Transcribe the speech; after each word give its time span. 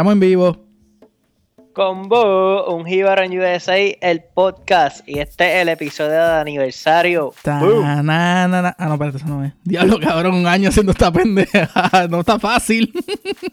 Estamos 0.00 0.14
en 0.14 0.20
vivo. 0.20 0.56
Combo, 1.74 2.74
un 2.74 2.86
Jibaran 2.86 3.30
USA, 3.36 3.76
el 3.76 4.22
podcast. 4.32 5.06
Y 5.06 5.18
este 5.18 5.56
es 5.56 5.60
el 5.60 5.68
episodio 5.68 6.12
de 6.12 6.40
aniversario. 6.40 7.34
Ta, 7.42 7.60
na, 7.60 8.48
na, 8.48 8.62
na. 8.62 8.76
Ah, 8.78 8.86
no, 8.86 8.94
espérate, 8.94 9.18
eso 9.18 9.26
no 9.26 9.44
es. 9.44 9.52
Diablo, 9.62 10.00
cabrón, 10.00 10.36
un 10.36 10.46
año 10.46 10.70
haciendo 10.70 10.92
esta 10.92 11.12
pendeja. 11.12 11.68
no 12.08 12.20
está 12.20 12.38
fácil. 12.38 12.90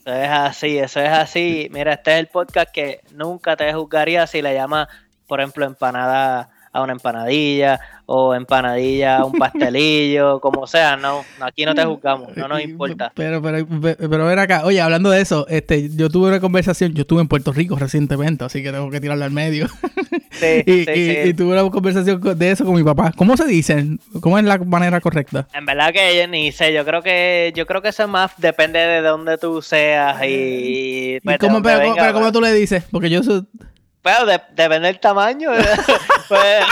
Eso 0.05 0.13
es 0.13 0.29
así, 0.29 0.77
eso 0.77 1.01
es 1.01 1.09
así. 1.09 1.67
Mira, 1.73 1.95
este 1.95 2.13
es 2.13 2.19
el 2.19 2.27
podcast 2.27 2.71
que 2.71 3.01
nunca 3.13 3.57
te 3.57 3.73
juzgaría 3.73 4.25
si 4.25 4.41
le 4.41 4.53
llamas, 4.53 4.87
por 5.27 5.41
ejemplo, 5.41 5.65
empanada 5.65 6.49
a 6.77 6.83
una 6.83 6.93
empanadilla 6.93 7.79
o 8.05 8.33
empanadilla 8.35 9.17
a 9.17 9.25
un 9.25 9.33
pastelillo, 9.33 10.39
como 10.41 10.67
sea, 10.67 10.95
no, 10.95 11.25
aquí 11.41 11.65
no 11.65 11.73
te 11.75 11.83
juzgamos, 11.83 12.37
no 12.37 12.47
nos 12.47 12.61
importa. 12.61 13.11
Pero, 13.15 13.41
pero, 13.41 13.65
pero, 13.97 14.25
ven 14.27 14.39
acá, 14.39 14.61
oye, 14.63 14.79
hablando 14.79 15.09
de 15.09 15.19
eso, 15.21 15.47
este, 15.49 15.89
yo 15.95 16.09
tuve 16.09 16.29
una 16.29 16.39
conversación, 16.39 16.93
yo 16.93 17.01
estuve 17.01 17.21
en 17.21 17.27
Puerto 17.27 17.51
Rico 17.51 17.75
recientemente, 17.75 18.45
así 18.45 18.61
que 18.61 18.71
tengo 18.71 18.89
que 18.91 19.01
tirarla 19.01 19.25
al 19.25 19.31
medio. 19.31 19.67
Sí, 20.31 20.63
y, 20.65 20.85
sí, 20.85 20.91
y- 20.91 20.93
sí. 20.93 21.17
y 21.29 21.33
tuve 21.33 21.59
una 21.59 21.69
conversación 21.71 22.21
con- 22.21 22.37
de 22.37 22.51
eso 22.51 22.63
con 22.63 22.75
mi 22.75 22.83
papá. 22.83 23.11
¿Cómo 23.15 23.35
se 23.35 23.45
dicen? 23.47 23.99
¿Cómo 24.21 24.37
es 24.37 24.45
la 24.45 24.57
manera 24.59 25.01
correcta? 25.01 25.47
En 25.53 25.65
verdad 25.65 25.91
que 25.91 26.15
yo 26.17 26.27
ni 26.27 26.51
sé, 26.51 26.71
yo 26.73 26.85
creo 26.85 27.01
que 27.01 27.51
yo 27.55 27.65
creo 27.65 27.81
que 27.81 27.89
eso 27.89 28.07
más 28.07 28.31
depende 28.37 28.79
de 28.79 29.01
dónde 29.01 29.37
tú 29.39 29.61
seas 29.63 30.23
y 30.23 31.15
¿Y 31.15 31.19
pues, 31.21 31.39
cómo, 31.39 31.61
pero, 31.63 31.79
venga, 31.79 31.95
pero 32.03 32.13
cómo 32.13 32.31
tú 32.31 32.39
le 32.39 32.53
dices? 32.53 32.83
Porque 32.91 33.09
yo 33.09 33.23
soy... 33.23 33.43
Pero 34.07 34.25
de- 34.25 34.41
depende 34.55 34.87
del 34.87 34.99
tamaño. 34.99 35.49
pues, 36.29 36.63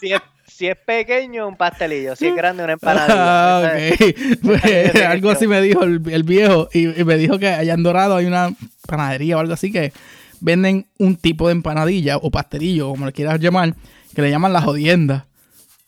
si, 0.00 0.12
es, 0.12 0.20
si 0.46 0.66
es 0.66 0.76
pequeño, 0.76 1.46
un 1.46 1.56
pastelillo. 1.56 2.16
Si 2.16 2.26
es 2.26 2.34
grande, 2.34 2.64
una 2.64 2.72
empanadilla. 2.72 3.14
Ah. 3.16 3.72
Pues, 4.42 4.94
algo 5.04 5.30
así 5.30 5.46
me 5.46 5.60
dijo 5.62 5.84
el, 5.84 6.00
el 6.10 6.22
viejo 6.24 6.68
y, 6.72 7.00
y 7.00 7.04
me 7.04 7.16
dijo 7.16 7.38
que 7.38 7.48
allá 7.48 7.74
en 7.74 7.82
Dorado 7.82 8.16
hay 8.16 8.26
una 8.26 8.52
panadería 8.86 9.36
o 9.36 9.40
algo 9.40 9.52
así 9.52 9.70
que 9.70 9.92
venden 10.40 10.86
un 10.98 11.16
tipo 11.16 11.46
de 11.46 11.52
empanadilla 11.52 12.16
o 12.16 12.30
pastelillo, 12.30 12.88
como 12.90 13.06
le 13.06 13.12
quieras 13.12 13.38
llamar, 13.40 13.74
que 14.14 14.22
le 14.22 14.30
llaman 14.30 14.52
la 14.52 14.62
jodienda. 14.62 15.26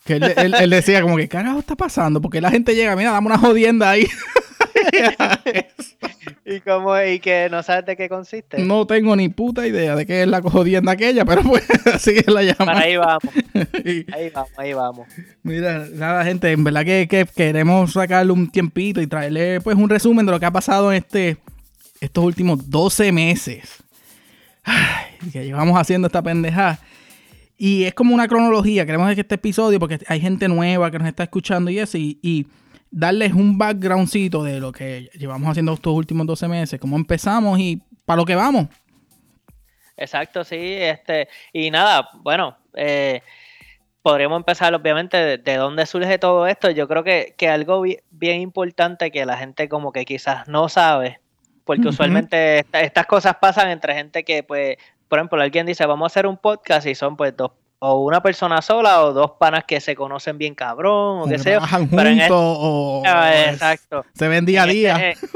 Que 0.05 0.15
él, 0.15 0.25
él- 0.37 0.55
él 0.55 0.71
decía 0.71 1.03
como 1.03 1.17
que, 1.17 1.29
carajo 1.29 1.59
está 1.59 1.75
pasando? 1.77 2.21
Porque 2.21 2.41
la 2.41 2.51
gente 2.51 2.75
llega, 2.77 2.95
mira, 2.97 3.11
dame 3.13 3.27
una 3.27 3.39
jodienda 3.39 3.91
ahí. 3.91 4.07
¿Y, 6.45 6.61
cómo, 6.61 7.01
¿Y 7.01 7.21
que 7.21 7.49
no 7.51 7.63
sabes 7.63 7.87
de 7.87 7.97
qué 7.97 8.09
consiste? 8.09 8.59
no 8.59 8.87
tengo 8.87 9.15
ni 9.17 9.29
puta 9.29 9.67
idea 9.67 9.95
de 9.97 10.07
qué 10.07 10.23
es 10.23 10.29
la 10.29 10.43
jodienda 10.43 10.93
aquella, 10.93 11.25
pero 11.25 11.43
pues 11.43 11.65
así 11.95 12.11
es 12.17 12.27
la 12.27 12.43
llaman. 12.43 12.67
Para 12.67 12.81
ahí 12.81 12.97
vamos, 12.97 13.35
ahí 14.13 14.31
vamos, 14.35 14.51
ahí 14.57 14.73
vamos. 14.73 15.09
Mira, 15.43 15.87
nada, 15.93 16.25
gente, 16.25 16.51
en 16.51 16.65
verdad 16.65 16.85
que, 16.85 17.07
que 17.09 17.27
queremos 17.35 17.93
sacarle 17.93 18.33
un 18.33 18.51
tiempito 18.51 19.01
y 19.01 19.07
traerle 19.07 19.61
pues 19.61 19.77
un 19.77 19.89
resumen 19.89 20.27
de 20.27 20.33
lo 20.33 20.41
que 20.41 20.47
ha 20.47 20.53
pasado 20.53 20.93
en 20.93 20.99
este 20.99 21.37
estos 22.01 22.25
últimos 22.25 22.71
12 22.71 23.13
meses. 23.13 23.83
Ay, 24.65 25.31
que 25.33 25.45
llevamos 25.45 25.79
haciendo 25.79 26.07
esta 26.07 26.23
pendejada. 26.23 26.81
Y 27.63 27.85
es 27.85 27.93
como 27.93 28.15
una 28.15 28.27
cronología, 28.27 28.87
queremos 28.87 29.15
que 29.15 29.21
este 29.21 29.35
episodio, 29.35 29.79
porque 29.79 29.99
hay 30.07 30.19
gente 30.19 30.49
nueva 30.49 30.91
que 30.91 30.99
nos 30.99 31.09
está 31.09 31.25
escuchando 31.25 31.71
y 31.71 31.79
eso, 31.79 31.99
y, 31.99 32.19
y 32.23 32.47
darles 32.91 33.33
un 33.33 33.57
backgroundcito 33.59 34.43
de 34.43 34.61
lo 34.61 34.73
que 34.73 35.11
llevamos 35.15 35.49
haciendo 35.51 35.73
estos 35.73 35.93
últimos 35.93 36.27
12 36.27 36.49
meses, 36.49 36.81
cómo 36.81 36.97
empezamos 36.97 37.59
y 37.59 37.83
para 38.05 38.17
lo 38.19 38.25
que 38.25 38.35
vamos. 38.35 38.67
Exacto, 39.97 40.45
sí. 40.45 40.57
este 40.59 41.29
Y 41.53 41.71
nada, 41.71 42.09
bueno, 42.23 42.57
eh, 42.75 43.21
podríamos 44.03 44.39
empezar 44.39 44.75
obviamente 44.75 45.17
de, 45.17 45.39
de 45.39 45.57
dónde 45.57 45.87
surge 45.87 46.19
todo 46.19 46.47
esto. 46.47 46.71
Yo 46.71 46.89
creo 46.89 47.05
que, 47.05 47.35
que 47.37 47.49
algo 47.49 47.83
bi- 47.83 47.99
bien 48.11 48.41
importante 48.41 49.11
que 49.11 49.27
la 49.27 49.37
gente 49.37 49.69
como 49.69 49.93
que 49.93 50.05
quizás 50.05 50.49
no 50.49 50.69
sabe, 50.69 51.21
porque 51.65 51.89
usualmente 51.89 52.61
esta- 52.61 52.81
estas 52.81 53.07
cosas 53.07 53.37
pasan 53.41 53.69
entre 53.71 53.95
gente 53.95 54.25
que 54.25 54.43
pues, 54.43 54.77
por 55.09 55.19
ejemplo, 55.19 55.43
alguien 55.43 55.67
dice, 55.67 55.85
vamos 55.87 56.07
a 56.07 56.11
hacer 56.13 56.27
un 56.27 56.39
podcast 56.39 56.87
y 56.87 56.95
son 56.95 57.17
pues 57.17 57.37
dos, 57.37 57.51
o 57.83 58.05
una 58.05 58.23
persona 58.23 58.61
sola 58.63 59.03
o 59.03 59.13
dos 59.13 59.33
panas 59.39 59.65
que 59.65 59.81
se 59.81 59.97
conocen 59.97 60.39
bien 60.39 60.55
cabrón 60.55 61.21
o 61.21 61.25
qué 61.25 61.33
que 61.33 61.39
sé 61.39 61.45
yo. 61.53 61.57
trabajan 61.59 61.89
pero 61.89 62.09
en 62.11 62.19
juntos 62.21 62.37
o, 62.61 63.03
Ah, 63.07 63.33
exacto. 63.47 64.05
se 64.15 64.29
ven 64.29 64.45
día 64.47 64.63
a 64.63 64.65
En 64.67 64.71
día. 64.71 65.11
este- 65.11 65.27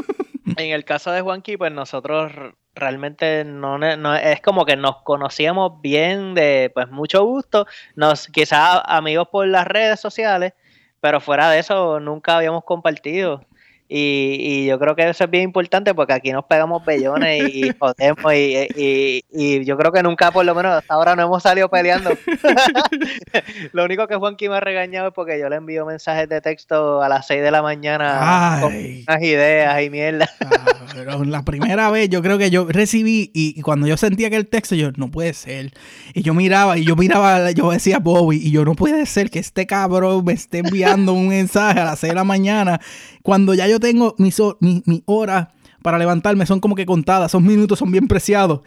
en 0.56 0.71
el 0.71 0.84
caso 0.84 1.10
de 1.10 1.22
Juanqui, 1.22 1.56
pues 1.56 1.72
nosotros 1.72 2.31
realmente 2.75 3.44
no, 3.44 3.78
no- 3.78 4.15
es 4.15 4.41
como 4.43 4.65
que 4.66 4.77
nos 4.77 5.03
conocíamos 5.03 5.81
bien 5.81 6.34
de 6.34 6.71
pues 6.75 6.91
mucho 6.91 7.25
gusto, 7.25 7.66
nos 7.97 8.27
quizás 8.28 8.81
amigos 8.84 9.28
por 9.33 9.47
las 9.47 9.66
redes 9.66 9.99
sociales, 10.00 10.53
pero 11.00 11.21
fuera 11.21 11.49
de 11.50 11.60
eso 11.60 11.99
nunca 12.00 12.37
habíamos 12.37 12.65
compartido. 12.65 13.43
Y, 13.87 14.37
y 14.41 14.67
yo 14.67 14.78
creo 14.78 14.97
que 14.97 15.09
eso 15.09 15.25
es 15.25 15.31
bien 15.31 15.45
importante 15.45 15.93
porque 15.95 16.15
aquí 16.15 16.33
nos 16.33 16.47
pegamos 16.47 16.84
bellones 16.84 17.53
y, 17.55 17.71
jodemos 17.78 18.33
y, 18.34 18.67
y- 18.77 19.25
y 19.31 19.65
yo 19.65 19.77
creo 19.77 19.93
que 19.93 20.03
nunca, 20.03 20.31
por 20.33 20.45
lo 20.47 20.55
menos 20.55 20.72
hasta 20.72 20.95
ahora, 20.95 21.15
no 21.15 21.22
hemos 21.22 21.43
salido 21.43 21.69
peleando. 21.69 22.11
lo 23.72 23.84
único 23.84 24.06
que 24.06 24.15
Juanqui 24.17 24.49
me 24.49 24.56
ha 24.56 24.61
regañado 24.61 25.09
es 25.09 25.15
porque 25.15 25.39
yo 25.39 25.49
le 25.49 25.56
envío 25.56 25.84
mensajes 25.87 26.28
de 26.28 26.41
texto 26.41 27.03
a 27.03 27.09
las 27.09 27.27
6 27.27 27.43
de 27.43 27.50
la 27.50 27.62
mañana 27.62 28.59
con 28.62 28.72
Ay. 28.72 29.05
unas 29.06 29.22
ideas 29.22 29.83
y 29.83 29.91
mierda. 29.91 30.28
Ah, 30.45 30.87
pero 30.95 31.25
la 31.25 31.43
primera 31.43 31.91
vez 31.91 32.09
yo 32.09 32.22
creo 32.22 32.39
que 32.39 32.51
yo 32.51 32.66
recibí 32.69 33.31
y, 33.34 33.55
y 33.59 33.62
cuando 33.62 33.87
yo 33.87 33.97
sentía 33.97 34.31
que 34.31 34.37
el 34.37 34.47
texto 34.47 34.75
yo 34.75 34.91
no 34.97 35.11
puede 35.11 35.34
ser 35.34 35.72
y 36.15 36.22
yo 36.22 36.34
miraba 36.34 36.78
y 36.78 36.84
yo 36.84 36.97
miraba 36.97 37.51
yo 37.51 37.71
decía 37.71 37.99
Bobby 37.99 38.37
y 38.37 38.51
yo 38.51 38.65
no 38.65 38.75
puede 38.75 39.05
ser 39.06 39.31
que 39.31 39.39
este 39.41 39.66
cabrón 39.66 40.25
me 40.25 40.33
esté 40.33 40.59
enviando 40.59 41.12
un 41.12 41.28
mensaje 41.28 41.81
a 41.81 41.84
las 41.84 41.99
6 41.99 42.11
de 42.12 42.15
la 42.15 42.25
mañana 42.25 42.81
cuando 43.22 43.55
ya 43.55 43.66
yo 43.66 43.74
tengo 43.81 44.15
mis 44.19 44.39
ho- 44.41 44.57
mi, 44.61 44.83
mi 44.87 45.03
horas 45.07 45.49
para 45.83 45.99
levantarme 45.99 46.47
son 46.47 46.61
como 46.61 46.75
que 46.75 46.87
contadas 46.87 47.31
esos 47.31 47.43
minutos 47.43 47.79
son 47.79 47.91
bien 47.91 48.09
preciados 48.09 48.61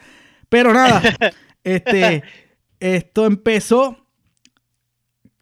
pero 0.50 0.74
nada 0.74 1.02
este 1.64 2.24
esto 2.80 3.26
empezó 3.26 3.98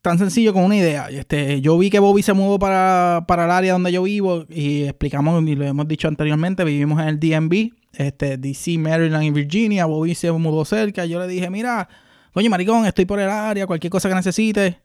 tan 0.01 0.19
sencillo 0.19 0.53
como 0.53 0.67
una 0.67 0.75
idea. 0.77 1.07
Este, 1.09 1.61
yo 1.61 1.77
vi 1.79 1.89
que 1.89 1.97
Bobby 1.97 2.21
se 2.21 2.33
mudó 2.33 2.59
para, 2.59 3.25
para 3.27 3.45
el 3.45 3.51
área 3.51 3.73
donde 3.73 3.91
yo 3.91 4.03
vivo 4.03 4.45
y 4.49 4.83
explicamos, 4.83 5.43
y 5.47 5.55
lo 5.55 5.65
hemos 5.65 5.87
dicho 5.87 6.07
anteriormente, 6.07 6.63
vivimos 6.63 7.01
en 7.01 7.07
el 7.07 7.19
DMV, 7.19 7.71
este, 7.93 8.37
DC, 8.37 8.77
Maryland 8.77 9.23
y 9.23 9.31
Virginia. 9.31 9.85
Bobby 9.87 10.13
se 10.13 10.31
mudó 10.31 10.63
cerca. 10.63 11.05
Yo 11.05 11.19
le 11.19 11.27
dije, 11.27 11.49
mira, 11.49 11.89
coño, 12.33 12.51
maricón, 12.51 12.85
estoy 12.85 13.05
por 13.05 13.19
el 13.19 13.29
área, 13.29 13.65
cualquier 13.65 13.89
cosa 13.89 14.07
que 14.07 14.13
necesites. 14.15 14.75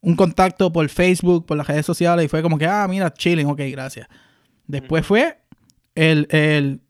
Un 0.00 0.16
contacto 0.16 0.72
por 0.72 0.88
Facebook, 0.88 1.46
por 1.46 1.56
las 1.56 1.68
redes 1.68 1.86
sociales. 1.86 2.24
Y 2.24 2.28
fue 2.28 2.42
como 2.42 2.58
que, 2.58 2.66
ah, 2.66 2.86
mira, 2.90 3.14
chilling, 3.14 3.46
ok, 3.46 3.60
gracias. 3.70 4.08
Después 4.66 5.06
fue 5.06 5.38
el, 5.94 6.26
el 6.30 6.80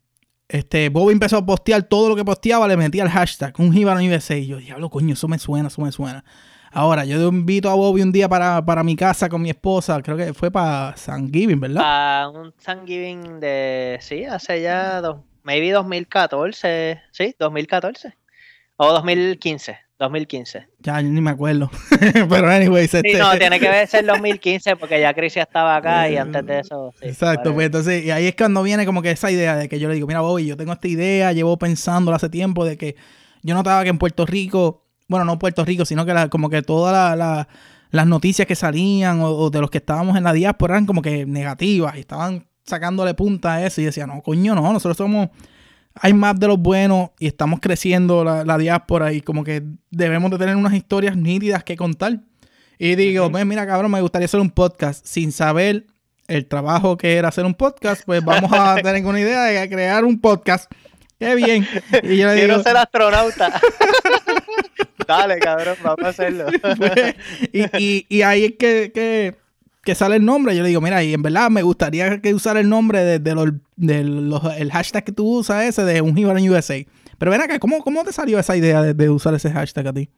este, 0.49 0.89
Bobby 0.89 1.13
empezó 1.13 1.39
a 1.39 1.47
postear 1.47 1.83
todo 1.85 2.09
lo 2.09 2.17
que 2.17 2.25
posteaba, 2.25 2.69
le 2.69 2.77
metía 2.77 3.03
el 3.03 3.11
hashtag, 3.11 3.55
un 3.59 3.73
Jíbaro 3.73 4.01
USA. 4.01 4.37
Y 4.37 4.47
yo, 4.47 4.59
diablo, 4.59 4.91
coño, 4.91 5.15
eso 5.15 5.29
me 5.29 5.39
suena, 5.39 5.69
eso 5.69 5.83
me 5.83 5.93
suena. 5.93 6.25
Ahora, 6.71 7.05
yo 7.05 7.29
invito 7.29 7.71
a 7.71 7.75
Bobby 7.75 8.03
un 8.03 8.11
día 8.11 8.29
para, 8.29 8.65
para 8.65 8.83
mi 8.83 8.97
casa 8.97 9.29
con 9.29 9.41
mi 9.41 9.51
esposa, 9.51 10.03
creo 10.03 10.17
que 10.17 10.35
fue 10.35 10.51
para 10.51 10.95
Thanksgiving, 10.95 11.61
¿verdad? 11.61 11.83
A 11.85 12.29
un 12.29 12.53
Thanksgiving 12.53 13.39
de, 13.39 13.99
sí, 14.01 14.25
hace 14.25 14.61
ya, 14.61 15.01
dos, 15.01 15.19
maybe 15.45 15.71
2014, 15.71 17.01
sí, 17.13 17.37
2014. 17.39 18.17
O 18.77 18.93
2015, 18.93 19.79
2015. 19.99 20.67
Ya 20.81 21.01
ni 21.03 21.21
me 21.21 21.31
acuerdo. 21.31 21.71
Pero 22.29 22.49
anyways, 22.51 22.91
Sí, 22.91 22.97
este... 22.99 23.19
no, 23.19 23.37
tiene 23.39 23.61
que 23.61 23.87
ser 23.87 24.05
2015 24.05 24.77
porque 24.77 25.01
ya 25.01 25.15
Chris 25.15 25.35
ya 25.35 25.43
estaba 25.43 25.77
acá 25.77 26.09
y 26.11 26.17
antes 26.17 26.45
de 26.45 26.61
eso, 26.61 26.93
sí. 27.01 27.07
Exacto, 27.09 27.51
vale. 27.51 27.55
pues 27.55 27.67
entonces, 27.67 28.05
y 28.05 28.11
ahí 28.11 28.27
es 28.27 28.35
cuando 28.37 28.63
viene 28.63 28.85
como 28.87 29.03
que 29.03 29.11
esa 29.13 29.31
idea 29.31 29.57
de 29.57 29.69
que 29.69 29.79
yo 29.79 29.89
le 29.89 29.95
digo, 29.95 30.07
mira, 30.07 30.21
Bobby, 30.21 30.47
yo 30.47 30.57
tengo 30.57 30.73
esta 30.73 30.89
idea, 30.89 31.33
llevo 31.33 31.57
pensándola 31.59 32.17
hace 32.17 32.29
tiempo 32.29 32.65
de 32.65 32.77
que 32.77 32.97
yo 33.43 33.55
notaba 33.55 33.83
que 33.85 33.91
en 33.91 33.99
Puerto 33.99 34.27
Rico, 34.27 34.85
bueno, 35.09 35.25
no 35.25 35.39
Puerto 35.39 35.65
Rico, 35.65 35.85
sino 35.85 36.05
que 36.05 36.13
la- 36.15 36.29
como 36.29 36.49
que 36.51 36.63
todas 36.63 36.93
la- 36.93 37.15
la- 37.17 37.49
las 37.91 38.07
noticias 38.07 38.49
que 38.49 38.57
salían 38.57 39.21
o, 39.21 39.29
o 39.31 39.51
de 39.51 39.61
los 39.61 39.71
que 39.71 39.79
estábamos 39.79 40.17
en 40.17 40.25
la 40.25 40.33
diáspora 40.33 40.75
eran 40.75 40.87
como 40.87 41.01
que 41.03 41.25
negativas 41.27 41.97
y 41.97 42.01
estaban 42.01 42.47
sacándole 42.65 43.15
punta 43.15 43.55
a 43.55 43.67
eso 43.67 43.81
y 43.81 43.85
decía, 43.85 44.07
no, 44.07 44.21
coño, 44.23 44.55
no, 44.55 44.73
nosotros 44.73 44.97
somos, 44.97 45.29
hay 45.95 46.13
más 46.13 46.39
de 46.39 46.49
los 46.49 46.59
buenos 46.59 47.11
y 47.19 47.27
estamos 47.27 47.61
creciendo 47.61 48.25
la, 48.25 48.45
la 48.45 48.59
diáspora 48.59 49.13
y 49.13 49.21
como 49.21 49.45
que 49.45 49.63
debemos 49.91 50.31
de 50.31 50.39
tener 50.39 50.57
unas 50.57 50.75
historias 50.75 51.17
nítidas 51.17 51.65
que 51.65 51.77
contar. 51.77 52.21
Y 52.79 52.97
digo, 52.97 53.31
"Pues 53.31 53.47
mira, 53.47 53.67
cabrón, 53.67 53.91
me 53.91 54.01
gustaría 54.01 54.27
hacer 54.27 54.41
un 54.41 54.51
podcast 54.51 55.07
sin 55.07 55.31
saber 55.33 55.87
el 56.27 56.47
trabajo 56.47 56.97
que 56.97 57.17
era 57.17 57.29
hacer 57.29 57.45
un 57.45 57.55
podcast, 57.55 58.03
pues 58.05 58.25
vamos 58.25 58.51
a 58.53 58.75
tener 58.83 59.05
una 59.05 59.21
idea 59.21 59.43
de 59.45 59.69
crear 59.69 60.05
un 60.05 60.21
podcast. 60.21 60.71
Qué 61.19 61.35
bien. 61.37 61.67
Y 62.03 62.17
yo 62.17 62.27
le 62.27 62.35
digo, 62.35 62.47
Quiero 62.47 62.63
ser 62.63 62.77
astronauta. 62.77 63.61
Dale, 65.07 65.39
cabrón, 65.39 65.77
vamos 65.83 66.05
a 66.05 66.09
hacerlo. 66.09 66.47
pues, 66.77 67.15
y, 67.53 67.63
y, 67.79 68.07
y 68.09 68.23
ahí 68.23 68.45
es 68.47 68.53
que, 68.59 68.91
que, 68.93 69.37
que 69.85 69.95
sale 69.95 70.17
el 70.17 70.25
nombre. 70.25 70.57
Yo 70.57 70.63
le 70.63 70.69
digo, 70.69 70.81
mira, 70.81 71.03
y 71.03 71.15
en 71.15 71.23
verdad 71.23 71.51
me 71.51 71.63
gustaría 71.63 72.21
que 72.21 72.35
usara 72.35 72.61
el 72.61 72.69
nombre 72.69 73.19
de, 73.19 73.35
los, 73.35 73.51
de 73.77 74.05
los- 74.05 74.57
el 74.57 74.71
hashtag 74.73 75.05
que 75.05 75.13
tú 75.13 75.39
usas 75.39 75.65
ese 75.65 75.85
de 75.85 76.01
un 76.01 76.17
Jíbaro 76.17 76.39
en 76.39 76.51
USA. 76.51 76.85
Pero 77.19 77.31
ven 77.31 77.41
acá, 77.43 77.59
¿cómo, 77.59 77.83
cómo 77.83 78.05
te 78.05 78.13
salió 78.13 78.39
esa 78.39 78.57
idea 78.57 78.83
de, 78.83 78.95
de 78.95 79.11
usar 79.11 79.35
ese 79.35 79.51
hashtag 79.51 79.87
a 79.89 79.93
ti? 79.93 80.09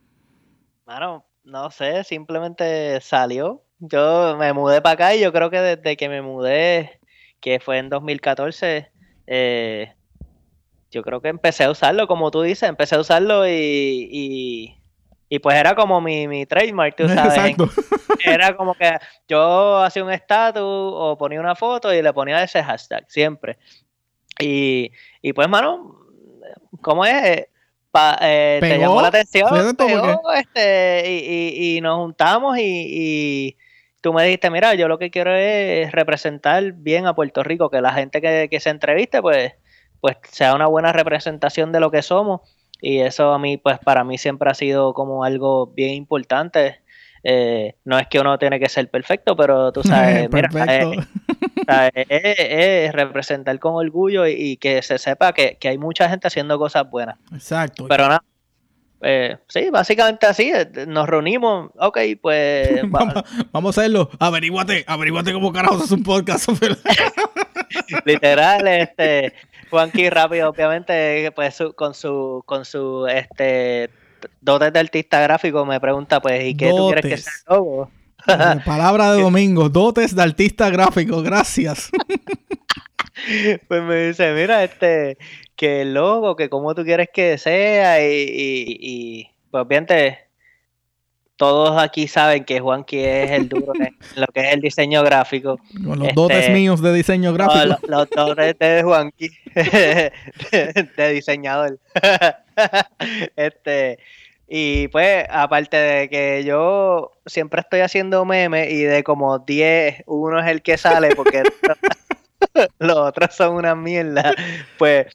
Bueno, 0.87 1.25
no 1.45 1.71
sé, 1.71 2.05
simplemente 2.05 3.01
salió. 3.01 3.63
Yo 3.79 4.37
me 4.39 4.53
mudé 4.53 4.81
para 4.81 4.95
acá 4.95 5.15
y 5.15 5.21
yo 5.21 5.33
creo 5.33 5.51
que 5.51 5.61
desde 5.61 5.97
que 5.97 6.09
me 6.09 6.23
mudé, 6.23 7.01
que 7.41 7.61
fue 7.61 7.79
en 7.79 7.91
2014, 7.91 8.91
eh, 9.27 9.93
yo 10.91 11.03
creo 11.03 11.21
que 11.21 11.29
empecé 11.29 11.65
a 11.65 11.71
usarlo, 11.71 12.07
como 12.07 12.31
tú 12.31 12.41
dices, 12.43 12.69
empecé 12.69 12.95
a 12.95 13.01
usarlo 13.01 13.47
y, 13.47 14.75
pues 15.40 15.56
era 15.56 15.75
como 15.75 16.00
mi, 16.00 16.28
mi 16.28 16.46
trademark, 16.46 16.96
tú 16.96 17.08
sabes. 17.08 17.37
Exacto. 17.37 17.69
Era 18.25 18.56
como 18.56 18.75
que 18.75 18.96
yo 19.28 19.78
hacía 19.78 20.02
un 20.02 20.11
estatus 20.11 20.62
o 20.64 21.17
ponía 21.19 21.38
una 21.38 21.55
foto 21.55 21.93
y 21.93 22.00
le 22.00 22.12
ponía 22.12 22.43
ese 22.43 22.62
hashtag, 22.62 23.05
siempre. 23.08 23.58
Y, 24.40 24.90
y 25.20 25.32
pues, 25.32 25.49
mano, 25.49 25.99
¿cómo 26.81 27.05
es? 27.05 27.46
Eh, 28.20 28.58
te 28.61 28.78
llamó 28.78 29.00
la 29.00 29.08
atención, 29.08 29.49
este, 30.34 31.05
y, 31.11 31.76
y, 31.76 31.81
nos 31.81 31.99
juntamos 31.99 32.56
y, 32.58 33.56
tú 34.00 34.12
me 34.12 34.25
dijiste, 34.25 34.50
mira, 34.50 34.75
yo 34.75 34.88
lo 34.88 34.99
que 34.99 35.11
quiero 35.11 35.34
es 35.34 35.90
representar 35.93 36.73
bien 36.73 37.06
a 37.06 37.14
Puerto 37.14 37.43
Rico, 37.43 37.70
que 37.70 37.81
la 37.81 37.93
gente 37.93 38.20
que, 38.20 38.61
se 38.61 38.70
entreviste, 38.70 39.23
pues, 39.23 39.55
pues 40.00 40.17
sea 40.31 40.55
una 40.55 40.67
buena 40.67 40.93
representación 40.93 41.73
de 41.73 41.81
lo 41.81 41.90
que 41.90 42.02
somos. 42.02 42.43
Y 42.81 42.99
eso 42.99 43.32
a 43.32 43.38
mí, 43.38 43.56
pues 43.56 43.78
para 43.78 44.05
mí 44.05 44.19
siempre 44.19 44.50
ha 44.50 44.55
sido 44.55 44.94
como 44.94 45.25
algo 45.25 45.69
bien 45.69 45.94
importante. 45.94 46.81
Eh, 47.23 47.75
no 47.84 47.99
es 47.99 48.06
que 48.06 48.20
uno 48.20 48.38
tiene 48.38 48.61
que 48.61 48.69
ser 48.69 48.88
perfecto, 48.88 49.34
pero 49.34 49.73
tú 49.73 49.82
sabes, 49.84 50.28
mira, 50.31 50.49
es, 51.96 52.93
representar 52.93 53.58
con 53.58 53.75
orgullo 53.75 54.26
y, 54.26 54.56
que 54.58 54.81
se 54.82 54.99
sepa 54.99 55.32
que, 55.32 55.58
hay 55.64 55.78
mucha 55.78 56.08
gente 56.08 56.28
haciendo 56.28 56.58
cosas 56.58 56.88
buenas. 56.88 57.19
Exacto. 57.32 57.87
Pero 57.88 58.05
nada. 58.05 58.23
Eh, 59.02 59.37
sí, 59.49 59.69
básicamente 59.70 60.26
así, 60.26 60.50
eh, 60.55 60.87
nos 60.87 61.08
reunimos, 61.08 61.70
ok, 61.78 61.99
pues... 62.20 62.81
vamos, 63.52 63.76
a 63.76 63.81
hacerlo, 63.81 64.08
averíguate, 64.19 64.84
averíguate 64.87 65.32
cómo 65.32 65.52
carajo 65.52 65.84
es 65.84 65.90
un 65.90 66.02
podcast. 66.02 66.49
Literal, 68.05 68.67
este, 68.67 69.34
Juanqui 69.71 70.11
rápido, 70.11 70.51
obviamente, 70.51 71.31
pues 71.33 71.63
con 71.75 71.95
su, 71.95 72.43
con 72.47 72.65
su, 72.65 73.07
este, 73.07 73.91
dotes 74.41 74.73
de 74.73 74.79
artista 74.79 75.21
gráfico 75.21 75.65
me 75.65 75.81
pregunta, 75.81 76.21
pues, 76.21 76.45
¿y 76.45 76.57
qué 76.57 76.71
tú 76.71 76.87
quieres 76.87 77.05
que 77.05 77.17
sea 77.17 77.33
el 77.49 77.55
logo? 77.57 77.91
Palabra 78.65 79.13
de 79.13 79.23
domingo, 79.23 79.69
dotes 79.69 80.15
de 80.15 80.23
artista 80.23 80.71
gráfico, 80.71 81.23
gracias. 81.23 81.91
pues 83.69 83.83
me 83.83 84.09
dice, 84.09 84.33
mira, 84.33 84.65
este, 84.65 85.19
que 85.55 85.83
el 85.83 85.95
logo, 85.95 86.37
que 86.37 86.49
como 86.49 86.75
tú 86.75 86.85
quieres 86.85 87.09
que 87.12 87.39
sea, 87.39 88.03
y, 88.03 88.25
y, 88.29 89.31
pues 89.51 89.65
obviamente 89.65 90.25
todos 91.37 91.81
aquí 91.81 92.09
saben 92.09 92.44
que 92.44 92.61
Juanqui 92.61 92.99
es 92.99 93.31
el 93.31 93.49
duro 93.49 93.73
en 93.79 93.97
lo 94.17 94.27
que 94.29 94.41
es 94.41 94.55
el 94.55 94.61
diseño 94.61 95.03
gráfico. 95.03 95.59
Con 95.85 95.99
los 95.99 96.15
dotes 96.15 96.38
este, 96.38 96.53
míos 96.53 96.81
de 96.83 96.93
diseño 96.93 97.33
gráfico. 97.33 97.79
los, 97.87 98.09
dotes 98.11 98.59
de 98.59 98.83
Juanqui, 98.83 99.31
de, 99.55 100.12
de 100.97 101.12
diseñador. 101.12 101.79
este, 103.37 103.99
y 104.49 104.88
pues, 104.88 105.27
aparte 105.29 105.77
de 105.77 106.09
que 106.09 106.44
yo 106.44 107.12
siempre 107.27 107.61
estoy 107.61 107.81
haciendo 107.81 108.25
memes 108.25 108.71
y 108.71 108.83
de 108.83 109.03
como 109.03 109.38
10, 109.38 110.05
uno 110.06 110.41
es 110.41 110.47
el 110.47 110.62
que 110.62 110.79
sale 110.79 111.15
porque 111.15 111.43
los 112.79 112.97
otros 112.97 113.35
son 113.35 113.56
una 113.56 113.75
mierda, 113.75 114.35
pues 114.79 115.06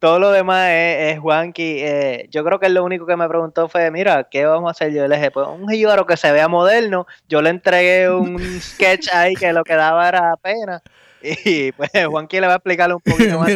todo 0.00 0.18
lo 0.18 0.32
demás 0.32 0.70
es, 0.70 1.18
Juanqui. 1.20 1.76
Eh, 1.78 2.26
yo 2.30 2.42
creo 2.42 2.58
que 2.58 2.68
lo 2.70 2.82
único 2.82 3.06
que 3.06 3.16
me 3.16 3.28
preguntó 3.28 3.68
fue, 3.68 3.90
mira, 3.90 4.26
¿qué 4.30 4.46
vamos 4.46 4.68
a 4.68 4.70
hacer? 4.72 4.92
Yo 4.92 5.06
le 5.06 5.16
dije, 5.16 5.30
pues 5.30 5.46
un 5.46 5.68
jíbaro 5.68 6.06
que 6.06 6.16
se 6.16 6.32
vea 6.32 6.48
moderno. 6.48 7.06
Yo 7.28 7.42
le 7.42 7.50
entregué 7.50 8.10
un 8.10 8.40
sketch 8.60 9.12
ahí 9.12 9.34
que 9.34 9.52
lo 9.52 9.62
que 9.62 9.74
daba 9.74 10.08
era 10.08 10.36
pena. 10.36 10.82
Y 11.22 11.72
pues 11.72 11.90
Juanqui 12.10 12.40
le 12.40 12.46
va 12.46 12.54
a 12.54 12.56
explicarle 12.56 12.94
un 12.94 13.02
poquito 13.02 13.38
más. 13.38 13.52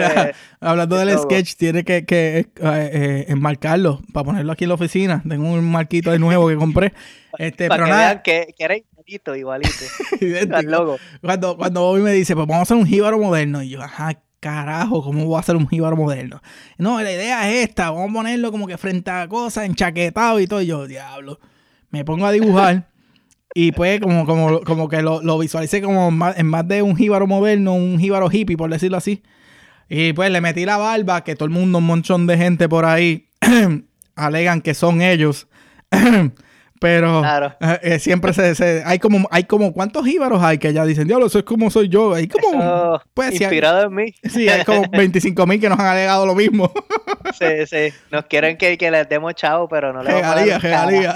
hablando 0.61 0.97
del 0.99 1.19
sketch, 1.19 1.55
tiene 1.57 1.83
que, 1.83 2.05
que 2.05 2.39
eh, 2.39 2.47
eh, 2.61 3.25
enmarcarlo 3.29 4.03
para 4.13 4.25
ponerlo 4.25 4.53
aquí 4.53 4.65
en 4.65 4.69
la 4.69 4.75
oficina. 4.75 5.23
Tengo 5.27 5.51
un 5.51 5.71
marquito 5.71 6.11
de 6.11 6.19
nuevo 6.19 6.49
que 6.49 6.57
compré. 6.57 6.93
Este, 7.39 7.69
para 7.69 7.85
pero 7.85 7.87
que 7.87 7.91
nada. 7.91 8.09
Vean 8.09 8.23
que, 8.23 8.55
que 8.57 8.65
era 8.65 8.77
igualito, 8.77 9.35
igualito. 9.35 9.85
Cuando, 11.23 11.57
cuando 11.57 11.81
Bobby 11.81 12.03
me 12.03 12.13
dice, 12.13 12.35
pues 12.35 12.47
vamos 12.47 12.61
a 12.61 12.63
hacer 12.63 12.77
un 12.77 12.87
jíbaro 12.87 13.19
moderno. 13.19 13.63
Y 13.63 13.71
yo, 13.71 13.83
ajá, 13.83 14.13
carajo, 14.45 15.03
¿cómo 15.03 15.25
voy 15.25 15.37
a 15.37 15.41
hacer 15.41 15.57
un 15.57 15.67
jíbaro 15.67 15.97
moderno? 15.97 16.43
No, 16.77 17.01
la 17.01 17.11
idea 17.11 17.51
es 17.51 17.71
esta, 17.71 17.91
vamos 17.91 18.11
a 18.11 18.13
ponerlo 18.13 18.53
como 18.53 18.67
que 18.67 18.77
frente 18.77 19.11
a 19.11 19.27
cosas, 19.27 19.65
enchaquetado 19.65 20.39
y 20.39 20.47
todo. 20.47 20.61
Y 20.61 20.67
yo, 20.67 20.87
diablo. 20.87 21.41
Me 21.89 22.05
pongo 22.05 22.27
a 22.27 22.33
dibujar. 22.33 22.91
Y 23.55 23.73
pues 23.73 24.01
como, 24.01 24.27
como, 24.27 24.61
como 24.61 24.89
que 24.91 25.01
lo, 25.01 25.39
visualicé 25.39 25.81
como 25.81 26.09
en 26.37 26.47
más 26.47 26.69
de 26.69 26.83
un 26.83 26.95
jíbaro 26.95 27.27
moderno, 27.27 27.73
un 27.73 27.99
jíbaro 27.99 28.29
hippie, 28.31 28.59
por 28.59 28.69
decirlo 28.69 28.99
así. 28.99 29.23
Y 29.89 30.13
pues 30.13 30.31
le 30.31 30.43
metí 30.43 30.67
la 30.67 30.77
barba, 30.77 31.25
que 31.25 31.37
todo 31.37 31.47
el 31.47 31.51
mundo, 31.51 31.79
un 31.79 31.87
montón 31.87 32.27
de 32.27 32.37
gente 32.37 32.69
por 32.69 32.85
ahí 32.85 33.29
alegan 34.15 34.61
que 34.61 34.75
son 34.75 35.01
ellos. 35.01 35.47
Pero 36.85 37.25
eh, 37.25 37.79
eh, 37.83 37.99
siempre 37.99 38.35
se, 38.35 38.83
hay 38.85 38.99
como 38.99 39.27
hay 39.31 39.45
como 39.45 39.73
cuántos 39.73 40.05
jíbaros 40.05 40.43
hay 40.43 40.59
que 40.59 40.71
ya 40.71 40.85
dicen, 40.85 41.09
diablo, 41.09 41.29
eso 41.29 41.39
es 41.39 41.45
como 41.47 41.71
soy 41.71 41.89
yo. 41.89 42.13
Hay 42.13 42.29
como 42.29 43.01
pues, 43.15 43.41
inspirado 43.41 43.87
en 43.87 43.95
mí. 43.95 44.15
Sí, 44.23 44.51
hay 44.51 44.65
como 44.65 44.83
25 44.93 45.47
mil 45.47 45.59
que 45.59 45.71
nos 45.71 45.79
han 45.79 45.87
alegado 45.87 46.27
lo 46.27 46.35
mismo. 46.35 46.71
sí, 47.39 47.67
sí. 47.67 47.95
Nos 48.11 48.27
quieren 48.27 48.59
que, 48.59 48.77
que 48.77 48.91
les 48.91 49.09
demos 49.09 49.35
chavo, 49.35 49.67
pero 49.67 49.95
no 49.95 50.03
le 50.03 50.13
vamos 50.13 50.27
a 50.27 51.15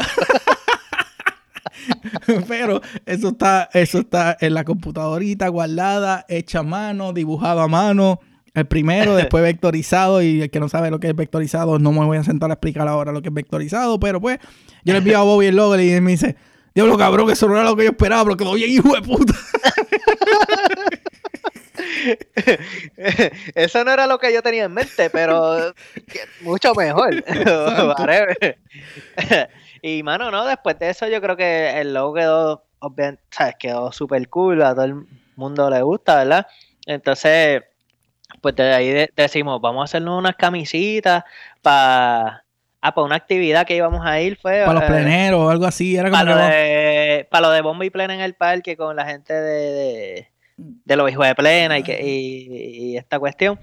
Pero 2.48 2.80
eso 3.04 3.28
está, 3.28 3.68
eso 3.74 3.98
está 3.98 4.38
en 4.40 4.54
la 4.54 4.64
computadorita 4.64 5.48
guardada, 5.48 6.24
hecha 6.30 6.60
a 6.60 6.62
mano, 6.62 7.12
dibujado 7.12 7.60
a 7.60 7.68
mano. 7.68 8.20
El 8.58 8.66
primero, 8.66 9.16
después 9.16 9.42
vectorizado. 9.42 10.22
Y 10.22 10.42
el 10.42 10.50
que 10.50 10.60
no 10.60 10.68
sabe 10.68 10.90
lo 10.90 11.00
que 11.00 11.08
es 11.08 11.16
vectorizado, 11.16 11.78
no 11.78 11.92
me 11.92 12.04
voy 12.04 12.18
a 12.18 12.24
sentar 12.24 12.50
a 12.50 12.54
explicar 12.54 12.88
ahora 12.88 13.12
lo 13.12 13.22
que 13.22 13.28
es 13.28 13.34
vectorizado. 13.34 13.98
Pero 14.00 14.20
pues, 14.20 14.38
yo 14.84 14.92
le 14.92 14.98
envío 14.98 15.18
a 15.18 15.22
Bobby 15.22 15.46
el 15.46 15.56
logo 15.56 15.78
y 15.78 15.90
él 15.90 16.02
me 16.02 16.12
dice: 16.12 16.36
Diablo 16.74 16.96
cabrón, 16.98 17.26
que 17.26 17.32
eso 17.32 17.48
no 17.48 17.54
era 17.54 17.64
lo 17.64 17.76
que 17.76 17.84
yo 17.84 17.90
esperaba, 17.90 18.24
pero 18.24 18.36
quedó 18.36 18.54
bien 18.54 18.70
hijo 18.70 18.94
de 18.94 19.02
puta. 19.02 19.34
Eso 23.54 23.84
no 23.84 23.92
era 23.92 24.06
lo 24.06 24.18
que 24.18 24.32
yo 24.32 24.42
tenía 24.42 24.64
en 24.64 24.72
mente, 24.72 25.10
pero 25.10 25.72
mucho 26.42 26.74
mejor. 26.74 27.24
Y 29.80 30.02
mano, 30.02 30.32
no, 30.32 30.44
después 30.44 30.76
de 30.80 30.90
eso 30.90 31.06
yo 31.06 31.20
creo 31.20 31.36
que 31.36 31.80
el 31.80 31.94
logo 31.94 32.14
quedó, 32.14 32.64
¿sabes? 33.30 33.54
Quedó 33.60 33.92
súper 33.92 34.28
cool, 34.28 34.60
a 34.62 34.74
todo 34.74 34.84
el 34.84 35.06
mundo 35.36 35.70
le 35.70 35.82
gusta, 35.82 36.16
¿verdad? 36.16 36.48
Entonces, 36.84 37.62
pues 38.40 38.56
de 38.56 38.74
ahí 38.74 39.06
decimos, 39.16 39.60
vamos 39.60 39.82
a 39.82 39.84
hacernos 39.84 40.18
unas 40.18 40.36
camisitas 40.36 41.24
para... 41.62 42.44
Ah, 42.80 42.94
para 42.94 43.06
una 43.06 43.16
actividad 43.16 43.66
que 43.66 43.74
íbamos 43.74 44.06
a 44.06 44.20
ir 44.20 44.36
fue... 44.36 44.62
Para 44.64 44.74
los 44.74 44.82
eh, 44.84 44.86
pleneros 44.86 45.40
o 45.40 45.50
algo 45.50 45.66
así. 45.66 45.96
Era 45.96 46.10
como 46.10 46.22
para, 46.22 46.34
lo 46.34 46.40
de, 46.40 47.26
para 47.28 47.48
lo 47.48 47.52
de 47.52 47.60
bomba 47.60 47.84
y 47.84 47.90
plena 47.90 48.14
en 48.14 48.20
el 48.20 48.34
parque 48.34 48.76
con 48.76 48.94
la 48.94 49.04
gente 49.04 49.34
de, 49.34 50.28
de, 50.56 50.96
los 50.96 51.10
hijos 51.10 51.26
de 51.26 51.34
plena 51.34 51.76
y, 51.78 51.82
que, 51.82 52.00
y, 52.00 52.96
esta 52.96 53.18
cuestión. 53.18 53.58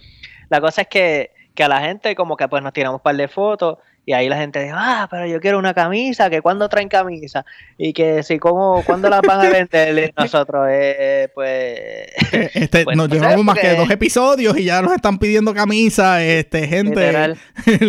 La 0.50 0.60
cosa 0.60 0.82
es 0.82 0.88
que, 0.90 1.32
que 1.54 1.64
a 1.64 1.70
la 1.70 1.80
gente 1.80 2.14
como 2.14 2.36
que 2.36 2.50
pues 2.50 2.62
nos 2.62 2.74
tiramos 2.74 3.00
un 3.00 3.04
par 3.04 3.16
de 3.16 3.30
fotos 3.30 3.78
y 4.06 4.14
ahí 4.14 4.30
la 4.30 4.38
gente 4.38 4.64
dijo, 4.64 4.76
ah, 4.78 5.08
pero 5.10 5.26
yo 5.26 5.40
quiero 5.42 5.58
una 5.58 5.74
camisa, 5.74 6.30
que 6.30 6.42
cuando 6.42 6.70
traen 6.70 6.90
camisa, 6.90 7.44
y 7.78 7.92
que 7.92 8.22
si, 8.22 8.38
¿cómo, 8.38 8.84
¿cuándo 8.86 9.10
las 9.10 9.22
van 9.22 9.42
a 9.42 9.50
vender? 9.50 10.14
nosotros, 10.16 10.68
eh, 10.70 11.30
pues... 11.34 12.10
Este, 12.56 12.84
pues, 12.84 12.96
nos 12.96 13.10
llevamos 13.10 13.44
más 13.44 13.58
que 13.58 13.76
dos 13.76 13.90
episodios 13.90 14.58
y 14.58 14.66
ya 14.66 14.82
nos 14.82 14.94
están 14.94 15.18
pidiendo 15.18 15.54
camisa, 15.54 16.24
este, 16.24 16.68
gente. 16.68 17.36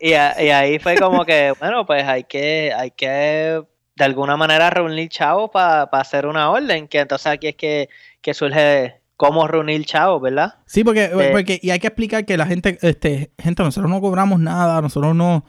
y, 0.00 0.12
ahí 0.14 0.78
fue 0.78 0.96
como 0.96 1.24
que, 1.26 1.52
bueno, 1.60 1.84
pues 1.84 2.04
hay 2.04 2.24
que, 2.24 2.72
hay 2.74 2.90
que 2.90 3.62
de 3.94 4.04
alguna 4.04 4.38
manera 4.38 4.70
reunir 4.70 5.10
chavos 5.10 5.50
para 5.50 5.82
hacer 5.82 6.26
una 6.26 6.50
orden, 6.50 6.88
que 6.88 7.00
entonces 7.00 7.26
aquí 7.26 7.48
es 7.48 7.56
que, 7.56 7.88
que 8.22 8.32
surge 8.32 9.01
cómo 9.22 9.46
reunir 9.46 9.84
chavos, 9.84 10.20
¿verdad? 10.20 10.54
Sí, 10.66 10.82
porque, 10.82 11.04
eh, 11.04 11.28
porque, 11.30 11.60
y 11.62 11.70
hay 11.70 11.78
que 11.78 11.86
explicar 11.86 12.24
que 12.24 12.36
la 12.36 12.44
gente, 12.44 12.76
este, 12.82 13.30
gente, 13.38 13.62
nosotros 13.62 13.88
no 13.88 14.00
cobramos 14.00 14.40
nada, 14.40 14.82
nosotros 14.82 15.14
no, 15.14 15.44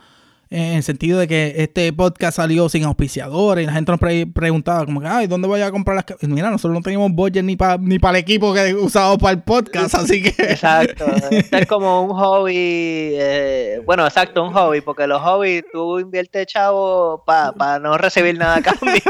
en 0.51 0.73
el 0.73 0.83
sentido 0.83 1.17
de 1.17 1.27
que 1.27 1.55
este 1.57 1.91
podcast 1.91 2.35
salió 2.35 2.69
sin 2.69 2.83
auspiciadores 2.83 3.63
y 3.63 3.65
la 3.65 3.73
gente 3.73 3.91
nos 3.91 3.99
preguntaba 3.99 4.85
como 4.85 5.01
que, 5.01 5.07
ay, 5.07 5.25
¿dónde 5.25 5.47
voy 5.47 5.61
a 5.61 5.71
comprar 5.71 5.95
las 5.95 6.05
Mira, 6.21 6.51
nosotros 6.51 6.75
no 6.77 6.83
teníamos 6.83 7.13
budget 7.13 7.43
ni 7.43 7.55
para 7.55 7.79
ni 7.79 7.97
para 7.97 8.19
el 8.19 8.21
equipo 8.21 8.53
que 8.53 8.75
usado 8.75 9.17
para 9.17 9.31
el 9.31 9.41
podcast, 9.41 9.95
así 9.95 10.21
que... 10.21 10.29
Exacto, 10.43 11.05
es 11.51 11.65
como 11.65 12.03
un 12.03 12.11
hobby, 12.11 12.53
eh, 12.55 13.81
bueno, 13.87 14.05
exacto, 14.05 14.43
un 14.43 14.53
hobby, 14.53 14.81
porque 14.81 15.07
los 15.07 15.19
hobbies 15.19 15.63
tú 15.71 15.97
inviertes 15.97 16.45
chavo 16.45 17.23
para 17.25 17.79
no 17.79 17.97
recibir 17.97 18.37
nada 18.37 18.57
a 18.57 18.61
cambio. 18.61 19.01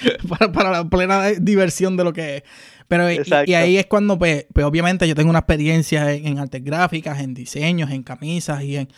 para, 0.54 0.70
la 0.70 0.84
plena 0.88 1.30
diversión 1.40 1.96
de 1.96 2.04
lo 2.04 2.12
que 2.12 2.36
es. 2.36 2.42
Pero 2.88 3.10
y, 3.10 3.54
ahí 3.54 3.78
es 3.78 3.86
cuando, 3.86 4.18
pues, 4.18 4.46
pues, 4.52 4.64
obviamente 4.64 5.08
yo 5.08 5.14
tengo 5.14 5.30
una 5.30 5.40
experiencia 5.40 6.12
en, 6.12 6.38
artes 6.38 6.62
gráficas, 6.62 7.20
en 7.20 7.34
diseños, 7.34 7.90
en 7.90 8.02
camisas 8.02 8.62
y 8.62 8.76
en... 8.76 8.88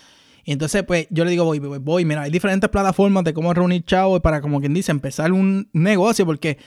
Y 0.45 0.52
entonces, 0.52 0.83
pues, 0.83 1.07
yo 1.11 1.25
le 1.25 1.30
digo, 1.30 1.45
voy, 1.45 1.59
voy, 1.59 1.78
voy, 1.78 2.04
mira, 2.04 2.23
hay 2.23 2.30
diferentes 2.30 2.71
plataformas 2.71 3.25
de 3.25 3.35
cómo 3.35 3.52
reunir 3.52 3.85
chavos 3.85 4.21
para, 4.21 4.40
como 4.40 4.61
quien 4.61 4.73
dice, 4.73 4.90
empezar 4.90 5.33
un 5.33 5.68
negocio, 5.73 6.25
porque 6.25 6.59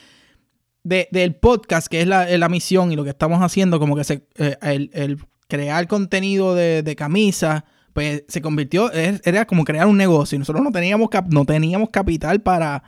del 0.84 1.36
podcast, 1.36 1.88
que 1.88 2.01
es 2.01 2.08
la, 2.08 2.25
la, 2.25 2.50
misión 2.50 2.92
y 2.92 2.96
lo 2.96 3.04
que 3.04 3.12
estamos 3.12 3.42
haciendo, 3.42 3.80
como 3.80 3.96
que 3.96 4.04
se, 4.04 4.28
eh, 4.36 4.58
el, 4.62 5.20
crear 5.48 5.88
contenido 5.88 6.56
de, 6.56 6.82
de 6.82 6.96
camisas, 6.96 7.63
pues 7.94 8.24
se 8.28 8.42
convirtió, 8.42 8.92
era 8.92 9.46
como 9.46 9.66
crear 9.66 9.88
un 9.88 9.98
negocio. 9.98 10.36
Y 10.36 10.40
nosotros 10.40 10.63
no 10.63 10.72
teníamos, 10.72 11.10
no 11.30 11.46
teníamos 11.46 11.90
capital 11.90 12.42
para 12.42 12.84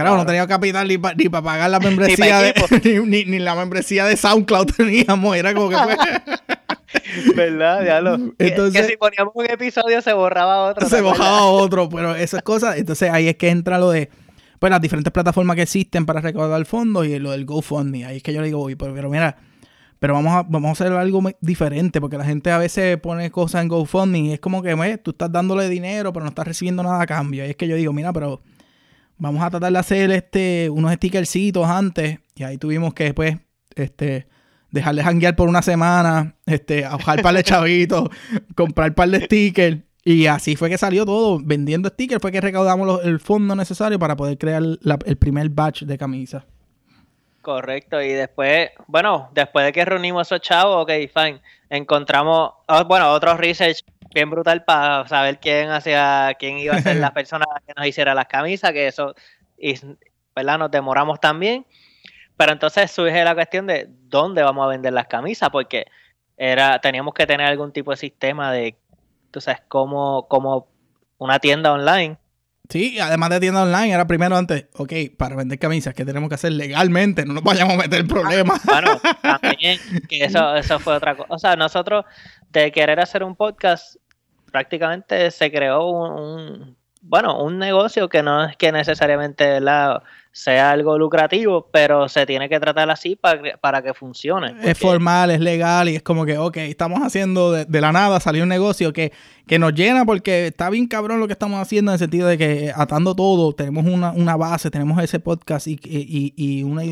Claro, 0.00 0.16
no 0.16 0.26
teníamos 0.26 0.48
capital 0.48 0.88
ni 0.88 0.98
para 0.98 1.42
pagar 1.42 1.70
la 1.70 1.80
membresía 1.80 2.40
de, 2.40 2.54
ni, 3.06 3.24
ni, 3.24 3.38
la 3.38 3.54
membresía 3.54 4.04
de 4.04 4.16
SoundCloud 4.16 4.66
teníamos, 4.76 5.36
era 5.36 5.54
como 5.54 5.68
que 5.68 5.76
fue. 5.76 5.96
¿Verdad? 7.34 7.84
Ya 7.84 8.00
lo. 8.00 8.14
Entonces, 8.38 8.82
que, 8.82 8.88
si 8.88 8.96
poníamos 8.96 9.32
un 9.34 9.46
episodio 9.46 10.00
se 10.02 10.12
borraba 10.12 10.70
otro. 10.70 10.88
Se 10.88 11.00
borraba 11.00 11.46
otro, 11.46 11.88
pero 11.88 12.14
esas 12.14 12.42
cosas. 12.42 12.76
Entonces 12.78 13.10
ahí 13.10 13.28
es 13.28 13.36
que 13.36 13.50
entra 13.50 13.78
lo 13.78 13.90
de 13.90 14.10
pues 14.58 14.70
las 14.70 14.80
diferentes 14.80 15.12
plataformas 15.12 15.56
que 15.56 15.62
existen 15.62 16.04
para 16.04 16.20
recaudar 16.20 16.64
fondos 16.64 17.06
y 17.06 17.18
lo 17.18 17.30
del 17.30 17.44
GoFundMe. 17.44 18.04
Ahí 18.04 18.16
es 18.18 18.22
que 18.22 18.32
yo 18.32 18.40
le 18.40 18.46
digo, 18.46 18.62
uy, 18.62 18.74
pero, 18.74 18.92
pero 18.92 19.08
mira, 19.08 19.36
pero 20.00 20.14
vamos 20.14 20.32
a, 20.32 20.42
vamos 20.42 20.68
a 20.68 20.72
hacer 20.72 20.92
algo 20.92 21.22
diferente, 21.40 22.00
porque 22.00 22.18
la 22.18 22.24
gente 22.24 22.50
a 22.50 22.58
veces 22.58 22.98
pone 22.98 23.30
cosas 23.30 23.62
en 23.62 23.68
GoFundMe 23.68 24.18
y 24.18 24.32
es 24.32 24.40
como 24.40 24.62
que 24.62 24.98
tú 24.98 25.12
estás 25.12 25.30
dándole 25.30 25.68
dinero, 25.68 26.12
pero 26.12 26.24
no 26.24 26.30
estás 26.30 26.46
recibiendo 26.46 26.82
nada 26.82 27.02
a 27.02 27.06
cambio. 27.06 27.46
Y 27.46 27.50
es 27.50 27.56
que 27.56 27.68
yo 27.68 27.76
digo, 27.76 27.92
mira, 27.92 28.12
pero 28.12 28.40
vamos 29.18 29.42
a 29.42 29.50
tratar 29.50 29.72
de 29.72 29.78
hacer 29.78 30.10
este, 30.10 30.70
unos 30.70 30.92
stickercitos 30.94 31.66
antes. 31.66 32.18
Y 32.34 32.44
ahí 32.44 32.58
tuvimos 32.58 32.94
que 32.94 33.04
después, 33.04 33.36
este, 33.74 34.26
dejarle 34.70 35.02
janguear 35.02 35.36
por 35.36 35.48
una 35.48 35.62
semana, 35.62 36.34
este, 36.46 36.84
ahogar 36.84 37.22
par 37.22 37.34
de 37.34 37.42
chavitos, 37.44 38.08
comprar 38.54 38.94
par 38.94 39.08
de 39.10 39.24
stickers. 39.24 39.78
Y 40.04 40.26
así 40.26 40.56
fue 40.56 40.70
que 40.70 40.78
salió 40.78 41.04
todo. 41.04 41.40
Vendiendo 41.42 41.88
stickers 41.88 42.22
fue 42.22 42.32
que 42.32 42.40
recaudamos 42.40 43.04
el 43.04 43.20
fondo 43.20 43.54
necesario 43.54 43.98
para 43.98 44.16
poder 44.16 44.38
crear 44.38 44.62
el 44.62 45.16
primer 45.18 45.50
batch 45.50 45.82
de 45.82 45.98
camisas. 45.98 46.44
Correcto, 47.42 48.02
y 48.02 48.08
después, 48.08 48.70
bueno, 48.88 49.30
después 49.32 49.64
de 49.64 49.72
que 49.72 49.84
reunimos 49.84 50.26
esos 50.26 50.42
chavos, 50.42 50.82
ok, 50.82 50.90
fine, 51.14 51.40
encontramos, 51.70 52.50
oh, 52.66 52.84
bueno, 52.84 53.10
otro 53.10 53.38
research 53.38 53.84
bien 54.14 54.30
brutal 54.30 54.64
para 54.64 55.06
saber 55.06 55.38
quién 55.38 55.70
hacía, 55.70 56.34
quién 56.38 56.58
iba 56.58 56.74
a 56.74 56.82
ser 56.82 56.96
la 56.96 57.12
persona 57.14 57.44
que 57.66 57.74
nos 57.76 57.86
hiciera 57.86 58.14
las 58.14 58.26
camisas, 58.26 58.72
que 58.72 58.86
eso, 58.86 59.14
y, 59.56 59.74
¿verdad? 60.34 60.58
Nos 60.58 60.70
demoramos 60.70 61.20
también. 61.20 61.66
Pero 62.36 62.52
entonces 62.52 62.90
surge 62.90 63.24
la 63.24 63.34
cuestión 63.34 63.66
de 63.66 63.88
dónde 63.88 64.42
vamos 64.42 64.64
a 64.64 64.68
vender 64.68 64.92
las 64.92 65.08
camisas, 65.08 65.50
porque 65.50 65.86
era, 66.36 66.78
teníamos 66.78 67.12
que 67.14 67.26
tener 67.26 67.46
algún 67.46 67.72
tipo 67.72 67.90
de 67.90 67.96
sistema 67.96 68.52
de, 68.52 68.76
tú 69.32 69.40
sabes, 69.40 69.60
como, 69.66 70.28
como 70.28 70.68
una 71.18 71.40
tienda 71.40 71.72
online. 71.72 72.16
Sí, 72.68 72.98
además 73.00 73.30
de 73.30 73.40
tienda 73.40 73.62
online, 73.62 73.94
era 73.94 74.06
primero 74.06 74.36
antes, 74.36 74.66
ok, 74.74 74.92
para 75.16 75.36
vender 75.36 75.58
camisas, 75.58 75.94
¿qué 75.94 76.04
tenemos 76.04 76.28
que 76.28 76.34
hacer 76.34 76.52
legalmente? 76.52 77.24
No 77.24 77.32
nos 77.32 77.42
vayamos 77.42 77.74
a 77.74 77.78
meter 77.78 78.06
problemas. 78.06 78.62
Bueno, 78.66 79.00
también, 79.22 79.78
que 80.06 80.24
eso, 80.24 80.54
eso 80.54 80.78
fue 80.78 80.94
otra 80.94 81.16
cosa. 81.16 81.34
O 81.34 81.38
sea, 81.38 81.56
nosotros, 81.56 82.04
de 82.50 82.70
querer 82.70 83.00
hacer 83.00 83.24
un 83.24 83.36
podcast, 83.36 83.96
prácticamente 84.52 85.30
se 85.30 85.50
creó 85.50 85.88
un, 85.88 86.76
bueno, 87.00 87.42
un 87.42 87.58
negocio 87.58 88.10
que 88.10 88.22
no 88.22 88.44
es 88.44 88.56
que 88.56 88.70
necesariamente 88.70 89.60
la, 89.60 90.02
sea 90.38 90.70
algo 90.70 90.96
lucrativo, 90.96 91.68
pero 91.72 92.08
se 92.08 92.24
tiene 92.24 92.48
que 92.48 92.60
tratar 92.60 92.88
así 92.90 93.16
para, 93.16 93.56
para 93.58 93.82
que 93.82 93.92
funcione. 93.92 94.54
Es 94.62 94.78
formal, 94.78 95.32
es 95.32 95.40
legal 95.40 95.88
y 95.88 95.96
es 95.96 96.02
como 96.02 96.24
que, 96.24 96.38
ok, 96.38 96.58
estamos 96.58 97.00
haciendo 97.02 97.50
de, 97.50 97.80
la 97.80 97.90
nada, 97.90 98.20
salió 98.20 98.44
un 98.44 98.48
negocio 98.48 98.92
que, 98.92 99.12
que, 99.48 99.58
nos 99.58 99.74
llena 99.74 100.04
porque 100.04 100.46
está 100.46 100.70
bien 100.70 100.86
cabrón 100.86 101.18
lo 101.18 101.26
que 101.26 101.32
estamos 101.32 101.60
haciendo 101.60 101.90
en 101.90 101.94
el 101.94 101.98
sentido 101.98 102.28
de 102.28 102.38
que 102.38 102.72
atando 102.72 103.16
todo, 103.16 103.52
tenemos 103.52 103.84
una, 103.84 104.12
una 104.12 104.36
base, 104.36 104.70
tenemos 104.70 105.02
ese 105.02 105.18
podcast 105.18 105.66
y, 105.66 105.72
y, 105.82 106.32
y 106.36 106.62
una, 106.62 106.84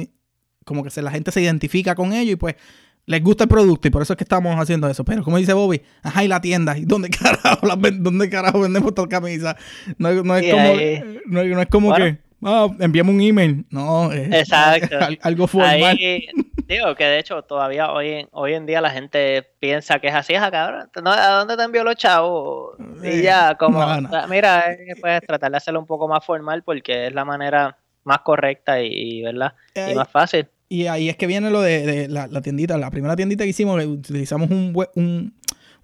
como 0.65 0.83
que 0.83 0.91
se, 0.91 1.01
la 1.01 1.13
gente 1.13 1.31
se 1.31 1.41
identifica 1.41 1.95
con 1.95 2.13
ello 2.13 2.33
y 2.33 2.37
pues 2.37 2.57
les 3.05 3.23
gusta 3.23 3.45
el 3.45 3.49
producto 3.49 3.87
y 3.87 3.93
por 3.93 4.03
eso 4.03 4.15
es 4.15 4.17
que 4.17 4.25
estamos 4.25 4.57
haciendo 4.57 4.89
eso. 4.89 5.05
Pero 5.05 5.23
como 5.23 5.39
dice 5.39 5.53
Bobby, 5.53 5.83
ajá, 6.03 6.25
y 6.25 6.29
la 6.29 6.41
tienda, 6.41 6.77
¿y 6.77 6.85
dónde 6.85 7.11
carajo, 7.11 7.69
¿dónde 8.01 8.29
carajo 8.29 8.59
vendemos 8.59 8.89
estas 8.89 9.07
camisas? 9.07 9.55
No, 9.99 10.25
no, 10.25 10.37
es 10.37 10.53
como, 10.53 10.75
no, 11.27 11.61
es 11.61 11.69
como 11.69 11.95
que, 11.95 12.26
ah, 12.43 12.69
enviamos 12.81 13.15
un 13.15 13.21
email. 13.21 13.65
No, 13.71 14.13
es, 14.13 14.51
algo 15.23 15.47
formal. 15.47 15.99
digo 15.99 16.95
que 16.95 17.05
de 17.05 17.19
hecho 17.19 17.43
todavía 17.43 17.91
hoy 17.93 18.11
en, 18.11 18.29
hoy 18.33 18.55
en 18.55 18.67
día 18.67 18.81
la 18.81 18.91
gente 18.91 19.47
piensa 19.59 19.99
que 19.99 20.09
es 20.09 20.15
así, 20.15 20.35
es 20.35 20.41
cabrón. 20.41 20.89
¿A 21.07 21.31
dónde 21.31 21.57
te 21.57 21.63
envió 21.63 21.85
los 21.85 21.97
chavos? 21.97 22.77
Y 23.03 23.09
eh, 23.09 23.23
ya, 23.23 23.55
como, 23.55 23.85
mira, 24.29 24.77
puedes 25.01 25.21
tratar 25.23 25.51
de 25.51 25.57
hacerlo 25.57 25.81
un 25.81 25.87
poco 25.87 26.09
más 26.09 26.25
formal 26.25 26.63
porque 26.63 27.07
es 27.07 27.15
la 27.15 27.25
manera 27.25 27.77
más 28.05 28.21
correcta 28.21 28.81
y, 28.81 29.23
¿verdad? 29.23 29.55
y 29.75 29.95
más 29.95 30.09
fácil. 30.09 30.49
Y 30.69 30.87
ahí 30.87 31.09
es 31.09 31.17
que 31.17 31.27
viene 31.27 31.51
lo 31.51 31.61
de, 31.61 32.09
la, 32.09 32.29
tiendita. 32.43 32.77
La 32.77 32.91
primera 32.91 33.15
tiendita 33.15 33.45
que 33.45 33.51
hicimos, 33.51 33.85
utilizamos 33.85 34.51
un, 34.51 35.35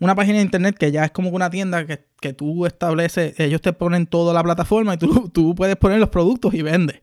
una 0.03 0.17
página 0.17 0.39
de 0.39 0.43
internet 0.43 0.77
que 0.77 0.91
ya 0.91 1.05
es 1.05 1.13
como 1.13 1.31
una 1.31 1.49
tienda 1.49 1.87
que, 1.87 2.05
que, 2.21 2.33
tú 2.33 2.67
estableces, 2.67 3.39
ellos 3.39 3.61
te 3.61 3.73
ponen 3.73 4.07
toda 4.07 4.35
la 4.35 4.43
plataforma 4.43 4.95
y 4.95 4.97
tú, 4.97 5.29
tú 5.33 5.55
puedes 5.55 5.77
poner 5.77 6.01
los 6.01 6.09
productos 6.09 6.53
y 6.55 6.63
vendes. 6.63 7.01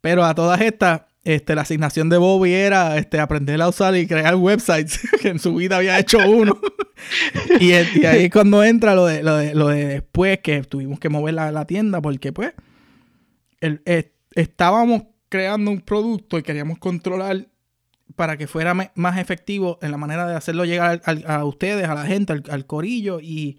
Pero 0.00 0.24
a 0.24 0.36
todas 0.36 0.60
estas, 0.60 1.02
este, 1.24 1.56
la 1.56 1.62
asignación 1.62 2.08
de 2.08 2.16
Bobby 2.16 2.52
era 2.52 2.96
este, 2.96 3.18
aprender 3.18 3.60
a 3.60 3.68
usar 3.68 3.96
y 3.96 4.06
crear 4.06 4.36
websites, 4.36 5.00
que 5.20 5.30
en 5.30 5.40
su 5.40 5.56
vida 5.56 5.78
había 5.78 5.98
hecho 5.98 6.18
uno. 6.30 6.60
y, 7.60 7.72
ahí 7.72 8.26
es 8.26 8.30
cuando 8.30 8.62
entra 8.62 8.94
lo 8.94 9.06
de, 9.06 9.24
lo 9.24 9.36
de, 9.36 9.54
lo 9.56 9.66
de 9.66 9.86
después, 9.86 10.38
que 10.38 10.62
tuvimos 10.62 11.00
que 11.00 11.08
mover 11.08 11.34
la, 11.34 11.50
la 11.50 11.66
tienda, 11.66 12.00
porque 12.00 12.32
pues 12.32 12.52
el, 13.60 13.82
estábamos 14.36 15.02
creando 15.28 15.72
un 15.72 15.80
producto 15.80 16.38
y 16.38 16.44
queríamos 16.44 16.78
controlar 16.78 17.48
para 18.16 18.36
que 18.36 18.46
fuera 18.46 18.74
más 18.74 19.18
efectivo 19.18 19.78
en 19.82 19.90
la 19.90 19.96
manera 19.96 20.26
de 20.26 20.34
hacerlo 20.34 20.64
llegar 20.64 21.00
a 21.26 21.44
ustedes, 21.44 21.88
a 21.88 21.94
la 21.94 22.04
gente, 22.04 22.32
al, 22.32 22.66
corillo. 22.66 23.20
Y, 23.20 23.58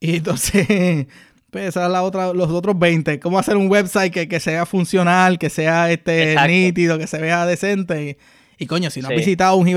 entonces, 0.00 1.06
pues 1.50 1.68
esa 1.68 1.86
es 1.86 1.92
la 1.92 2.02
otra, 2.02 2.32
los 2.32 2.50
otros 2.50 2.78
20. 2.78 3.20
Cómo 3.20 3.38
hacer 3.38 3.56
un 3.56 3.70
website 3.70 4.12
que, 4.12 4.40
sea 4.40 4.66
funcional, 4.66 5.38
que 5.38 5.50
sea 5.50 5.90
este 5.90 6.36
nítido, 6.46 6.98
que 6.98 7.06
se 7.06 7.20
vea 7.20 7.46
decente. 7.46 8.18
Y, 8.58 8.66
coño, 8.66 8.90
si 8.90 9.00
no 9.00 9.08
has 9.08 9.14
visitado 9.14 9.56
un 9.56 9.68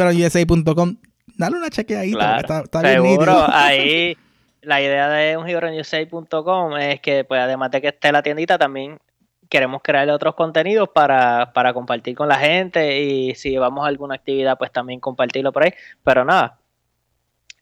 dale 1.38 1.58
una 1.58 1.70
chequeadita, 1.70 2.40
está, 2.40 2.60
está 2.62 2.82
bien 2.82 3.04
nítido. 3.04 3.46
Ahí 3.54 4.18
la 4.66 4.82
idea 4.82 5.10
de 5.10 5.38
un 5.38 5.46
es 6.78 7.00
que, 7.00 7.24
pues, 7.24 7.40
además 7.40 7.72
de 7.72 7.82
que 7.82 7.90
esté 7.90 8.12
la 8.12 8.24
tiendita, 8.24 8.58
también 8.58 8.98
queremos 9.50 9.82
crear 9.84 10.10
otros 10.10 10.36
contenidos 10.36 10.90
para, 10.90 11.52
compartir 11.74 12.16
con 12.16 12.28
la 12.28 12.38
gente 12.38 13.02
y 13.02 13.36
si 13.36 13.58
vamos 13.58 13.86
a 13.86 13.88
alguna 13.88 14.16
actividad, 14.16 14.58
pues 14.58 14.72
también 14.72 15.00
compartirlo 15.00 15.52
por 15.52 15.64
ahí. 15.64 15.74
Pero 16.04 16.26
nada, 16.26 16.60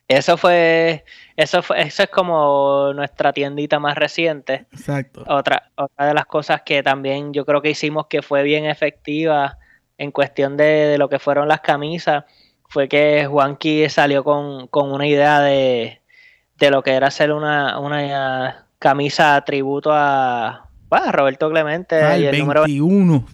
eso 0.08 0.38
fue, 0.38 1.04
eso 1.36 1.62
fue, 1.62 1.82
eso 1.82 2.04
es 2.04 2.10
como 2.10 2.92
nuestra 2.94 3.34
tiendita 3.34 3.80
más 3.80 3.96
reciente. 3.96 4.66
Exacto. 4.72 5.24
Otra, 5.28 5.72
otra 5.76 6.08
de 6.08 6.14
las 6.14 6.26
cosas 6.26 6.62
que 6.62 6.84
también 6.84 7.34
yo 7.34 7.46
creo 7.46 7.62
que 7.62 7.72
hicimos 7.72 8.08
que 8.08 8.22
fue 8.22 8.44
bien 8.44 8.66
efectiva 8.66 9.58
en 9.98 10.12
cuestión 10.12 10.58
de, 10.58 10.98
lo 10.98 11.10
que 11.10 11.20
fueron 11.20 11.48
las 11.48 11.62
camisas 11.62 12.26
fue 12.68 12.90
que 12.90 13.28
Juanqui 13.28 13.88
salió 13.90 14.24
con, 14.24 14.68
una 14.72 15.08
idea 15.08 15.40
de, 15.40 16.02
de, 16.58 16.72
lo 16.72 16.82
que 16.82 16.94
era 16.94 17.08
hacer 17.08 17.32
una, 17.32 17.80
una 17.80 18.66
camisa 18.80 19.40
tributo 19.46 19.92
a, 19.94 20.63
Roberto 21.12 21.50
Clemente 21.50 21.96
ah, 21.96 22.18
y 22.18 22.26
el 22.26 22.32
21. 22.32 23.26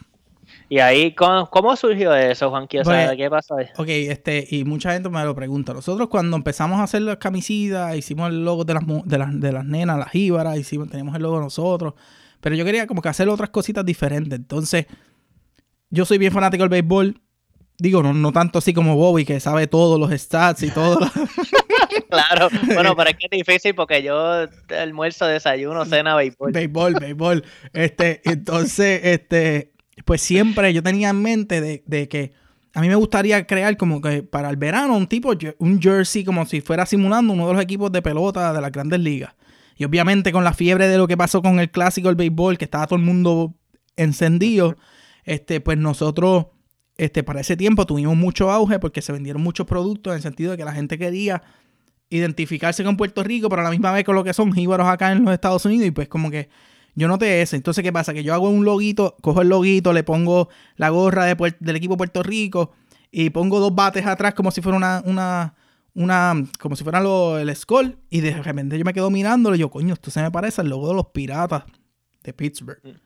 Y 0.71 0.79
ahí, 0.79 1.15
¿cómo, 1.15 1.75
surgió 1.75 2.13
eso, 2.13 2.51
Juan 2.51 2.67
pues, 2.67 2.87
¿Qué 3.17 3.29
pasó 3.29 3.57
ahí? 3.57 3.65
Ok, 3.75 3.87
este, 3.89 4.45
y 4.51 4.63
mucha 4.65 4.93
gente 4.93 5.09
me 5.09 5.23
lo 5.23 5.33
pregunta. 5.33 5.73
Nosotros 5.73 6.09
cuando 6.09 6.37
empezamos 6.37 6.79
a 6.79 6.83
hacer 6.83 7.01
las 7.01 7.17
camisitas, 7.17 7.95
hicimos 7.95 8.29
el 8.29 8.45
logo 8.45 8.65
de 8.65 8.75
las, 8.75 8.83
de 8.85 9.17
las, 9.17 9.39
de 9.39 9.51
las 9.51 9.65
nenas, 9.65 9.97
las 9.97 10.11
jíbaras, 10.11 10.57
hicimos, 10.57 10.87
teníamos 10.89 11.15
el 11.15 11.23
logo 11.23 11.39
nosotros. 11.39 11.95
Pero 12.39 12.55
yo 12.55 12.63
quería 12.65 12.85
como 12.85 13.01
que 13.01 13.09
hacer 13.09 13.27
otras 13.29 13.49
cositas 13.49 13.83
diferentes. 13.83 14.37
Entonces, 14.37 14.85
yo 15.89 16.05
soy 16.05 16.19
bien 16.19 16.31
fanático 16.31 16.61
del 16.61 16.69
béisbol. 16.69 17.19
Digo, 17.79 18.03
no, 18.03 18.13
no 18.13 18.31
tanto 18.31 18.59
así 18.59 18.73
como 18.73 18.95
Bobby, 18.95 19.25
que 19.25 19.39
sabe 19.39 19.67
todos 19.67 19.99
los 19.99 20.11
stats 20.11 20.63
y 20.63 20.71
todo. 20.71 20.99
claro, 22.09 22.49
bueno, 22.73 22.95
pero 22.95 23.09
es 23.09 23.15
que 23.15 23.27
es 23.31 23.45
difícil 23.45 23.73
porque 23.73 24.03
yo 24.03 24.45
almuerzo, 24.77 25.25
desayuno, 25.25 25.85
cena, 25.85 26.15
béisbol. 26.15 26.51
Béisbol, 26.51 26.93
béisbol. 26.95 27.43
Este, 27.73 28.21
entonces, 28.25 29.01
este, 29.03 29.73
pues 30.05 30.21
siempre 30.21 30.73
yo 30.73 30.83
tenía 30.83 31.09
en 31.09 31.21
mente 31.21 31.61
de, 31.61 32.07
que 32.09 32.33
a 32.73 32.81
mí 32.81 32.89
me 32.89 32.95
gustaría 32.95 33.47
crear 33.47 33.77
como 33.77 34.01
que 34.01 34.23
para 34.23 34.49
el 34.49 34.57
verano 34.57 34.95
un 34.95 35.07
tipo, 35.07 35.31
un 35.59 35.81
jersey 35.81 36.23
como 36.23 36.45
si 36.45 36.61
fuera 36.61 36.85
simulando 36.85 37.33
uno 37.33 37.47
de 37.47 37.53
los 37.53 37.63
equipos 37.63 37.91
de 37.91 38.01
pelota 38.01 38.53
de 38.53 38.61
las 38.61 38.71
grandes 38.71 38.99
ligas. 38.99 39.33
Y 39.77 39.85
obviamente 39.85 40.33
con 40.33 40.43
la 40.43 40.53
fiebre 40.53 40.89
de 40.89 40.97
lo 40.97 41.07
que 41.07 41.15
pasó 41.15 41.41
con 41.41 41.59
el 41.59 41.71
clásico 41.71 42.09
del 42.09 42.17
béisbol, 42.17 42.57
que 42.57 42.65
estaba 42.65 42.85
todo 42.85 42.99
el 42.99 43.05
mundo 43.05 43.55
encendido, 43.95 44.77
este, 45.23 45.61
pues 45.61 45.77
nosotros, 45.77 46.47
este, 46.99 47.23
para 47.23 47.39
ese 47.39 47.55
tiempo 47.55 47.85
tuvimos 47.85 48.17
mucho 48.17 48.51
auge 48.51 48.77
porque 48.77 49.01
se 49.01 49.13
vendieron 49.13 49.41
muchos 49.41 49.65
productos 49.65 50.11
en 50.11 50.17
el 50.17 50.21
sentido 50.21 50.51
de 50.51 50.57
que 50.57 50.65
la 50.65 50.73
gente 50.73 50.97
quería 50.97 51.41
identificarse 52.09 52.83
con 52.83 52.97
Puerto 52.97 53.23
Rico, 53.23 53.47
pero 53.47 53.61
a 53.61 53.63
la 53.63 53.71
misma 53.71 53.93
vez 53.93 54.03
con 54.03 54.15
lo 54.15 54.23
que 54.25 54.33
son 54.33 54.51
jíbaros 54.51 54.85
acá 54.85 55.13
en 55.13 55.23
los 55.23 55.33
Estados 55.33 55.63
Unidos 55.63 55.87
y 55.87 55.91
pues 55.91 56.09
como 56.09 56.29
que 56.29 56.49
yo 56.95 57.07
noté 57.07 57.41
eso. 57.41 57.55
Entonces, 57.55 57.85
¿qué 57.85 57.93
pasa? 57.93 58.13
Que 58.13 58.21
yo 58.21 58.33
hago 58.33 58.49
un 58.49 58.65
loguito, 58.65 59.15
cojo 59.21 59.41
el 59.41 59.47
loguito, 59.47 59.93
le 59.93 60.03
pongo 60.03 60.49
la 60.75 60.89
gorra 60.89 61.23
de 61.23 61.55
del 61.61 61.75
equipo 61.77 61.95
Puerto 61.95 62.21
Rico 62.21 62.73
y 63.11 63.29
pongo 63.29 63.61
dos 63.61 63.73
bates 63.73 64.05
atrás 64.05 64.33
como 64.33 64.51
si 64.51 64.61
fuera 64.61 64.77
una, 64.77 65.01
una, 65.05 65.55
una 65.93 66.33
como 66.59 66.75
si 66.75 66.83
fuera 66.83 66.99
el 67.39 67.55
Skull 67.55 67.97
y 68.09 68.19
de 68.19 68.43
repente 68.43 68.77
yo 68.77 68.83
me 68.83 68.93
quedo 68.93 69.09
mirándolo 69.09 69.55
y 69.55 69.59
yo, 69.59 69.69
coño, 69.69 69.93
esto 69.93 70.11
se 70.11 70.21
me 70.21 70.31
parece 70.31 70.59
al 70.59 70.67
logo 70.67 70.89
de 70.89 70.95
los 70.95 71.05
piratas 71.07 71.63
de 72.23 72.33
Pittsburgh. 72.33 72.99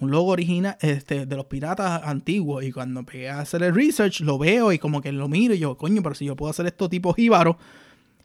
Un 0.00 0.10
logo 0.10 0.30
original 0.30 0.76
este, 0.80 1.26
de 1.26 1.36
los 1.36 1.44
piratas 1.46 2.02
antiguos. 2.04 2.64
Y 2.64 2.72
cuando 2.72 3.04
pegué 3.04 3.30
a 3.30 3.40
hacer 3.40 3.62
el 3.62 3.74
research, 3.74 4.20
lo 4.20 4.38
veo 4.38 4.72
y 4.72 4.78
como 4.78 5.00
que 5.00 5.12
lo 5.12 5.28
miro 5.28 5.54
y 5.54 5.58
yo, 5.58 5.76
coño, 5.76 6.02
pero 6.02 6.14
si 6.14 6.24
yo 6.24 6.36
puedo 6.36 6.50
hacer 6.50 6.66
esto 6.66 6.88
tipo 6.88 7.12
jíbaro 7.12 7.58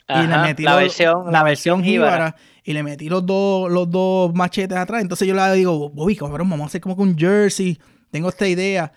y 0.08 0.28
le 0.28 0.38
metí 0.38 0.64
la, 0.64 0.76
versión, 0.76 1.32
la 1.32 1.44
versión 1.44 1.84
jíbara. 1.84 2.36
Y 2.64 2.74
le 2.74 2.84
metí 2.84 3.10
los 3.10 3.26
dos, 3.26 3.72
los 3.72 3.90
dos 3.90 4.34
machetes 4.34 4.78
atrás. 4.78 5.02
Entonces 5.02 5.28
yo 5.28 5.36
le 5.36 5.54
digo, 5.54 5.90
Bobby, 5.90 6.16
cabrón, 6.16 6.50
vamos 6.50 6.66
a 6.66 6.68
hacer 6.68 6.82
como 6.82 6.96
que 6.96 7.02
un 7.02 7.18
jersey. 7.18 7.80
Tengo 8.12 8.30
esta 8.30 8.48
idea. 8.48 8.92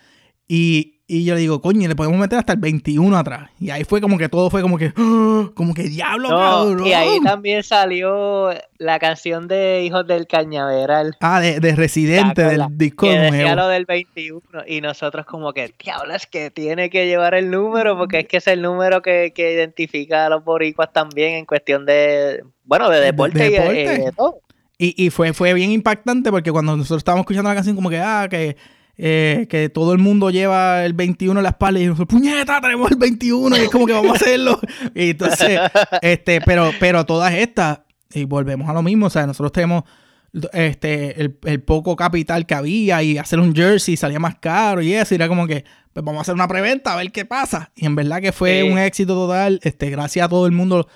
Y, 0.51 0.95
y 1.07 1.25
yo 1.25 1.35
le 1.35 1.41
digo, 1.41 1.61
coño, 1.61 1.87
le 1.89 1.95
podemos 1.95 2.19
meter 2.19 2.39
hasta 2.39 2.55
el 2.55 2.59
21 2.59 3.17
atrás. 3.17 3.51
Y 3.61 3.69
ahí 3.69 3.85
fue 3.85 4.01
como 4.01 4.17
que 4.17 4.31
todo 4.31 4.49
fue 4.49 4.63
como 4.63 4.79
que, 4.79 4.95
¡ah! 4.97 5.51
como 5.55 5.75
que 5.75 5.83
diablo, 5.85 6.31
cabrón. 6.31 6.87
Y 6.87 6.95
ahí 6.95 7.21
también 7.23 7.63
salió 7.63 8.51
la 8.79 8.99
canción 8.99 9.47
de 9.47 9.85
Hijos 9.85 10.07
del 10.07 10.27
Cañaveral. 10.27 11.17
Ah, 11.21 11.41
de, 11.41 11.61
de 11.61 11.77
Residente, 11.77 12.43
del 12.43 12.65
disco 12.73 13.07
que 13.07 13.19
decía 13.19 13.55
lo 13.55 13.69
del 13.69 13.85
21. 13.85 14.41
Y 14.67 14.81
nosotros 14.81 15.27
como 15.27 15.53
que, 15.53 15.75
diablo, 15.83 16.15
es 16.15 16.27
que 16.27 16.51
tiene 16.51 16.89
que 16.89 17.07
llevar 17.07 17.35
el 17.35 17.51
número, 17.51 17.97
porque 17.99 18.21
es 18.21 18.27
que 18.27 18.39
es 18.39 18.47
el 18.47 18.63
número 18.63 19.03
que, 19.03 19.33
que 19.35 19.53
identifica 19.53 20.27
a 20.27 20.31
los 20.31 20.43
boricuas 20.43 20.93
también 20.95 21.35
en 21.35 21.45
cuestión 21.45 21.85
de, 21.85 22.43
bueno, 22.65 22.89
de 22.89 23.01
deporte, 23.01 23.47
Y, 23.47 23.51
de 23.51 24.13
todo. 24.17 24.41
Y, 24.79 24.95
y 25.05 25.11
fue, 25.11 25.35
fue 25.35 25.53
bien 25.53 25.73
impactante 25.73 26.31
porque 26.31 26.53
cuando 26.53 26.77
nosotros 26.77 27.01
estábamos 27.01 27.25
escuchando 27.25 27.51
la 27.51 27.55
canción 27.55 27.77
como 27.77 27.91
que, 27.91 27.99
ah, 27.99 28.29
que 28.31 28.57
eh, 29.01 29.47
que 29.49 29.69
todo 29.69 29.93
el 29.93 29.99
mundo 29.99 30.31
lleva 30.31 30.85
el 30.85 30.93
21 30.93 31.39
en 31.39 31.45
la 31.45 31.51
espalda 31.51 31.79
y 31.79 31.87
nosotros, 31.87 32.09
puñeta, 32.09 32.61
tenemos 32.61 32.91
el 32.91 32.97
21 32.99 33.57
y 33.57 33.61
es 33.61 33.71
como 33.71 33.87
que 33.87 33.93
vamos 33.93 34.11
a 34.11 34.17
hacerlo. 34.17 34.61
Y 34.95 35.11
entonces, 35.11 35.61
este, 36.03 36.41
pero, 36.41 36.73
pero 36.81 37.07
todas 37.07 37.33
estas, 37.33 37.81
y 38.13 38.25
volvemos 38.25 38.69
a 38.69 38.73
lo 38.73 38.83
mismo, 38.83 39.07
o 39.07 39.11
sea, 39.11 39.25
nosotros 39.27 39.53
tenemos 39.53 39.85
este, 40.53 41.21
el, 41.21 41.63
poco 41.63 41.95
capital 41.95 42.45
que 42.45 42.55
había 42.55 43.01
y 43.03 43.19
hacer 43.19 43.39
un 43.39 43.55
jersey 43.55 43.97
salía 43.97 44.19
más 44.19 44.37
caro 44.41 44.83
y 44.83 44.93
eso, 44.93 45.15
y 45.15 45.17
era 45.17 45.29
como 45.29 45.47
que, 45.47 45.65
pues 45.93 46.05
vamos 46.05 46.19
a 46.19 46.23
hacer 46.23 46.35
una 46.35 46.49
preventa 46.49 46.93
a 46.93 46.97
ver 46.97 47.13
qué 47.13 47.25
pasa. 47.25 47.71
Y 47.77 47.87
en 47.87 47.95
verdad 47.95 48.21
que 48.21 48.33
fue 48.33 48.65
un 48.65 48.79
éxito 48.79 49.15
total, 49.15 49.61
este, 49.63 49.91
gracias 49.91 50.27
a 50.27 50.29
todo 50.29 50.47
el 50.47 50.53
mundo. 50.53 50.89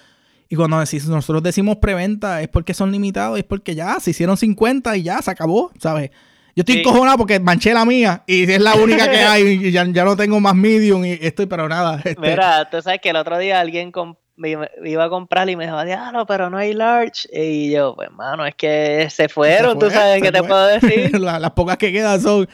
Y 0.49 0.57
cuando 0.57 0.77
nosotros 0.77 1.43
decimos 1.43 1.77
preventa 1.77 2.43
es 2.43 2.49
porque 2.49 2.75
son 2.75 2.91
limitados, 2.91 3.39
es 3.39 3.45
porque 3.45 3.77
ya 3.77 4.01
se 4.01 4.11
hicieron 4.11 4.37
50 4.37 4.97
y 4.97 5.05
ya 5.05 5.23
se 5.23 5.31
acabó, 5.31 5.71
¿sabes? 5.79 6.11
Yo 6.55 6.61
estoy 6.61 6.81
encojonado 6.81 7.17
porque 7.19 7.41
manché 7.41 7.73
la 7.73 7.85
mía 7.85 8.23
y 8.27 8.51
es 8.51 8.61
la 8.61 8.75
única 8.75 9.11
que 9.11 9.19
hay 9.23 9.43
y 9.43 9.71
ya, 9.71 9.85
no 9.85 10.17
tengo 10.17 10.39
más 10.41 10.55
medium 10.55 11.05
y 11.05 11.13
estoy, 11.13 11.47
pero 11.47 11.69
nada. 11.69 12.01
Este. 12.05 12.21
Mira, 12.21 12.69
tú 12.71 12.83
sabes 12.83 13.01
que 13.01 13.11
el 13.11 13.17
otro 13.17 13.39
día 13.39 13.61
alguien 13.61 13.93
me 14.37 14.57
iba 14.85 15.05
a 15.05 15.09
comprar 15.09 15.49
y 15.49 15.57
me 15.57 15.65
dijo, 15.65 15.77
no, 16.13 16.27
pero 16.27 16.51
no 16.51 16.59
hay 16.59 16.75
large. 16.75 17.29
Y 17.33 17.71
yo, 17.71 17.95
pues, 17.95 18.11
mano, 18.11 18.45
es 18.45 18.55
que 18.55 19.09
se 19.11 19.29
fueron, 19.29 19.79
tú 19.79 19.91
sabes 19.91 20.23
qué 20.23 20.33
te 20.33 20.43
puedo 20.43 20.67
decir. 20.67 21.19
las 21.21 21.51
pocas 21.53 21.77
que 21.77 21.93
quedan 21.93 22.21
son 22.21 22.49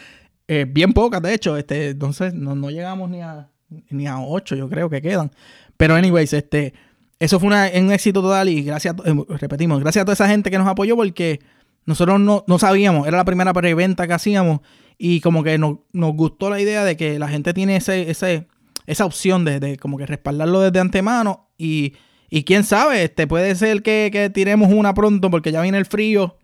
eh, 0.46 0.64
bien 0.68 0.92
pocas, 0.92 1.22
de 1.22 1.34
hecho. 1.34 1.56
Este, 1.56 1.90
entonces, 1.90 2.34
no, 2.34 2.54
no 2.54 2.70
llegamos 2.70 3.11
ni 3.11 3.22
a, 3.22 3.48
ni 3.90 4.06
a 4.06 4.20
8, 4.20 4.54
yo 4.54 4.68
creo 4.68 4.88
que 4.88 5.02
quedan. 5.02 5.30
Pero, 5.76 5.94
anyways, 5.94 6.32
este, 6.32 6.74
eso 7.18 7.40
fue 7.40 7.48
un 7.48 7.92
éxito 7.92 8.22
total 8.22 8.48
y 8.48 8.62
gracias, 8.62 8.94
eh, 9.04 9.14
repetimos, 9.28 9.80
gracias 9.80 10.02
a 10.02 10.04
toda 10.04 10.14
esa 10.14 10.28
gente 10.28 10.50
que 10.50 10.58
nos 10.58 10.68
apoyó 10.68 10.94
porque 10.96 11.40
nosotros 11.88 12.20
no, 12.20 12.59
sabíamos, 12.59 13.09
era 13.09 13.16
la 13.16 13.24
primera 13.24 13.55
preventa 13.55 14.07
que 14.07 14.12
hacíamos 14.12 14.61
y 14.98 15.22
como 15.22 15.42
que 15.42 15.57
nos, 15.57 15.79
gustó 15.94 16.51
la 16.51 16.61
idea 16.61 16.85
de 16.85 16.98
que 16.98 17.18
la 17.18 17.29
gente 17.29 17.55
tiene 17.55 17.77
ese, 17.77 18.11
ese, 18.11 18.46
esa 18.87 19.07
opción 19.07 19.46
de, 19.46 19.79
como 19.79 19.96
que 19.96 20.05
respaldarlo 20.05 20.61
desde 20.61 20.81
antemano 20.81 21.48
y, 21.57 21.94
y 22.29 22.44
quién 22.44 22.64
sabe, 22.64 23.05
este 23.05 23.27
puede 23.27 23.55
ser 23.55 23.83
que, 23.83 24.31
tiremos 24.35 24.70
una 24.70 24.92
pronto 24.92 25.31
porque 25.31 25.51
ya 25.51 25.62
viene 25.62 25.79
el 25.79 25.87
frío 25.87 26.37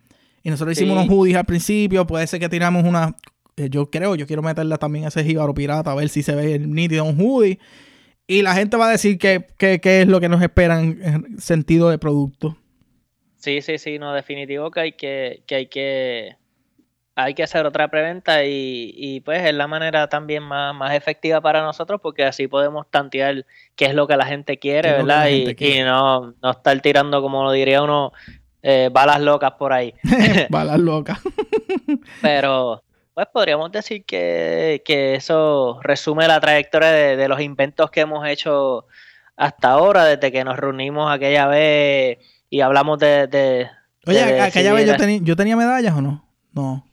y 0.42 0.48
nosotros 0.48 0.78
hicimos 0.78 0.96
unos 0.96 1.14
hoodies 1.14 1.36
al 1.36 1.44
principio, 1.44 2.06
puede 2.06 2.26
ser 2.26 2.40
que 2.40 2.48
tiramos 2.48 2.84
una, 2.84 3.14
eh, 3.58 3.68
yo 3.70 3.90
creo, 3.90 4.14
yo 4.14 4.26
quiero 4.26 4.40
meterla 4.40 4.78
también 4.78 5.04
a 5.04 5.08
ese 5.08 5.24
jíbaro 5.24 5.52
pirata 5.52 5.92
a 5.92 5.94
ver 5.94 6.08
si 6.08 6.22
se 6.22 6.34
ve 6.34 6.58
nítido 6.58 7.04
un 7.04 7.20
hoodie 7.20 7.58
y 8.26 8.40
la 8.40 8.54
gente 8.54 8.78
va 8.78 8.88
a 8.88 8.92
decir 8.92 9.18
qué 9.18 9.44
es 9.58 10.08
lo 10.08 10.20
que 10.20 10.30
nos 10.30 10.40
espera 10.40 10.80
en 10.80 11.38
sentido 11.38 11.90
de 11.90 11.98
producto. 11.98 12.56
Sí, 13.44 13.60
sí, 13.60 13.76
sí, 13.76 13.98
no, 13.98 14.14
definitivo 14.14 14.70
que 14.70 14.80
hay 14.80 14.92
que, 14.92 15.42
que 15.46 15.54
hay 15.54 15.66
que 15.66 16.36
hay 17.14 17.34
que 17.34 17.42
hacer 17.42 17.66
otra 17.66 17.88
preventa 17.88 18.42
y, 18.42 19.20
pues 19.22 19.44
es 19.44 19.52
la 19.52 19.66
manera 19.66 20.08
también 20.08 20.42
más, 20.42 20.94
efectiva 20.94 21.42
para 21.42 21.60
nosotros 21.60 22.00
porque 22.00 22.24
así 22.24 22.48
podemos 22.48 22.90
tantear 22.90 23.44
qué 23.76 23.84
es 23.84 23.94
lo 23.94 24.06
que 24.06 24.16
la 24.16 24.24
gente 24.24 24.58
quiere, 24.58 24.92
¿verdad? 24.92 25.28
y, 25.28 25.82
no, 25.82 26.32
no 26.42 26.50
estar 26.50 26.80
tirando, 26.80 27.20
como 27.20 27.44
lo 27.44 27.52
diría 27.52 27.82
uno, 27.82 28.14
eh, 28.62 28.88
balas 28.90 29.20
locas 29.20 29.52
por 29.58 29.74
ahí. 29.74 29.92
balas 30.48 30.78
locas. 30.80 31.20
Pero 32.22 32.82
pues 33.12 33.26
podríamos 33.30 33.70
decir 33.72 34.06
que, 34.06 34.80
eso 34.86 35.80
resume 35.82 36.26
la 36.28 36.40
trayectoria 36.40 36.92
de, 36.92 37.16
de 37.16 37.28
los 37.28 37.42
inventos 37.42 37.90
que 37.90 38.00
hemos 38.00 38.26
hecho 38.26 38.86
hasta 39.36 39.68
ahora, 39.68 40.06
desde 40.06 40.32
que 40.32 40.44
nos 40.44 40.56
reunimos 40.56 41.12
aquella 41.12 41.46
vez 41.46 42.18
y 42.54 42.60
hablamos 42.60 42.98
de... 42.98 43.26
de 43.26 43.68
Oye, 44.06 44.40
aquella 44.40 44.72
vez 44.74 44.86
yo, 44.86 44.96
tenía, 44.96 45.18
yo 45.22 45.34
tenía 45.34 45.56
medallas 45.56 45.94
o 45.94 46.02
no? 46.02 46.24
No. 46.52 46.86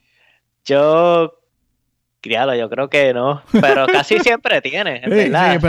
Yo 0.65 1.41
Criado, 2.21 2.53
yo 2.53 2.69
creo 2.69 2.87
que 2.87 3.15
no, 3.15 3.41
pero 3.51 3.87
casi 3.87 4.19
siempre 4.23 4.61
tiene, 4.61 5.01
verdad. 5.07 5.59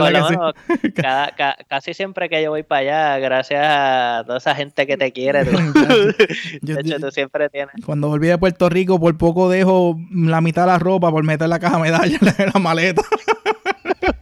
casi 1.67 1.95
siempre 1.95 2.29
que 2.29 2.43
yo 2.43 2.51
voy 2.51 2.63
para 2.63 2.81
allá, 3.15 3.19
gracias 3.21 3.65
a 3.65 4.23
toda 4.27 4.37
esa 4.37 4.55
gente 4.55 4.87
que 4.87 4.99
te 4.99 5.13
quiere, 5.13 5.47
tú. 5.47 5.57
de 6.61 6.81
hecho, 6.81 7.01
tú 7.01 7.11
siempre 7.11 7.49
tienes. 7.49 7.75
Cuando 7.87 8.09
volví 8.09 8.29
de 8.29 8.37
Puerto 8.37 8.69
Rico, 8.69 9.01
por 9.01 9.17
poco 9.17 9.49
dejo 9.49 9.99
la 10.11 10.43
mitad 10.43 10.65
de 10.65 10.73
la 10.73 10.79
ropa 10.79 11.11
por 11.11 11.25
meter 11.25 11.49
la 11.49 11.59
caja 11.59 11.79
medalla 11.79 12.19
en 12.39 12.51
la 12.53 12.61
maleta. 12.61 13.03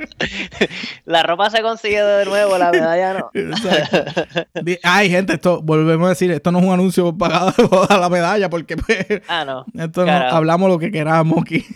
la 1.04 1.22
ropa 1.22 1.50
se 1.50 1.62
consigue 1.62 2.02
de 2.02 2.24
nuevo, 2.24 2.56
la 2.58 2.70
medalla 2.70 3.14
no. 3.14 3.30
Ay, 4.82 5.10
gente, 5.10 5.34
esto, 5.34 5.62
volvemos 5.62 6.06
a 6.06 6.10
decir, 6.10 6.30
esto 6.30 6.52
no 6.52 6.58
es 6.58 6.64
un 6.64 6.72
anuncio 6.72 7.16
pagado 7.16 7.52
a 7.88 7.98
la 7.98 8.08
medalla, 8.08 8.48
porque 8.50 8.76
pues, 8.76 9.06
ah, 9.28 9.44
no. 9.44 9.64
Esto 9.74 10.02
hablamos 10.02 10.68
lo 10.68 10.78
que 10.78 10.90
queramos 10.90 11.42
aquí. 11.42 11.64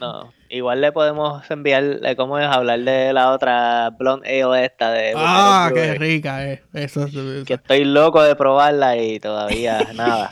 No, 0.00 0.32
igual 0.48 0.80
le 0.80 0.92
podemos 0.92 1.42
enviar, 1.50 2.00
¿cómo 2.16 2.38
es? 2.38 2.46
Hablar 2.46 2.80
de 2.80 3.12
la 3.12 3.32
otra 3.32 3.90
Blonde 3.90 4.42
Ale 4.42 4.64
esta 4.64 4.90
de... 4.92 5.12
Ah, 5.14 5.70
qué 5.74 5.92
rica 5.92 6.50
es. 6.50 6.62
Eso, 6.72 7.06
Que 7.44 7.52
estoy 7.52 7.84
loco 7.84 8.22
de 8.22 8.34
probarla 8.34 8.96
y 8.96 9.20
todavía 9.20 9.86
nada. 9.94 10.30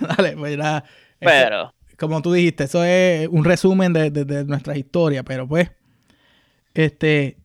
Dale, 0.00 0.36
pues 0.36 0.58
nada. 0.58 0.82
Pero... 1.20 1.72
como 1.96 2.22
tú 2.22 2.32
dijiste, 2.32 2.64
eso 2.64 2.82
es 2.82 3.28
un 3.28 3.44
resumen 3.44 3.92
de, 3.92 4.10
de 4.10 4.44
nuestra 4.46 4.76
historia, 4.76 5.22
pero 5.22 5.46
pues 5.46 5.70
este, 6.74 7.38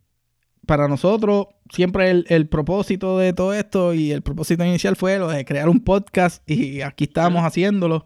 para 0.66 0.88
nosotros, 0.88 1.48
siempre 1.72 2.24
el, 2.28 2.48
propósito 2.48 3.18
de 3.18 3.34
todo 3.34 3.54
esto 3.54 3.94
y 3.94 4.12
el 4.12 4.22
propósito 4.22 4.64
inicial 4.64 4.96
fue 4.96 5.18
lo 5.18 5.28
de 5.28 5.46
crear 5.46 5.70
un 5.70 5.80
podcast 5.80 6.48
y 6.50 6.82
aquí 6.82 7.06
estamos 7.06 7.44
haciéndolo. 7.44 8.06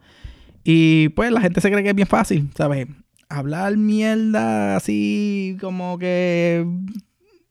Y 0.64 1.10
pues 1.10 1.32
la 1.32 1.42
gente 1.42 1.60
se 1.60 1.70
cree 1.70 1.84
que 1.84 1.90
es 1.90 1.96
bien 1.96 2.08
fácil, 2.08 2.50
¿sabes? 2.56 2.88
Hablar 3.30 3.76
mierda 3.78 4.76
así 4.76 5.58
como 5.60 5.98
que... 5.98 6.66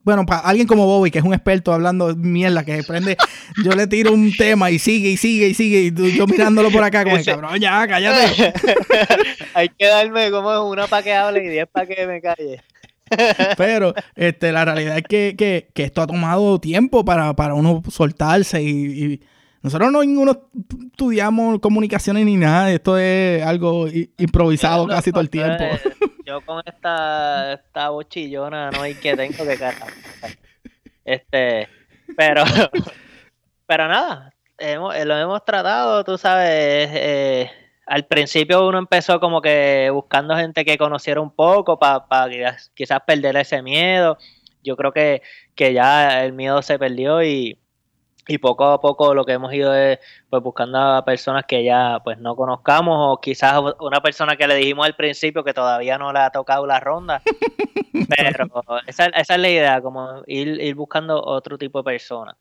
Bueno, 0.05 0.27
para 0.27 0.41
alguien 0.41 0.67
como 0.67 0.85
Bobby, 0.85 1.13
que 1.13 1.21
es 1.21 1.25
un 1.25 1.33
experto 1.33 1.73
hablando 1.73 2.17
mierda, 2.17 2.65
que 2.65 2.83
prende, 2.83 3.17
yo 3.63 3.71
le 3.73 3.87
tiro 3.87 4.13
un 4.13 4.33
tema 4.33 4.69
y 4.71 4.81
sigue 4.81 5.11
y 5.11 5.17
sigue 5.17 5.47
y 5.47 5.55
sigue, 5.55 5.93
y 5.97 6.17
yo 6.17 6.27
mirándolo 6.27 6.73
por 6.73 6.83
acá 6.83 7.05
como 7.05 7.17
el 7.17 7.25
cabrón, 7.25 7.61
ya, 7.61 7.87
cállate. 7.87 8.53
Hay 9.55 9.69
que 9.69 9.87
darme 9.87 10.33
como 10.33 10.69
una 10.69 10.89
para 10.89 11.05
que 11.05 11.15
hable 11.15 11.45
y 11.45 11.49
diez 11.51 11.69
para 11.71 11.87
que 11.87 12.05
me 12.09 12.21
calle. 12.21 12.63
Pero 13.57 13.95
este, 14.15 14.53
la 14.53 14.65
realidad 14.65 14.99
es 14.99 15.05
que, 15.05 15.71
esto 15.75 16.03
ha 16.03 16.07
tomado 16.07 16.59
tiempo 16.61 17.05
para, 17.05 17.33
uno 17.55 17.83
soltarse 17.91 18.63
y, 18.63 19.21
nosotros 19.63 19.93
no 19.93 20.03
ninguno 20.03 20.49
estudiamos 20.91 21.61
comunicaciones 21.61 22.25
ni 22.25 22.37
nada, 22.37 22.73
esto 22.73 22.99
es 22.99 23.45
algo 23.45 23.87
improvisado 24.19 24.89
casi 24.89 25.13
todo 25.13 25.21
el 25.21 25.31
tiempo. 25.31 25.63
yo 26.27 26.41
con 26.41 26.61
esta, 26.67 27.53
esta 27.53 27.91
bochillona 27.91 28.73
no 28.73 28.83
hay 28.83 28.97
que 28.97 29.17
tengo 29.17 29.47
que 29.47 29.57
cara. 29.57 29.87
Este, 31.05 31.69
pero, 32.17 32.43
pero 33.67 33.87
nada, 33.87 34.35
hemos, 34.59 34.95
lo 35.05 35.17
hemos 35.17 35.45
tratado, 35.45 36.03
tú 36.03 36.19
sabes, 36.19 36.91
eh, 36.93 37.51
al 37.87 38.07
principio 38.07 38.67
uno 38.67 38.79
empezó 38.79 39.21
como 39.21 39.41
que 39.41 39.91
buscando 39.93 40.37
gente 40.37 40.65
que 40.65 40.79
conociera 40.79 41.21
un 41.21 41.31
poco 41.31 41.79
para 41.79 42.07
quizás, 42.75 43.01
perder 43.07 43.37
ese 43.37 43.63
miedo. 43.63 44.19
Yo 44.63 44.77
creo 44.77 44.93
que, 44.93 45.23
que 45.55 45.73
ya 45.73 46.25
el 46.25 46.33
miedo 46.33 46.63
se 46.63 46.79
perdió 46.79 47.23
y, 47.23 47.59
y 48.29 48.39
poco 48.39 48.65
a 48.67 48.81
poco 48.81 49.15
lo 49.15 49.25
que 49.25 49.33
hemos 49.33 49.53
ido 49.53 49.75
es 49.75 49.99
pues 50.31 50.43
buscando 50.43 50.79
a 50.79 51.05
personas 51.05 51.45
que 51.47 51.65
ya 51.65 52.01
pues 52.05 52.19
no 52.19 52.37
conozcamos 52.37 52.97
o 52.99 53.21
quizás 53.21 53.61
una 53.81 54.01
persona 54.01 54.37
que 54.37 54.47
le 54.47 54.55
dijimos 54.55 54.87
al 54.87 54.95
principio 54.95 55.43
que 55.43 55.53
todavía 55.53 55.99
no 55.99 56.13
le 56.13 56.21
ha 56.21 56.31
tocado 56.31 56.65
la 56.67 56.79
ronda 56.79 57.21
pero 58.09 58.49
esa, 58.87 59.07
esa, 59.07 59.35
es 59.35 59.41
la 59.41 59.49
idea 59.49 59.81
como 59.81 60.23
ir, 60.27 60.61
ir 60.61 60.75
buscando 60.77 61.21
otro 61.21 61.59
tipo 61.59 61.81
de 61.81 61.85
personas 61.85 62.37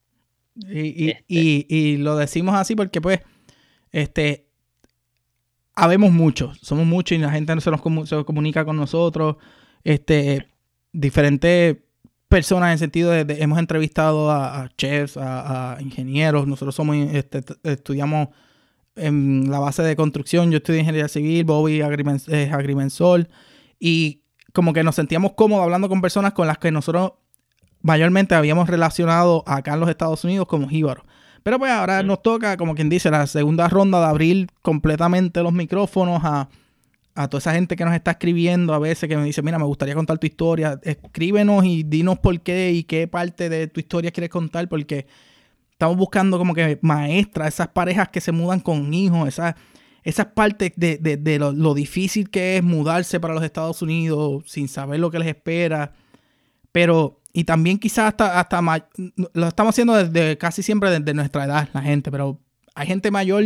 y, 0.56 1.10
este. 1.10 1.26
y, 1.28 1.66
y, 1.68 1.98
lo 1.98 2.16
decimos 2.16 2.56
así 2.56 2.76
porque 2.76 3.02
pues 3.02 3.22
este 3.92 4.51
habemos 5.76 6.12
muchos 6.12 6.60
somos 6.62 6.86
muchos 6.86 7.18
y 7.18 7.22
la 7.22 7.32
gente 7.32 7.60
se 7.62 7.72
nos 7.72 8.10
se 8.10 8.24
comunica 8.26 8.66
con 8.66 8.78
nosotros 8.78 9.38
este 9.84 10.48
diferentes 10.92 11.78
personas 12.32 12.72
en 12.72 12.80
sentido 12.80 13.12
de, 13.12 13.44
hemos 13.44 13.60
entrevistado 13.60 14.32
a, 14.32 14.70
chefs, 14.78 15.18
a, 15.18 15.78
ingenieros, 15.82 16.48
nosotros 16.48 16.74
somos 16.74 16.96
este, 16.96 17.44
estudiamos 17.64 18.30
en 18.96 19.52
la 19.52 19.60
base 19.60 19.84
de 19.84 19.98
construcción, 19.98 20.50
yo 20.50 20.58
estudié 20.58 20.80
ingeniería 20.80 21.10
civil, 21.10 21.44
Bobby 21.44 21.82
es 21.82 22.54
agrimensor 22.54 23.28
y 23.80 24.24
como 24.54 24.72
que 24.72 24.82
nos 24.82 24.96
sentíamos 24.96 25.34
cómodos 25.34 25.64
hablando 25.64 25.90
con 25.90 26.02
personas 26.02 26.32
con 26.32 26.48
las 26.48 26.58
que 26.58 26.72
nosotros 26.72 27.14
mayormente 27.82 28.34
habíamos 28.34 28.70
relacionado 28.70 29.44
acá 29.46 29.74
en 29.74 29.82
los 29.82 29.90
Estados 29.90 30.24
Unidos 30.24 30.48
como 30.48 30.70
jíbaros. 30.70 31.04
Pero 31.44 31.58
pues 31.60 31.72
ahora 31.72 32.04
nos 32.04 32.22
toca, 32.22 32.58
como 32.58 32.76
quien 32.76 32.90
dice, 32.90 33.10
la 33.10 33.26
segunda 33.28 33.68
ronda 33.68 34.00
de 34.00 34.06
abrir 34.06 34.48
completamente 34.62 35.42
los 35.42 35.54
micrófonos 35.54 36.22
a 36.24 36.50
a 37.14 37.28
toda 37.28 37.40
esa 37.40 37.54
gente 37.54 37.76
que 37.76 37.84
nos 37.84 37.94
está 37.94 38.12
escribiendo 38.12 38.74
a 38.74 38.80
veces 38.80 39.10
que 39.10 39.18
me 39.18 39.26
dice, 39.26 39.42
mira, 39.42 39.60
me 39.60 39.66
gustaría 39.66 39.96
contar 39.96 40.18
tu 40.18 40.28
historia, 40.28 40.80
escríbenos 40.84 41.66
y 41.66 41.84
dinos 41.84 42.20
por 42.20 42.40
qué 42.42 42.72
y 42.72 42.84
qué 42.84 43.08
parte 43.08 43.50
de 43.50 43.68
tu 43.68 43.80
historia 43.80 44.12
quieres 44.12 44.30
contar, 44.30 44.70
porque 44.70 45.06
estamos 45.72 45.98
buscando 45.98 46.38
como 46.38 46.54
que 46.54 46.80
maestras, 46.82 47.56
esas 47.56 47.68
parejas 47.70 48.10
que 48.10 48.22
se 48.22 48.32
mudan 48.32 48.62
con 48.62 48.94
hijos, 48.94 49.28
esas, 49.28 49.56
esas 50.04 50.28
partes 50.28 50.72
de, 50.76 51.38
lo, 51.40 51.74
difícil 51.74 52.30
que 52.30 52.58
es 52.58 52.64
mudarse 52.64 53.20
para 53.20 53.34
los 53.34 53.44
Estados 53.44 53.82
Unidos 53.82 54.44
sin 54.48 54.70
saber 54.70 55.00
lo 55.00 55.12
que 55.12 55.20
les 55.20 55.28
espera, 55.28 55.94
pero, 56.72 57.20
y 57.34 57.44
también 57.44 57.78
quizás 57.78 58.06
hasta, 58.06 58.40
hasta 58.40 58.62
lo 59.34 59.48
estamos 59.48 59.74
haciendo 59.74 59.96
desde 59.96 60.38
casi 60.38 60.64
siempre 60.64 60.90
desde 60.90 61.14
nuestra 61.14 61.46
edad, 61.46 61.70
la 61.74 61.82
gente, 61.82 62.12
pero 62.12 62.40
hay 62.76 62.88
gente 62.88 63.12
mayor 63.12 63.44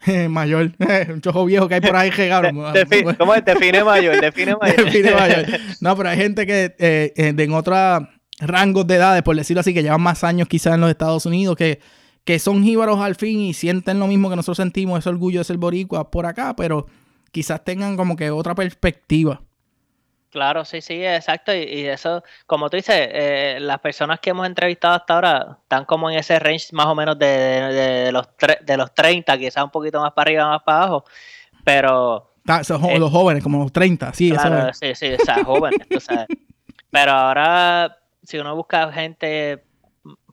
mayor, 0.28 0.72
un 1.12 1.20
chojo 1.20 1.44
viejo 1.44 1.68
que 1.68 1.74
hay 1.74 1.80
por 1.80 1.96
ahí 1.96 2.10
regalo. 2.10 2.48
¿Cómo 3.18 3.34
es? 3.34 3.44
Define 3.44 3.84
mayor, 3.84 4.20
define 4.20 4.56
mayor. 4.56 4.84
define 4.84 5.12
mayor. 5.12 5.46
No, 5.80 5.96
pero 5.96 6.08
hay 6.08 6.16
gente 6.16 6.46
que 6.46 6.74
eh, 6.78 7.12
eh, 7.16 7.34
en 7.36 7.52
otros 7.52 8.02
rangos 8.40 8.86
de 8.86 8.94
edades, 8.94 9.22
por 9.22 9.36
decirlo 9.36 9.60
así, 9.60 9.74
que 9.74 9.82
llevan 9.82 10.02
más 10.02 10.24
años 10.24 10.48
quizás 10.48 10.74
en 10.74 10.80
los 10.80 10.90
Estados 10.90 11.26
Unidos, 11.26 11.56
que, 11.56 11.80
que 12.24 12.38
son 12.38 12.62
jíbaros 12.62 13.00
al 13.00 13.16
fin 13.16 13.40
y 13.40 13.54
sienten 13.54 13.98
lo 13.98 14.06
mismo 14.06 14.30
que 14.30 14.36
nosotros 14.36 14.58
sentimos, 14.58 14.98
ese 15.00 15.08
orgullo 15.08 15.40
de 15.40 15.44
ser 15.44 15.56
boricua 15.56 16.10
por 16.10 16.26
acá, 16.26 16.54
pero 16.54 16.86
quizás 17.32 17.64
tengan 17.64 17.96
como 17.96 18.16
que 18.16 18.30
otra 18.30 18.54
perspectiva. 18.54 19.42
Claro, 20.30 20.64
sí, 20.64 20.82
sí, 20.82 21.04
exacto. 21.04 21.54
Y, 21.54 21.86
eso, 21.86 22.22
como 22.46 22.68
tú 22.68 22.76
dices, 22.76 23.08
eh, 23.10 23.58
las 23.60 23.78
personas 23.80 24.20
que 24.20 24.30
hemos 24.30 24.46
entrevistado 24.46 24.94
hasta 24.94 25.14
ahora 25.14 25.58
están 25.62 25.84
como 25.86 26.10
en 26.10 26.18
ese 26.18 26.38
range 26.38 26.68
más 26.72 26.86
o 26.86 26.94
menos 26.94 27.18
de, 27.18 28.10
los, 28.12 28.28
de 28.62 28.76
los 28.76 28.94
30, 28.94 29.38
quizás 29.38 29.64
un 29.64 29.70
poquito 29.70 30.00
más 30.00 30.12
para 30.12 30.28
arriba, 30.28 30.48
más 30.48 30.62
para 30.62 30.78
abajo. 30.78 31.04
Pero. 31.64 32.30
son 32.62 32.84
eh, 32.84 32.98
los 32.98 33.10
jóvenes, 33.10 33.42
como 33.42 33.62
los 33.62 33.72
30, 33.72 34.12
sí, 34.12 34.30
claro, 34.30 34.72
Sí, 34.74 34.94
sí, 34.94 35.14
o 35.14 35.24
sea, 35.24 35.42
jóvenes, 35.44 35.88
tú 35.88 35.98
sabes. 36.00 36.26
Pero 36.90 37.12
ahora, 37.12 37.98
si 38.22 38.38
uno 38.38 38.54
busca 38.54 38.92
gente, 38.92 39.64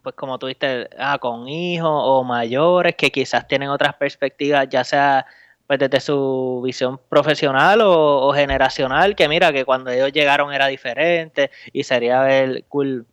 pues 0.02 0.16
como 0.16 0.38
tú 0.38 0.48
dices, 0.48 0.88
ah, 1.00 1.18
con 1.20 1.48
hijos 1.48 1.90
o 1.90 2.24
mayores 2.24 2.96
que 2.96 3.12
quizás 3.12 3.48
tienen 3.48 3.70
otras 3.70 3.96
perspectivas, 3.96 4.68
ya 4.70 4.84
sea 4.84 5.26
pues 5.68 5.80
desde 5.80 6.00
su 6.00 6.62
visión 6.64 7.00
profesional 7.10 7.82
o, 7.84 8.32
generacional, 8.34 9.16
que 9.16 9.28
mira 9.28 9.52
que 9.52 9.66
cuando 9.66 9.92
ellos 9.92 10.12
llegaron 10.12 10.54
era 10.54 10.68
diferente 10.68 11.52
y 11.74 11.84
sería 11.84 12.22
ver 12.22 12.66
cool 12.68 13.06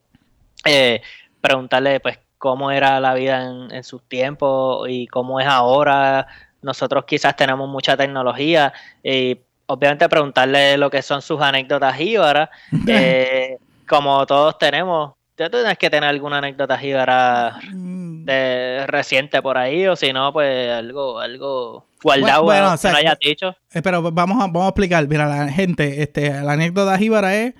eh, 0.64 1.00
preguntarle 1.40 2.00
pues 2.00 2.18
cómo 2.38 2.70
era 2.70 3.00
la 3.00 3.14
vida 3.14 3.44
en, 3.44 3.72
en 3.74 3.84
sus 3.84 4.02
tiempos 4.02 4.86
y 4.88 5.06
cómo 5.06 5.40
es 5.40 5.46
ahora. 5.46 6.26
Nosotros 6.60 7.04
quizás 7.06 7.36
tenemos 7.36 7.68
mucha 7.68 7.96
tecnología 7.96 8.72
y 9.02 9.38
obviamente 9.72 10.08
preguntarle 10.08 10.76
lo 10.76 10.90
que 10.90 11.02
son 11.02 11.22
sus 11.22 11.40
anécdotas 11.40 11.96
ahora, 12.16 12.50
eh, 12.86 13.58
como 13.88 14.24
todos 14.26 14.58
tenemos, 14.58 15.14
tú 15.34 15.48
tienes 15.50 15.78
que 15.78 15.90
tener 15.90 16.08
alguna 16.08 16.38
anécdota 16.38 16.78
jíbara 16.78 17.58
mm. 17.72 18.24
de 18.24 18.86
reciente 18.86 19.40
por 19.42 19.58
ahí, 19.58 19.86
o 19.86 19.96
si 19.96 20.12
no, 20.12 20.32
pues 20.32 20.70
algo, 20.70 21.18
algo 21.18 21.86
guardado 22.02 22.44
bueno, 22.44 22.74
que 22.80 22.88
no 22.88 22.96
hayas 22.96 23.18
dicho. 23.18 23.56
Eh, 23.72 23.82
pero 23.82 24.02
vamos 24.12 24.36
a, 24.42 24.46
vamos 24.46 24.64
a 24.64 24.68
explicar, 24.68 25.06
mira, 25.08 25.26
la 25.26 25.48
gente, 25.50 26.02
este, 26.02 26.30
la 26.30 26.52
anécdota 26.52 26.96
jíbara 26.98 27.34
es 27.34 27.54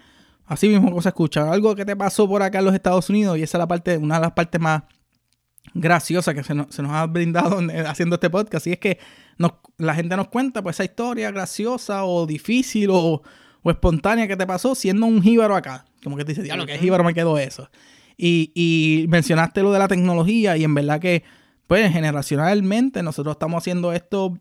así 0.46 0.68
mismo 0.68 0.88
como 0.88 1.02
se 1.02 1.08
escucha, 1.08 1.50
algo 1.50 1.74
que 1.74 1.84
te 1.84 1.96
pasó 1.96 2.28
por 2.28 2.42
acá 2.42 2.58
en 2.58 2.66
los 2.66 2.74
Estados 2.74 3.08
Unidos, 3.08 3.38
y 3.38 3.42
esa 3.42 3.58
es 3.58 3.60
la 3.60 3.68
parte, 3.68 3.96
una 3.96 4.16
de 4.16 4.20
las 4.22 4.32
partes 4.32 4.60
más 4.60 4.82
graciosas 5.74 6.34
que 6.34 6.42
se 6.42 6.54
nos, 6.54 6.74
se 6.74 6.82
nos 6.82 6.92
ha 6.92 7.06
brindado 7.06 7.60
haciendo 7.86 8.16
este 8.16 8.28
podcast, 8.28 8.66
y 8.66 8.72
es 8.72 8.78
que 8.78 8.98
nos, 9.38 9.52
la 9.78 9.94
gente 9.94 10.16
nos 10.16 10.28
cuenta 10.28 10.62
pues 10.62 10.76
esa 10.76 10.84
historia 10.84 11.30
graciosa 11.30 12.04
o 12.04 12.26
difícil 12.26 12.90
o, 12.90 13.22
o 13.62 13.70
espontánea 13.70 14.28
que 14.28 14.36
te 14.36 14.46
pasó 14.46 14.74
siendo 14.74 15.06
un 15.06 15.22
jíbaro 15.22 15.56
acá. 15.56 15.84
Como 16.02 16.16
que 16.16 16.24
te 16.24 16.32
dice, 16.32 16.42
diablo, 16.42 16.66
que 16.66 16.78
jíbaro 16.78 17.04
me 17.04 17.14
quedó 17.14 17.38
eso. 17.38 17.70
Y, 18.16 18.52
y 18.54 19.06
mencionaste 19.08 19.62
lo 19.62 19.72
de 19.72 19.78
la 19.78 19.88
tecnología 19.88 20.56
y 20.56 20.64
en 20.64 20.74
verdad 20.74 21.00
que, 21.00 21.24
pues, 21.72 21.90
generacionalmente 21.90 23.02
nosotros 23.02 23.34
estamos 23.34 23.62
haciendo 23.62 23.94
esto 23.94 24.38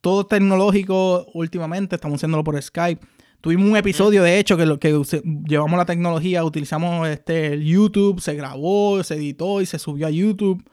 todo 0.00 0.24
tecnológico 0.24 1.26
últimamente, 1.34 1.96
estamos 1.96 2.16
haciéndolo 2.16 2.42
por 2.44 2.62
Skype. 2.62 3.06
Tuvimos 3.42 3.68
un 3.68 3.76
episodio, 3.76 4.22
de 4.22 4.38
hecho, 4.38 4.56
que, 4.56 4.64
lo, 4.64 4.80
que 4.80 4.98
llevamos 5.46 5.76
la 5.76 5.84
tecnología, 5.84 6.42
utilizamos 6.42 7.06
este 7.08 7.62
YouTube, 7.62 8.22
se 8.22 8.34
grabó, 8.36 9.04
se 9.04 9.16
editó 9.16 9.60
y 9.60 9.66
se 9.66 9.78
subió 9.78 10.06
a 10.06 10.10
YouTube. 10.10 10.64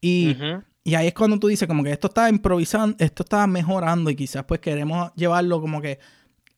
Y, 0.00 0.36
y 0.84 0.94
ahí 0.94 1.08
es 1.08 1.14
cuando 1.14 1.40
tú 1.40 1.48
dices 1.48 1.66
como 1.66 1.82
que 1.82 1.90
esto 1.90 2.06
está 2.06 2.28
improvisando, 2.28 2.94
esto 3.00 3.24
está 3.24 3.44
mejorando 3.48 4.10
y 4.10 4.14
quizás 4.14 4.44
pues 4.44 4.60
queremos 4.60 5.10
llevarlo 5.16 5.60
como 5.60 5.82
que 5.82 5.98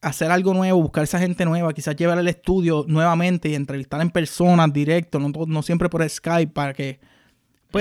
hacer 0.01 0.29
algo 0.29 0.53
nuevo, 0.53 0.83
buscar 0.83 1.03
esa 1.03 1.17
gente 1.17 1.45
nueva, 1.45 1.73
quizás 1.73 1.95
llevar 1.95 2.19
al 2.19 2.27
estudio 2.27 2.85
nuevamente 2.87 3.49
y 3.49 3.55
entrevistar 3.55 4.01
en 4.01 4.11
persona, 4.11 4.67
directo, 4.67 5.17
no, 5.17 5.63
siempre 5.63 5.89
por 5.89 6.07
Skype, 6.07 6.53
para 6.53 6.75
que, 6.75 6.99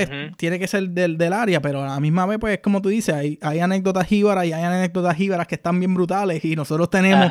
pues, 0.05 0.37
tiene 0.37 0.59
que 0.59 0.67
ser 0.67 0.89
del, 0.91 1.33
área, 1.33 1.61
pero 1.61 1.83
a 1.83 1.87
la 1.87 2.01
misma 2.01 2.27
vez, 2.27 2.39
pues, 2.39 2.59
como 2.59 2.83
tú 2.83 2.89
dices, 2.89 3.15
hay, 3.15 3.39
hay 3.43 3.61
anécdotas 3.61 4.07
jíbaras 4.07 4.47
y 4.47 4.53
hay 4.53 4.63
anécdotas 4.63 5.17
jíbaras 5.17 5.47
que 5.47 5.55
están 5.57 5.79
bien 5.79 5.95
brutales 5.95 6.45
y 6.45 6.57
nosotros 6.57 6.91
tenemos, 6.91 7.31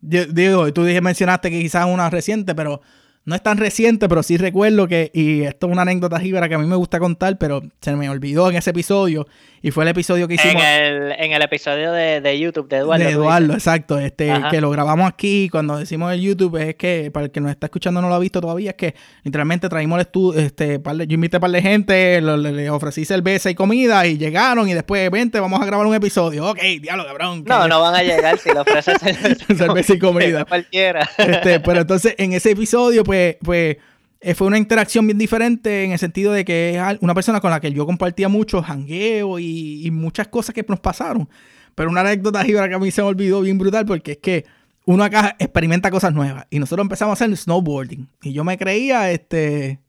digo, 0.00 0.72
tú 0.72 0.84
dije, 0.84 1.00
mencionaste 1.00 1.50
que 1.50 1.60
quizás 1.60 1.86
una 1.86 2.10
reciente, 2.10 2.54
pero 2.54 2.80
no 3.26 3.34
es 3.34 3.42
tan 3.42 3.58
reciente, 3.58 4.08
pero 4.08 4.22
sí 4.22 4.36
recuerdo 4.36 4.86
que, 4.86 5.10
y 5.12 5.42
esto 5.42 5.66
es 5.66 5.72
una 5.72 5.82
anécdota 5.82 6.20
jíbara 6.20 6.48
que 6.48 6.54
a 6.54 6.58
mí 6.58 6.66
me 6.66 6.76
gusta 6.76 7.00
contar, 7.00 7.36
pero 7.38 7.60
se 7.80 7.96
me 7.96 8.08
olvidó 8.08 8.48
en 8.48 8.56
ese 8.56 8.70
episodio, 8.70 9.26
y 9.62 9.72
fue 9.72 9.82
el 9.82 9.88
episodio 9.88 10.28
que 10.28 10.34
hicimos. 10.34 10.62
En 10.62 11.32
el, 11.32 11.42
episodio 11.42 11.90
de, 11.90 12.38
YouTube 12.38 12.68
de 12.68 12.76
Eduardo. 12.76 13.04
De 13.04 13.10
Eduardo, 13.10 13.54
exacto, 13.54 13.98
este, 13.98 14.32
que 14.48 14.60
lo 14.60 14.70
grabamos 14.70 15.08
aquí, 15.08 15.48
cuando 15.50 15.76
decimos 15.76 16.12
el 16.12 16.20
YouTube, 16.20 16.56
es 16.56 16.76
que, 16.76 17.10
para 17.12 17.26
el 17.26 17.32
que 17.32 17.40
nos 17.40 17.50
está 17.50 17.66
escuchando 17.66 18.00
no 18.00 18.08
lo 18.08 18.14
ha 18.14 18.20
visto 18.20 18.40
todavía, 18.40 18.70
es 18.70 18.76
que 18.76 18.94
literalmente 19.24 19.68
traímos 19.68 19.96
el 19.96 20.02
estudio, 20.02 20.40
este, 20.40 20.80
yo 20.80 21.14
invité 21.14 21.38
a 21.38 21.40
par 21.40 21.50
de 21.50 21.60
gente, 21.60 22.20
le, 22.20 22.70
ofrecí 22.70 23.04
cerveza 23.04 23.50
y 23.50 23.56
comida, 23.56 24.06
y 24.06 24.18
llegaron, 24.18 24.68
y 24.68 24.74
después, 24.74 25.10
vente, 25.10 25.40
vamos 25.40 25.60
a 25.60 25.66
grabar 25.66 25.84
un 25.84 25.96
episodio. 25.96 26.48
Ok, 26.48 26.60
diablo, 26.80 27.04
cabrón. 27.04 27.42
No, 27.44 27.66
no 27.66 27.80
van 27.80 27.96
a 27.96 28.04
llegar 28.04 28.38
si 28.38 28.50
le 28.50 28.60
ofreces 28.60 28.98
cerveza 29.56 29.94
y 29.94 29.98
comida. 29.98 30.44
Cualquiera. 30.44 31.10
Este, 31.18 31.58
pero 31.58 31.80
entonces, 31.80 32.14
en 32.18 32.34
ese 32.34 32.52
episodio, 32.52 33.02
pues, 33.02 33.15
pues, 33.16 33.36
pues 33.42 33.76
eh, 34.20 34.34
fue 34.34 34.46
una 34.46 34.58
interacción 34.58 35.06
bien 35.06 35.18
diferente 35.18 35.84
en 35.84 35.92
el 35.92 35.98
sentido 35.98 36.32
de 36.32 36.44
que 36.44 36.76
es 36.76 36.98
una 37.00 37.14
persona 37.14 37.40
con 37.40 37.50
la 37.50 37.60
que 37.60 37.72
yo 37.72 37.86
compartía 37.86 38.28
mucho 38.28 38.62
jangueo 38.62 39.38
y, 39.38 39.88
muchas 39.92 40.28
cosas 40.28 40.54
que 40.54 40.64
nos 40.68 40.80
pasaron. 40.80 41.28
Pero 41.74 41.90
una 41.90 42.00
anécdota 42.00 42.44
que 42.44 42.58
a 42.58 42.78
mí 42.78 42.90
se 42.90 43.02
me 43.02 43.08
olvidó 43.08 43.42
bien 43.42 43.58
brutal 43.58 43.84
porque 43.84 44.12
es 44.12 44.18
que 44.18 44.44
uno 44.86 45.04
acá 45.04 45.36
experimenta 45.38 45.90
cosas 45.90 46.14
nuevas 46.14 46.46
y 46.50 46.58
nosotros 46.58 46.84
empezamos 46.84 47.12
a 47.12 47.24
hacer 47.24 47.36
snowboarding 47.36 48.08
y 48.22 48.32
yo 48.32 48.44
me 48.44 48.56
creía, 48.56 49.10
este, 49.10 49.80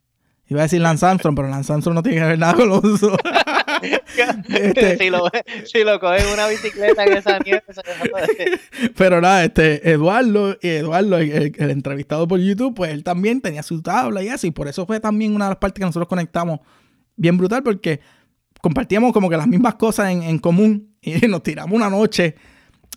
iba 0.48 0.62
a 0.62 0.64
decir 0.64 0.82
Lance 0.82 1.06
Armstrong, 1.06 1.36
pero 1.36 1.48
Lance 1.48 1.72
Armstrong 1.72 1.96
no 1.96 2.04
tiene 2.04 2.20
que 2.20 2.26
ver 2.26 2.40
nada 2.40 2.54
con 2.56 2.68
los. 2.68 2.84
Este, 4.50 4.98
si, 4.98 5.10
lo, 5.10 5.30
si 5.66 5.84
lo 5.84 6.00
cogen 6.00 6.26
una 6.34 6.48
bicicleta 6.48 7.04
en 7.04 7.14
esa 7.14 7.40
nieve, 7.40 7.64
Pero 8.98 9.22
nada, 9.22 9.44
este, 9.44 9.92
Eduardo, 9.92 10.58
Eduardo 10.62 11.18
el, 11.18 11.54
entrevistado 11.58 12.28
por 12.28 12.40
YouTube, 12.40 12.76
pues 12.76 12.92
él 12.92 13.04
también 13.04 13.42
tenía 13.42 13.64
su 13.64 13.82
tabla 13.82 14.24
y 14.24 14.30
así. 14.30 14.52
Por 14.52 14.68
eso 14.68 14.86
fue 14.86 15.00
también 15.00 15.36
una 15.36 15.46
de 15.46 15.52
las 15.52 15.58
partes 15.58 15.80
que 15.80 15.86
nosotros 15.86 16.08
conectamos 16.08 16.60
bien 17.16 17.38
brutal, 17.38 17.64
porque 17.64 18.00
compartíamos 18.62 19.14
como 19.14 19.30
que 19.30 19.38
las 19.38 19.48
mismas 19.48 19.76
cosas 19.76 20.12
en, 20.12 20.24
en 20.24 20.40
común 20.40 20.96
y 21.02 21.12
nos 21.28 21.44
tiramos 21.44 21.76
una 21.76 21.90
noche, 21.90 22.36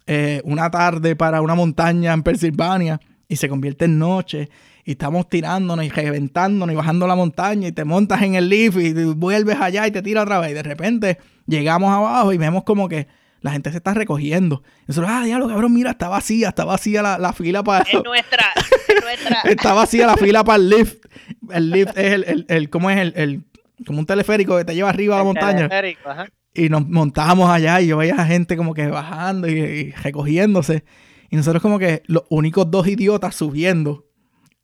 eh, 0.07 0.41
una 0.45 0.71
tarde 0.71 1.17
para 1.17 1.41
una 1.41 1.55
montaña 1.55 2.13
en 2.13 2.23
Pensilvania 2.23 3.01
y 3.29 3.37
se 3.37 3.49
convierte 3.49 3.85
en 3.85 3.99
noche 3.99 4.49
y 4.85 4.93
estamos 4.93 5.29
tirándonos 5.29 5.85
y 5.85 5.89
reventándonos 5.91 6.73
y 6.73 6.77
bajando 6.77 7.07
la 7.07 7.17
montaña 7.17 7.69
y 7.69 7.73
te 7.73 7.85
montas 7.85 8.23
en 8.23 8.35
el 8.35 8.49
lift 8.49 8.79
y 8.79 8.93
vuelves 8.93 9.59
allá 9.61 9.87
y 9.87 9.91
te 9.91 10.03
tiras 10.03 10.25
otra 10.25 10.39
vez 10.39 10.51
y 10.51 10.55
de 10.55 10.63
repente 10.63 11.19
llegamos 11.47 11.91
abajo 11.93 12.33
y 12.33 12.39
vemos 12.39 12.65
como 12.65 12.89
que 12.89 13.07
la 13.41 13.53
gente 13.53 13.71
se 13.71 13.79
está 13.79 13.95
recogiendo. 13.95 14.63
Y 14.83 14.85
nosotros, 14.89 15.11
ah, 15.13 15.25
diablo, 15.25 15.49
cabrón, 15.49 15.73
mira, 15.73 15.93
está 15.93 16.09
vacía, 16.09 16.49
está 16.49 16.65
vacía 16.65 17.03
la, 17.03 17.19
la 17.19 17.33
fila 17.33 17.63
para... 17.63 17.85
Es 17.85 18.05
nuestra, 18.05 18.45
es 18.89 19.03
nuestra. 19.03 19.41
está 19.45 19.73
vacía 19.73 20.07
la 20.07 20.17
fila 20.17 20.45
para 20.45 20.57
el 20.57 20.69
lift. 20.69 21.07
El 21.51 21.71
lift 21.71 21.97
es 21.97 22.13
el, 22.13 22.25
el, 22.25 22.47
el 22.49 22.71
¿cómo 22.71 22.91
es? 22.91 22.99
El, 22.99 23.13
el, 23.17 23.45
como 23.87 23.99
un 23.99 24.07
teleférico 24.07 24.59
que 24.59 24.65
te 24.65 24.75
lleva 24.75 24.91
arriba 24.91 25.15
a 25.15 25.19
la 25.19 25.25
montaña. 25.25 25.69
Teleférico, 25.69 26.11
ajá. 26.11 26.27
Y 26.53 26.69
nos 26.69 26.87
montábamos 26.87 27.49
allá 27.49 27.81
y 27.81 27.87
yo 27.87 27.97
veía 27.97 28.17
a 28.17 28.27
gente 28.27 28.57
como 28.57 28.75
que 28.75 28.89
bajando 28.89 29.49
y, 29.49 29.53
y 29.53 29.91
recogiéndose. 29.93 30.85
Y 31.31 31.37
nosotros 31.37 31.63
como 31.63 31.79
que 31.79 32.03
los 32.07 32.25
únicos 32.29 32.71
dos 32.71 32.89
idiotas 32.89 33.37
subiendo 33.37 34.10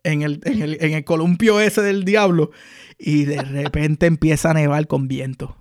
en 0.07 0.23
el, 0.23 0.41
en 0.45 0.63
el, 0.63 0.79
en 0.81 0.93
el 0.95 1.05
columpio 1.05 1.61
ese 1.61 1.83
del 1.83 2.05
diablo. 2.05 2.51
Y 2.99 3.25
de 3.25 3.43
repente 3.43 4.07
empieza 4.07 4.51
a 4.51 4.55
nevar 4.55 4.87
con 4.87 5.09
viento. 5.09 5.57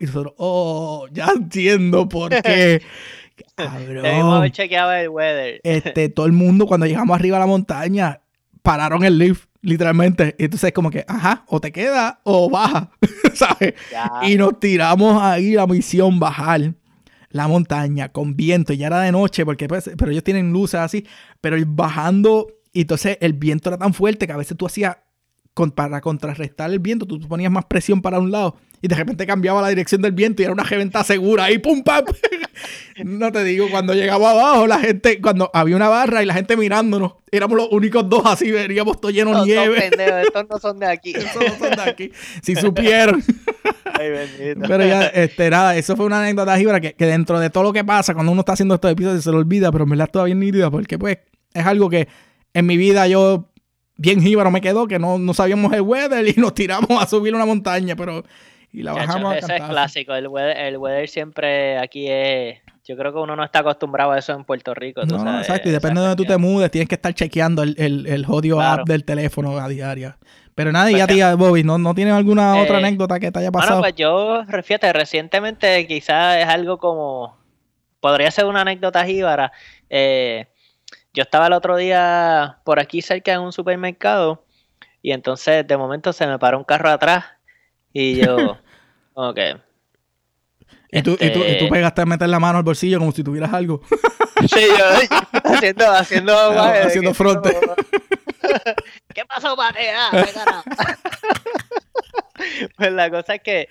Y 0.00 0.06
nosotros, 0.06 0.34
oh, 0.36 1.08
ya 1.12 1.30
entiendo 1.34 2.08
por 2.08 2.30
qué. 2.42 2.82
Cabrón. 3.56 4.50
chequeado 4.50 4.92
el 4.92 5.08
weather. 5.08 5.60
Este, 5.64 6.08
todo 6.10 6.26
el 6.26 6.32
mundo 6.32 6.66
cuando 6.66 6.86
llegamos 6.86 7.18
arriba 7.18 7.36
a 7.36 7.40
la 7.40 7.46
montaña, 7.46 8.20
pararon 8.62 9.04
el 9.04 9.18
lift, 9.18 9.48
literalmente. 9.62 10.36
Y 10.38 10.44
entonces 10.44 10.72
como 10.72 10.90
que, 10.90 11.04
ajá, 11.08 11.44
o 11.46 11.60
te 11.60 11.72
queda 11.72 12.20
o 12.24 12.50
baja, 12.50 12.90
¿sabes? 13.34 13.74
Ya. 13.90 14.10
Y 14.22 14.36
nos 14.36 14.60
tiramos 14.60 15.20
ahí 15.22 15.52
la 15.52 15.66
misión, 15.66 16.18
bajar 16.18 16.74
la 17.30 17.48
montaña 17.48 18.10
con 18.10 18.36
viento. 18.36 18.72
Y 18.72 18.78
ya 18.78 18.88
era 18.88 19.00
de 19.00 19.12
noche, 19.12 19.44
porque 19.44 19.68
pues, 19.68 19.90
pero 19.96 20.10
ellos 20.10 20.24
tienen 20.24 20.52
luces 20.52 20.80
así. 20.80 21.06
Pero 21.40 21.56
bajando, 21.66 22.48
y 22.78 22.82
entonces 22.82 23.18
el 23.20 23.32
viento 23.32 23.70
era 23.70 23.76
tan 23.78 23.92
fuerte 23.92 24.26
que 24.28 24.32
a 24.32 24.36
veces 24.36 24.56
tú 24.56 24.64
hacías, 24.64 24.98
con- 25.52 25.72
para 25.72 26.00
contrarrestar 26.00 26.70
el 26.70 26.78
viento, 26.78 27.06
tú 27.06 27.18
ponías 27.26 27.50
más 27.50 27.64
presión 27.64 28.00
para 28.02 28.20
un 28.20 28.30
lado. 28.30 28.56
Y 28.80 28.86
de 28.86 28.94
repente 28.94 29.26
cambiaba 29.26 29.60
la 29.60 29.68
dirección 29.70 30.00
del 30.00 30.12
viento 30.12 30.40
y 30.40 30.44
era 30.44 30.52
una 30.54 30.62
reventada 30.62 31.02
segura. 31.04 31.42
Ahí, 31.44 31.58
pum, 31.58 31.82
pam. 31.82 32.04
no 33.04 33.32
te 33.32 33.42
digo, 33.42 33.66
cuando 33.68 33.94
llegaba 33.94 34.30
abajo, 34.30 34.68
la 34.68 34.78
gente, 34.78 35.20
cuando 35.20 35.50
había 35.52 35.74
una 35.74 35.88
barra 35.88 36.22
y 36.22 36.26
la 36.26 36.34
gente 36.34 36.56
mirándonos, 36.56 37.14
éramos 37.32 37.56
los 37.56 37.68
únicos 37.72 38.08
dos 38.08 38.22
así, 38.26 38.52
veríamos 38.52 39.00
todo 39.00 39.10
lleno 39.10 39.30
de 39.44 39.50
Estos 39.50 39.64
son 39.64 39.72
nieve. 39.74 39.90
pendejos, 39.90 40.22
estos 40.26 40.46
no 40.50 40.58
son 40.60 40.78
de 40.78 40.86
aquí. 40.86 41.10
Esos 41.16 41.34
no 41.42 41.58
son 41.58 41.70
de 41.76 41.82
aquí. 41.82 42.12
Si 42.40 42.54
supieron. 42.54 43.20
Ay, 43.98 44.10
bendito. 44.10 44.68
Pero 44.68 44.86
ya, 44.86 45.06
este, 45.08 45.50
nada, 45.50 45.76
eso 45.76 45.96
fue 45.96 46.06
una 46.06 46.20
anécdota 46.20 46.56
jíbara 46.56 46.80
que, 46.80 46.94
que 46.94 47.06
dentro 47.06 47.40
de 47.40 47.50
todo 47.50 47.64
lo 47.64 47.72
que 47.72 47.82
pasa 47.82 48.14
cuando 48.14 48.30
uno 48.30 48.42
está 48.42 48.52
haciendo 48.52 48.76
estos 48.76 48.92
episodios 48.92 49.24
se 49.24 49.32
lo 49.32 49.38
olvida, 49.38 49.72
pero 49.72 49.82
en 49.82 49.90
verdad 49.90 50.06
está 50.06 50.22
bien 50.22 50.38
nítida 50.38 50.70
porque 50.70 50.96
pues 50.96 51.18
es 51.52 51.66
algo 51.66 51.90
que 51.90 52.06
en 52.54 52.66
mi 52.66 52.76
vida 52.76 53.06
yo 53.06 53.48
bien 53.96 54.20
jíbaro 54.20 54.50
me 54.50 54.60
quedó, 54.60 54.86
que 54.86 54.98
no, 54.98 55.18
no 55.18 55.34
sabíamos 55.34 55.72
el 55.72 55.80
weather 55.82 56.26
y 56.28 56.34
nos 56.40 56.54
tiramos 56.54 56.90
a 57.02 57.06
subir 57.06 57.34
una 57.34 57.46
montaña, 57.46 57.96
pero 57.96 58.24
y 58.72 58.82
la 58.82 58.92
Chacho, 58.94 59.06
bajamos 59.06 59.32
a 59.32 59.38
ese 59.38 59.56
es 59.56 59.62
clásico. 59.62 60.14
El 60.14 60.28
weather, 60.28 60.56
el 60.56 60.76
weather 60.78 61.08
siempre 61.08 61.78
aquí 61.78 62.06
es. 62.08 62.58
Yo 62.84 62.96
creo 62.96 63.12
que 63.12 63.18
uno 63.18 63.36
no 63.36 63.44
está 63.44 63.58
acostumbrado 63.58 64.12
a 64.12 64.18
eso 64.18 64.32
en 64.32 64.44
Puerto 64.44 64.72
Rico. 64.74 65.04
No, 65.04 65.18
sabes, 65.18 65.46
exacto, 65.48 65.68
y 65.68 65.72
depende 65.72 66.00
de 66.00 66.06
donde 66.06 66.22
tú 66.22 66.26
te 66.26 66.36
mudes, 66.38 66.70
tienes 66.70 66.88
que 66.88 66.94
estar 66.94 67.12
chequeando 67.12 67.62
el, 67.62 67.74
el, 67.78 68.06
el 68.06 68.24
jodido 68.24 68.56
Claro. 68.56 68.82
app 68.82 68.88
del 68.88 69.04
teléfono 69.04 69.58
a 69.58 69.68
diario. 69.68 70.16
Pero 70.54 70.72
nada, 70.72 70.90
y 70.90 70.94
Pues 70.94 71.00
ya 71.00 71.06
tía 71.06 71.34
Bobby, 71.34 71.62
¿no, 71.64 71.76
¿no 71.78 71.94
tienes 71.94 72.14
alguna 72.14 72.58
Eh, 72.58 72.62
otra 72.64 72.78
anécdota 72.78 73.20
que 73.20 73.30
te 73.30 73.38
haya 73.40 73.50
Bueno, 73.50 73.66
pasado? 73.66 73.80
pues 73.82 73.94
yo, 73.94 74.42
fíjate, 74.62 74.92
recientemente 74.92 75.86
quizás 75.86 76.38
es 76.38 76.46
algo 76.46 76.78
como. 76.78 77.36
Podría 78.00 78.30
ser 78.30 78.46
una 78.46 78.62
anécdota 78.62 79.04
jíbara. 79.04 79.52
Eh, 79.90 80.46
yo 81.18 81.22
estaba 81.22 81.48
el 81.48 81.52
otro 81.52 81.76
día 81.76 82.58
por 82.62 82.78
aquí 82.78 83.02
cerca 83.02 83.32
en 83.32 83.40
un 83.40 83.52
supermercado 83.52 84.44
y 85.02 85.10
entonces 85.10 85.66
de 85.66 85.76
momento 85.76 86.12
se 86.12 86.28
me 86.28 86.38
paró 86.38 86.58
un 86.58 86.64
carro 86.64 86.88
atrás 86.90 87.24
y 87.92 88.14
yo. 88.24 88.56
como 89.14 89.34
que. 89.34 89.56
y, 90.92 91.02
tú, 91.02 91.14
y, 91.14 91.16
tú, 91.16 91.24
y 91.24 91.32
tú 91.32 91.42
este- 91.42 91.66
pegaste 91.68 92.02
a 92.02 92.06
meter 92.06 92.28
la 92.28 92.38
mano 92.38 92.58
al 92.58 92.62
bolsillo 92.62 93.00
como 93.00 93.10
si 93.10 93.24
tuvieras 93.24 93.52
algo. 93.52 93.80
Sí, 94.48 94.68
yo 94.68 94.84
haciendo, 95.52 95.90
haciendo, 95.90 96.32
Ah, 96.56 96.72
eh, 96.76 96.82
haciendo 96.84 97.10
que- 97.10 97.14
fronte. 97.14 97.58
¿Qué 99.12 99.24
pasó, 99.26 99.56
Mate? 99.56 99.90
Ah, 99.90 100.62
pues 102.76 102.92
la 102.92 103.10
cosa 103.10 103.34
es 103.34 103.42
que, 103.42 103.68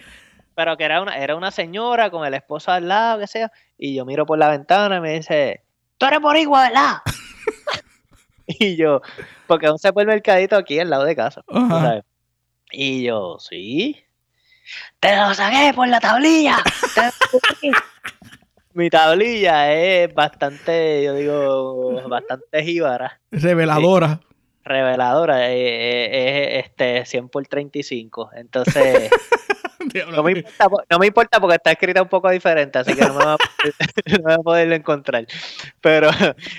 pero 0.55 0.75
que 0.75 0.83
era 0.83 1.01
una, 1.01 1.17
era 1.17 1.37
una 1.37 1.51
señora 1.51 2.09
con 2.09 2.25
el 2.25 2.33
esposo 2.33 2.69
al 2.73 2.89
lado, 2.89 3.19
que 3.19 3.27
sea, 3.27 3.49
y 3.77 3.95
yo 3.95 4.03
miro 4.05 4.25
por 4.25 4.37
la 4.37 4.49
ventana 4.49 4.97
y 4.97 4.99
me 4.99 5.13
dice, 5.13 5.63
tú 5.97 6.05
eres 6.05 6.19
boricua, 6.19 6.67
¿verdad? 6.67 6.97
y 8.59 8.75
yo, 8.75 9.01
porque 9.45 9.65
es 9.65 9.71
un 9.71 9.79
supermercadito 9.79 10.55
aquí 10.55 10.79
al 10.79 10.89
lado 10.89 11.03
de 11.03 11.15
casa, 11.15 11.43
sabes. 11.69 12.03
Y 12.71 13.03
yo, 13.03 13.37
sí. 13.39 13.97
Te 14.99 15.15
lo 15.15 15.33
saqué 15.33 15.73
por 15.73 15.87
la 15.87 15.99
tablilla. 15.99 16.57
Te 16.95 17.01
lo 17.01 17.39
saqué". 17.39 17.71
Mi 18.73 18.89
tablilla 18.91 19.73
es 19.73 20.13
bastante, 20.13 21.03
yo 21.03 21.15
digo, 21.15 22.07
bastante 22.09 22.63
jíbara 22.63 23.19
Reveladora. 23.31 24.19
reveladora, 24.63 25.49
eh, 25.51 25.55
eh, 25.57 26.09
eh, 26.11 26.59
este 26.59 27.03
100 27.05 27.29
por 27.29 27.47
35. 27.47 28.29
Entonces, 28.35 29.09
no 30.11 30.21
me, 30.21 30.33
importa, 30.33 30.69
po- 30.69 30.83
no 30.91 30.99
me 30.99 31.07
importa 31.07 31.39
porque 31.39 31.55
está 31.55 31.71
escrita 31.71 32.03
un 32.03 32.09
poco 32.09 32.29
diferente, 32.29 32.77
así 32.77 32.93
que 32.93 33.01
no 33.01 33.15
me 33.15 33.25
va 33.25 33.33
a 33.33 33.37
no 33.37 34.17
me 34.17 34.23
va 34.23 34.35
a 34.35 34.43
poder 34.43 34.71
encontrar. 34.73 35.25
Pero 35.81 36.09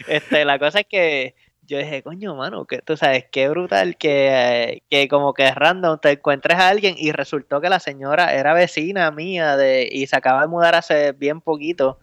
este, 0.09 0.44
la 0.44 0.59
cosa 0.59 0.81
es 0.81 0.87
que 0.88 1.37
yo 1.68 1.78
dije, 1.78 2.02
coño, 2.02 2.35
mano, 2.35 2.64
que 2.64 2.81
tú 2.81 2.96
sabes, 2.96 3.26
qué 3.31 3.48
brutal 3.48 3.96
que, 3.98 4.28
eh, 4.31 4.83
que 4.88 5.07
como 5.07 5.35
que 5.35 5.50
random 5.52 5.98
te 6.00 6.12
encuentres 6.12 6.59
a 6.59 6.68
alguien 6.68 6.94
y 6.98 7.12
resultó 7.12 7.61
que 7.61 7.68
la 7.68 7.78
señora 7.78 8.35
era 8.35 8.54
vecina 8.54 9.11
mía 9.11 9.57
de, 9.57 9.87
y 9.92 10.07
se 10.07 10.16
acaba 10.16 10.40
de 10.40 10.48
mudar 10.48 10.74
hace 10.74 11.12
bien 11.12 11.42
poquito. 11.42 11.98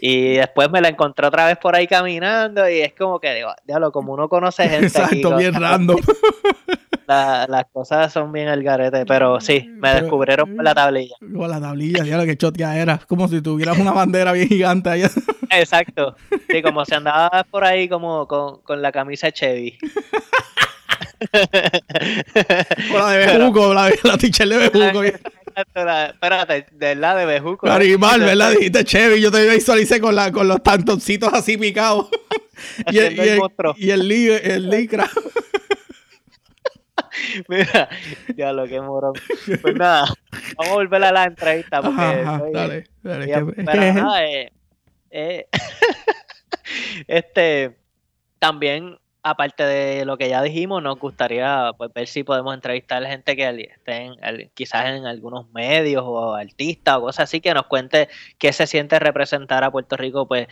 Y 0.00 0.34
después 0.34 0.70
me 0.70 0.80
la 0.80 0.88
encontré 0.88 1.26
otra 1.26 1.46
vez 1.46 1.56
por 1.58 1.74
ahí 1.76 1.86
caminando 1.86 2.68
y 2.68 2.80
es 2.80 2.92
como 2.94 3.20
que 3.20 3.34
digo, 3.34 3.50
diablo, 3.66 3.92
como 3.92 4.12
uno 4.12 4.28
conoce 4.28 4.68
gente 4.68 4.86
aquí, 4.86 5.18
Exacto, 5.20 5.36
bien 5.36 5.52
cosas- 5.54 5.70
random. 5.70 6.00
la- 7.06 7.46
las 7.48 7.64
cosas 7.72 8.12
son 8.12 8.32
bien 8.32 8.48
al 8.48 8.62
garete, 8.62 9.04
pero 9.06 9.40
sí, 9.40 9.66
me 9.74 9.90
Pero- 9.90 10.00
descubrieron 10.02 10.54
por 10.56 10.64
la 10.64 10.74
tablilla. 10.74 11.16
Con 11.20 11.50
la 11.50 11.60
tablilla, 11.60 12.04
ya 12.04 12.16
lo 12.16 12.24
que 12.24 12.36
chotea 12.36 12.78
era. 12.78 12.98
Como 13.06 13.28
si 13.28 13.40
tuvieras 13.42 13.78
una 13.78 13.92
bandera 13.92 14.32
bien 14.32 14.48
gigante 14.48 14.90
allá. 14.90 15.10
Exacto. 15.50 16.16
Sí, 16.48 16.62
como 16.62 16.84
se 16.84 16.94
andaba 16.96 17.44
por 17.50 17.64
ahí 17.64 17.88
como 17.88 18.26
con, 18.26 18.60
con 18.62 18.80
la 18.82 18.90
camisa 18.92 19.30
Chevy. 19.32 19.78
Con 22.90 23.00
la 23.00 23.10
de 23.12 23.26
Bejuco, 23.26 23.72
la, 23.74 23.90
la 24.02 24.18
teacher 24.18 24.48
de 24.48 24.56
Bejuco. 24.68 25.02
Espérate, 25.56 26.66
de 26.72 26.94
la 26.94 27.14
de 27.14 27.26
Bejuco. 27.26 27.68
Animal, 27.70 28.20
¿verdad? 28.20 28.52
Dijiste 28.52 28.84
Chevy. 28.84 29.20
Yo 29.20 29.30
te 29.30 29.48
visualicé 29.48 30.00
con, 30.00 30.14
la, 30.14 30.32
con 30.32 30.48
los 30.48 30.62
tantoncitos 30.62 31.32
así 31.32 31.56
picados. 31.56 32.08
y, 32.90 32.98
el, 32.98 33.16
y, 33.16 33.20
el 33.20 33.40
y 33.76 33.90
el, 33.90 34.08
li- 34.08 34.28
el 34.30 34.70
licra. 34.70 35.08
Mira, 37.48 37.88
ya 38.36 38.52
lo 38.52 38.66
que 38.66 38.80
morón. 38.80 39.14
Pues 39.62 39.74
nada, 39.76 40.06
vamos 40.56 40.72
a 40.72 40.74
volver 40.74 41.04
a 41.04 41.12
la 41.12 41.24
entrevista 41.24 41.80
porque 41.82 42.00
Ajá, 42.00 42.20
ajá, 42.34 42.44
dale, 42.52 42.84
dale. 43.02 43.26
Ya, 43.26 43.38
que- 43.44 43.52
pero 43.64 43.94
nada, 43.94 44.24
eh, 44.26 44.52
eh, 45.10 45.46
este, 47.06 47.76
también, 48.38 48.98
aparte 49.24 49.64
de 49.64 50.04
lo 50.04 50.16
que 50.18 50.28
ya 50.28 50.42
dijimos, 50.42 50.82
nos 50.82 50.98
gustaría 51.00 51.72
pues, 51.78 51.90
ver 51.92 52.06
si 52.06 52.22
podemos 52.22 52.54
entrevistar 52.54 53.04
gente 53.06 53.34
que 53.34 53.48
esté 53.74 53.96
en, 54.04 54.12
al- 54.22 54.50
quizás 54.54 54.86
en 54.90 55.06
algunos 55.06 55.50
medios 55.52 56.04
o 56.06 56.34
artistas 56.34 56.98
o 56.98 57.02
cosas 57.02 57.24
así, 57.24 57.40
que 57.40 57.54
nos 57.54 57.66
cuente 57.66 58.08
qué 58.38 58.52
se 58.52 58.66
siente 58.66 58.98
representar 58.98 59.64
a 59.64 59.70
Puerto 59.72 59.96
Rico, 59.96 60.28
pues, 60.28 60.46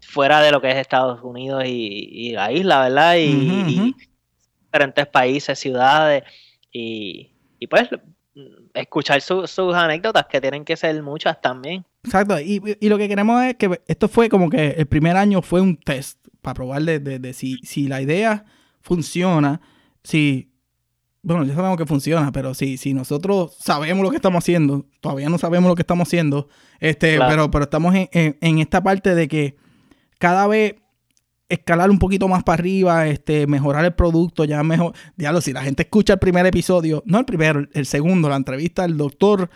fuera 0.00 0.40
de 0.40 0.50
lo 0.52 0.60
que 0.60 0.70
es 0.70 0.76
Estados 0.76 1.20
Unidos 1.22 1.64
y, 1.66 2.08
y 2.12 2.32
la 2.32 2.52
isla, 2.52 2.82
¿verdad? 2.84 3.16
Y, 3.16 3.20
y 3.20 3.80
ujú. 3.80 3.96
diferentes 4.66 5.06
países, 5.08 5.58
ciudades, 5.58 6.22
y, 6.72 7.32
y 7.58 7.66
pues 7.66 7.88
escuchar 8.74 9.20
su- 9.20 9.46
sus 9.46 9.74
anécdotas, 9.74 10.26
que 10.26 10.40
tienen 10.40 10.64
que 10.64 10.76
ser 10.76 11.00
muchas 11.02 11.40
también. 11.40 11.84
Exacto, 12.04 12.38
y, 12.38 12.60
y 12.80 12.88
lo 12.88 12.98
que 12.98 13.08
queremos 13.08 13.42
es 13.44 13.56
que 13.56 13.80
esto 13.86 14.08
fue 14.08 14.28
como 14.28 14.50
que 14.50 14.70
el 14.70 14.86
primer 14.86 15.16
año 15.16 15.40
fue 15.40 15.60
un 15.60 15.76
test 15.76 16.18
para 16.44 16.54
probar 16.54 16.82
de, 16.84 17.00
de- 17.00 17.18
de 17.18 17.32
si, 17.32 17.56
si 17.64 17.88
la 17.88 18.00
idea 18.00 18.44
funciona, 18.80 19.60
si, 20.04 20.52
bueno, 21.22 21.44
ya 21.44 21.54
sabemos 21.54 21.76
que 21.78 21.86
funciona, 21.86 22.30
pero 22.30 22.54
si, 22.54 22.76
si 22.76 22.94
nosotros 22.94 23.56
sabemos 23.58 24.04
lo 24.04 24.10
que 24.10 24.16
estamos 24.16 24.44
haciendo, 24.44 24.86
todavía 25.00 25.28
no 25.28 25.38
sabemos 25.38 25.68
lo 25.68 25.74
que 25.74 25.82
estamos 25.82 26.06
haciendo, 26.06 26.48
este, 26.78 27.16
Claro. 27.16 27.30
pero, 27.32 27.50
pero 27.50 27.64
estamos 27.64 27.94
en, 27.96 28.08
en- 28.12 28.36
en 28.40 28.58
esta 28.60 28.82
parte 28.82 29.14
de 29.16 29.26
que 29.26 29.56
cada 30.18 30.46
vez 30.46 30.76
escalar 31.48 31.90
un 31.90 31.98
poquito 31.98 32.26
más 32.28 32.42
para 32.42 32.60
arriba, 32.60 33.06
este, 33.06 33.46
mejorar 33.46 33.84
el 33.84 33.94
producto, 33.94 34.44
ya 34.44 34.62
mejor, 34.62 34.94
diablo, 35.16 35.40
si 35.40 35.52
la 35.52 35.62
gente 35.62 35.82
escucha 35.82 36.14
el 36.14 36.18
primer 36.18 36.46
episodio, 36.46 37.02
no 37.06 37.18
el 37.18 37.24
primero, 37.24 37.66
el, 37.72 37.86
segundo, 37.86 38.28
la 38.28 38.36
entrevista 38.36 38.82
del 38.82 38.96
doctor 38.96 39.50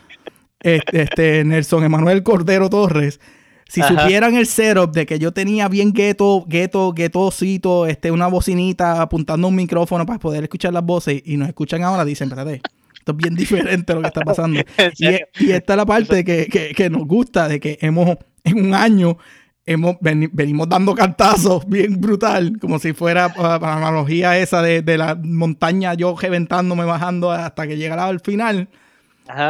este, 0.61 1.03
este, 1.03 1.45
Nelson 1.45 1.85
Emanuel 1.85 2.23
Cordero 2.23 2.69
Torres, 2.69 3.21
si 3.69 3.83
supieran 3.83 4.35
el 4.35 4.47
setup 4.47 4.93
de 4.93 5.05
que 5.05 5.19
yo 5.19 5.33
tenía 5.33 5.69
bien 5.69 5.93
gueto, 5.93 6.45
gueto, 6.49 6.93
guetocito, 6.95 7.87
este, 7.87 8.11
una 8.11 8.27
bocinita 8.27 9.03
apuntando 9.03 9.47
un 9.47 9.55
micrófono 9.55 10.07
para 10.07 10.19
poder 10.19 10.45
escuchar 10.45 10.73
las 10.73 10.85
voces 10.85 11.23
y 11.25 11.37
nos 11.37 11.49
escuchan 11.49 11.83
ahora, 11.83 12.07
dicen, 12.07 12.29
espérate, 12.29 12.63
esto 12.97 13.13
es 13.13 13.17
bien 13.17 13.35
diferente 13.37 13.95
lo 13.95 14.01
que 14.01 14.09
está 14.09 14.23
pasando. 14.23 14.61
y, 14.99 15.51
esta 15.51 15.73
es 15.75 15.77
la 15.77 15.85
parte 15.85 16.25
que, 16.25 16.47
que, 16.47 16.73
que, 16.75 16.89
nos 16.89 17.07
gusta, 17.07 17.47
de 17.47 17.61
que 17.61 17.79
hemos, 17.83 18.17
en 18.43 18.67
un 18.67 18.75
año, 18.75 19.19
hemos, 19.67 19.97
venimos 20.01 20.67
dando 20.67 20.95
cantazos 20.95 21.69
bien 21.69 22.01
brutal, 22.01 22.59
como 22.59 22.79
si 22.79 22.95
fuera 22.95 23.29
para 23.35 23.59
la 23.59 23.77
analogía 23.77 24.39
esa 24.39 24.63
de, 24.63 24.81
de, 24.81 24.97
la 24.97 25.15
montaña, 25.15 25.93
yo 25.93 26.17
reventándome, 26.19 26.87
bajando 26.87 27.31
hasta 27.31 27.67
que 27.67 27.77
llegara 27.77 28.07
al 28.07 28.21
final. 28.21 28.69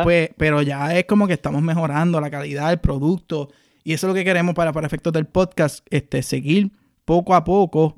Pues, 0.03 0.31
pero 0.37 0.61
ya 0.61 0.99
es 0.99 1.05
como 1.05 1.29
que 1.29 1.35
estamos 1.35 1.63
mejorando 1.63 2.21
la 2.21 2.31
calidad 2.31 2.71
del 2.71 2.81
producto 2.81 3.51
y 3.89 3.95
eso 3.95 4.07
es 4.07 4.09
lo 4.11 4.15
que 4.15 4.23
queremos 4.23 4.55
para, 4.55 4.71
para 4.71 4.87
efectos 4.87 5.15
del 5.15 5.25
podcast, 5.25 5.87
este, 5.89 6.23
seguir 6.23 6.73
poco 7.07 7.35
a 7.35 7.43
poco 7.43 7.97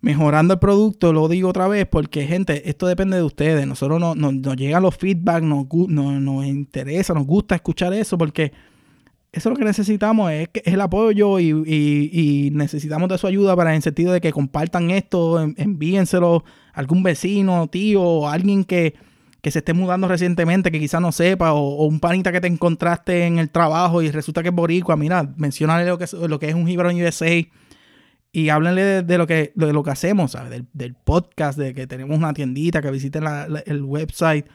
mejorando 0.00 0.54
el 0.54 0.58
producto, 0.58 1.12
lo 1.12 1.28
digo 1.28 1.50
otra 1.50 1.68
vez, 1.68 1.86
porque 1.86 2.26
gente, 2.26 2.68
esto 2.68 2.88
depende 2.88 3.16
de 3.16 3.22
ustedes. 3.22 3.68
Nosotros 3.68 4.00
nos, 4.00 4.16
nos, 4.16 4.56
llegan 4.56 4.82
los 4.82 4.96
feedback, 4.96 5.44
nos, 5.44 5.68
nos, 5.70 6.44
interesa, 6.44 7.14
nos 7.14 7.24
gusta 7.24 7.54
escuchar 7.54 7.92
eso, 7.92 8.18
porque 8.18 8.52
eso 9.30 9.48
es 9.48 9.52
lo 9.52 9.56
que 9.56 9.64
necesitamos, 9.64 10.32
es, 10.32 10.48
el 10.64 10.80
apoyo 10.80 11.38
y, 11.38 11.50
y, 11.50 12.50
necesitamos 12.50 13.08
de 13.10 13.18
su 13.18 13.28
ayuda 13.28 13.54
para 13.54 13.70
en 13.70 13.76
el 13.76 13.82
sentido 13.82 14.12
de 14.12 14.20
que 14.20 14.32
compartan 14.32 14.90
esto, 14.90 15.40
envíenselo 15.40 16.42
a 16.72 16.80
algún 16.80 17.04
vecino, 17.04 17.68
tío, 17.68 18.02
o 18.02 18.28
alguien 18.28 18.64
que, 18.64 18.94
que 19.42 19.50
se 19.50 19.60
esté 19.60 19.72
mudando 19.72 20.08
recientemente, 20.08 20.70
que 20.70 20.78
quizás 20.78 21.00
no 21.00 21.12
sepa, 21.12 21.52
o, 21.52 21.84
un 21.86 22.00
panita 22.00 22.32
que 22.32 22.40
te 22.40 22.46
encontraste 22.46 23.26
en 23.26 23.38
el 23.38 23.50
trabajo 23.50 24.02
y 24.02 24.10
resulta 24.10 24.42
que 24.42 24.48
es 24.48 24.54
boricua, 24.54 24.96
mira, 24.96 25.32
mencionale 25.36 25.86
lo 25.86 25.98
que 25.98 26.04
es, 26.04 26.12
lo 26.12 26.38
que 26.38 26.48
es 26.48 26.54
un 26.54 26.68
Hebron 26.68 27.00
USA 27.00 27.30
y 28.32 28.48
háblenle 28.48 29.02
de, 29.02 29.18
lo 29.18 29.26
que 29.26 29.52
de 29.54 29.72
lo 29.72 29.82
que 29.82 29.90
hacemos, 29.90 30.32
¿sabes? 30.32 30.62
Del, 30.72 30.94
podcast, 30.94 31.58
de 31.58 31.74
que 31.74 31.86
tenemos 31.86 32.16
una 32.16 32.32
tiendita, 32.32 32.80
que 32.80 32.90
visiten 32.90 33.24
el 33.66 33.82
website, 33.82 34.46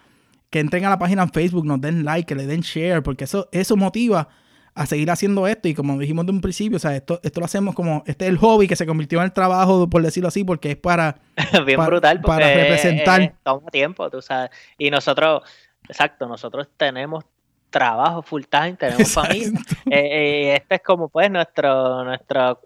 que 0.50 0.60
entren 0.60 0.86
a 0.86 0.89
la 0.89 1.00
página 1.00 1.24
en 1.24 1.30
Facebook, 1.32 1.65
nos 1.65 1.82
den 1.82 2.06
like, 2.06 2.28
que 2.28 2.36
le 2.36 2.48
den 2.48 2.62
share, 2.62 3.02
porque 3.04 3.26
eso, 3.26 3.50
eso 3.52 3.76
motiva 3.76 4.30
a 4.75 4.85
seguir 4.85 5.09
haciendo 5.09 5.47
esto. 5.47 5.67
Y 5.69 5.73
como 5.73 5.97
dijimos 5.97 6.25
de 6.25 6.33
un 6.33 6.41
principio, 6.41 6.75
o 6.75 6.79
sea, 6.79 6.95
esto, 6.95 7.19
esto 7.23 7.39
lo 7.39 7.45
hacemos 7.45 7.73
como, 7.73 8.03
este 8.05 8.25
es 8.25 8.29
el 8.29 8.38
hobby 8.38 8.67
que 8.67 8.75
se 8.75 8.85
convirtió 8.85 9.19
en 9.19 9.25
el 9.25 9.31
trabajo, 9.31 9.89
por 9.89 10.03
decirlo 10.03 10.27
así, 10.27 10.43
porque 10.43 10.71
es 10.71 10.77
para, 10.77 11.15
Bien 11.65 11.83
brutal, 11.83 12.21
para 12.21 12.53
representar. 12.53 13.33
toma 13.41 13.71
tiempo, 13.71 14.09
tú 14.09 14.21
sabes. 14.21 14.51
Y 14.77 14.91
nosotros, 14.91 15.43
exacto, 15.88 16.27
nosotros 16.27 16.67
tenemos 16.77 17.23
trabajo 17.69 18.21
full 18.21 18.43
time, 18.49 18.73
tenemos 18.73 19.11
familia. 19.13 19.59
Eh, 19.89 19.95
eh, 19.95 20.55
este 20.55 20.75
es 20.75 20.81
como 20.81 21.07
pues 21.07 21.31
nuestro, 21.31 22.03
nuestro, 22.03 22.61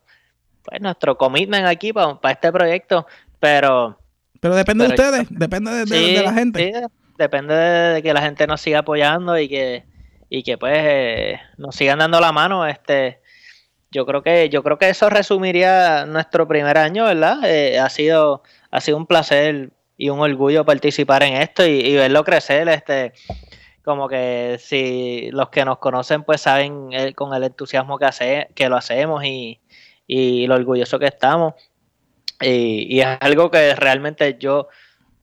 pues, 0.64 0.82
nuestro 0.82 1.16
commitment 1.16 1.68
aquí 1.68 1.94
para, 1.94 2.18
este 2.32 2.52
proyecto, 2.52 3.06
pero... 3.40 3.98
Pero 4.42 4.56
depende 4.56 4.86
de 4.86 4.90
ustedes, 4.92 5.28
depende 5.30 5.86
de, 5.86 6.24
la 6.24 6.34
gente. 6.34 6.72
Sí, 6.74 6.82
depende 7.18 7.54
de 7.54 8.02
que 8.02 8.14
la 8.14 8.22
gente 8.22 8.48
nos 8.48 8.62
siga 8.62 8.80
apoyando 8.80 9.38
y 9.38 9.50
que 9.50 9.84
y 10.30 10.44
que 10.44 10.58
pues 10.58 10.78
eh, 10.78 11.40
nos 11.58 11.76
sigan 11.76 12.00
dando 12.00 12.20
la 12.20 12.32
mano. 12.32 12.66
Este, 12.68 13.22
yo 13.92 14.06
creo 14.06 14.22
que 14.22 14.50
yo 14.50 14.64
creo 14.64 14.78
que 14.78 14.90
eso 14.90 15.10
resumiría 15.10 16.06
nuestro 16.06 16.48
primer 16.48 16.78
año, 16.78 17.06
¿verdad? 17.06 17.40
Eh, 17.44 17.80
ha 17.80 17.90
sido 17.90 18.44
ha 18.72 18.82
sido 18.82 18.98
un 18.98 19.08
placer 19.08 19.72
y 19.98 20.10
un 20.10 20.20
orgullo 20.20 20.64
participar 20.64 21.24
en 21.24 21.36
esto 21.36 21.66
y, 21.66 21.96
verlo 21.96 22.24
crecer. 22.24 22.70
Este, 22.70 23.14
como 23.84 24.08
que 24.08 24.58
si 24.60 25.30
los 25.32 25.50
que 25.50 25.66
nos 25.66 25.80
conocen 25.80 26.24
pues 26.24 26.42
saben 26.42 26.90
eh, 26.92 27.14
con 27.14 27.34
el 27.34 27.44
entusiasmo 27.44 27.98
que 27.98 28.06
hace, 28.06 28.50
que 28.54 28.70
lo 28.70 28.78
hacemos 28.78 29.24
y, 29.26 29.60
y 30.06 30.46
lo 30.48 30.56
orgulloso 30.56 31.00
que 31.00 31.08
estamos. 31.08 31.56
Y, 32.42 32.96
y 32.96 33.02
es 33.02 33.08
algo 33.20 33.52
que 33.52 33.76
realmente 33.76 34.38
yo 34.40 34.70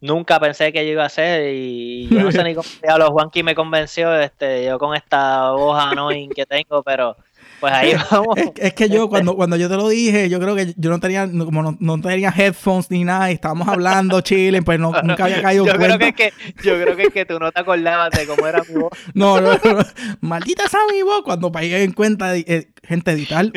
nunca 0.01 0.39
pensé 0.41 0.73
que 0.73 0.85
yo 0.85 0.93
iba 0.93 1.03
a 1.05 1.07
hacer 1.07 1.55
y 1.55 2.09
yo 2.09 2.23
no 2.23 2.33
sé 2.33 2.43
ni 2.45 2.55
cómo 2.55 2.69
los 2.99 3.11
Juanqui 3.11 3.43
me 3.43 3.55
convenció, 3.55 4.15
este, 4.19 4.65
yo 4.65 4.79
con 4.79 4.95
esta 4.95 5.51
voz 5.53 5.79
annoying 5.79 6.31
que 6.31 6.47
tengo, 6.47 6.83
pero 6.83 7.17
pues 7.61 7.73
ahí 7.73 7.95
vamos. 8.11 8.37
Es, 8.57 8.75
que 8.75 8.89
yo 8.89 9.09
cuando, 9.09 9.35
cuando 9.35 9.57
yo 9.57 9.69
te 9.69 9.77
lo 9.77 9.89
dije, 9.89 10.29
yo 10.29 10.39
creo 10.39 10.55
que 10.55 10.75
yo 10.77 10.91
no 10.91 11.01
tenía, 11.01 11.29
como 11.29 11.77
no, 11.79 12.01
tenía 12.01 12.33
headphones 12.37 12.91
ni 12.91 13.05
nada, 13.05 13.31
y 13.31 13.35
estábamos 13.35 13.69
hablando, 13.69 14.21
chile, 14.21 14.63
pues 14.63 14.79
no, 14.79 14.93
nunca 15.03 15.25
había 15.25 15.43
caído 15.43 15.67
yo 15.67 15.73
Creo 15.75 15.99
que, 15.99 16.13
que, 16.13 16.33
yo 16.63 16.75
creo 16.81 16.97
que 16.97 17.05
es 17.05 17.13
que 17.13 17.25
tú 17.25 17.39
no 17.39 17.51
te 17.53 17.61
acordabas 17.61 18.11
de 18.11 18.27
cómo 18.27 18.47
era 18.47 18.63
mi 18.69 18.81
voz. 18.81 18.91
No, 19.15 19.41
no, 19.41 19.53
no, 19.53 19.85
maldita 20.21 20.65
esa 20.65 20.79
mi 20.93 21.03
voz, 21.03 21.23
cuando 21.23 21.51
pagué 21.51 21.83
en 21.83 21.93
cuenta, 21.93 22.37
eh, 22.37 22.69
gente 22.83 23.13
editar, 23.13 23.51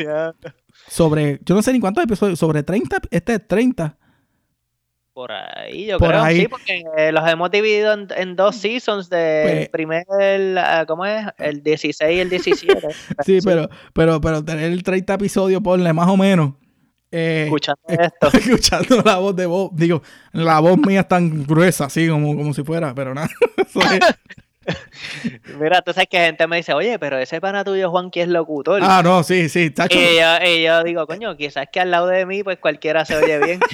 sobre, 0.88 1.40
yo 1.44 1.54
no 1.54 1.62
sé 1.62 1.72
ni 1.72 1.80
cuántos 1.80 2.02
episodios, 2.04 2.38
sobre 2.38 2.62
30, 2.62 3.00
este 3.10 3.34
es 3.34 3.46
30. 3.46 3.96
Por 5.12 5.32
ahí, 5.32 5.86
yo 5.86 5.98
creo, 5.98 6.24
sí, 6.26 6.46
porque 6.48 6.84
los 7.12 7.28
hemos 7.28 7.50
dividido 7.50 7.92
en, 7.92 8.36
dos 8.36 8.56
seasons 8.56 9.10
de 9.10 9.42
pues 9.42 9.68
primer, 9.70 10.06
ah, 10.56 10.84
¿cómo 10.86 11.04
es? 11.04 11.26
El 11.36 11.62
16 11.62 12.16
y 12.16 12.20
el 12.20 12.30
17. 12.30 12.88
sí, 13.24 13.40
pero, 13.44 13.68
pero, 13.92 14.20
pero 14.20 14.44
tener 14.44 14.70
el 14.70 14.82
30 14.84 15.14
episodios, 15.14 15.60
ponle 15.62 15.92
más 15.92 16.08
o 16.08 16.16
menos. 16.16 16.54
Eh, 17.10 17.42
escuchando 17.46 17.80
esto. 17.88 18.28
Escuchando 18.38 19.02
la 19.04 19.16
voz 19.16 19.34
de 19.34 19.46
vos, 19.46 19.70
digo, 19.72 20.00
la 20.32 20.60
voz 20.60 20.78
mía 20.78 21.00
es 21.00 21.08
tan 21.08 21.44
gruesa, 21.44 21.86
así 21.86 22.08
como, 22.08 22.36
como 22.36 22.54
si 22.54 22.62
fuera, 22.62 22.94
pero 22.94 23.12
nada. 23.12 23.28
Mira, 25.60 25.82
tú 25.82 25.92
sabes 25.92 26.08
que 26.08 26.18
gente 26.18 26.46
me 26.46 26.56
dice, 26.56 26.74
oye, 26.74 26.98
pero 26.98 27.18
ese 27.18 27.40
pana 27.40 27.64
tuyo, 27.64 27.90
Juan, 27.90 28.10
que 28.10 28.22
es 28.22 28.28
locutor. 28.28 28.80
Ah, 28.82 29.02
no, 29.02 29.22
sí, 29.22 29.48
sí, 29.48 29.70
tacho. 29.70 29.98
Y 29.98 30.16
yo, 30.16 30.46
y 30.46 30.62
yo 30.62 30.84
digo, 30.84 31.06
coño, 31.06 31.36
quizás 31.36 31.66
que 31.72 31.80
al 31.80 31.90
lado 31.90 32.06
de 32.06 32.26
mí, 32.26 32.42
pues 32.42 32.58
cualquiera 32.58 33.04
se 33.04 33.16
oye 33.16 33.38
bien. 33.38 33.60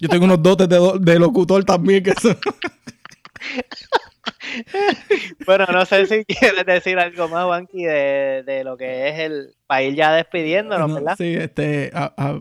Yo 0.00 0.08
tengo 0.08 0.26
unos 0.26 0.42
dotes 0.42 0.68
de, 0.68 1.18
locutor 1.18 1.64
también 1.64 2.04
que 2.04 2.14
son... 2.14 2.38
bueno, 5.46 5.66
no 5.72 5.84
sé 5.84 6.06
si 6.06 6.24
quieres 6.24 6.64
decir 6.64 6.98
algo 6.98 7.28
más, 7.28 7.44
Juanqui, 7.44 7.84
de, 7.84 8.44
de 8.46 8.64
lo 8.64 8.76
que 8.76 9.08
es 9.08 9.18
el 9.18 9.54
país 9.66 9.96
ya 9.96 10.12
despidiéndonos, 10.12 10.94
¿verdad? 10.94 11.16
Sí, 11.18 11.34
este, 11.34 11.90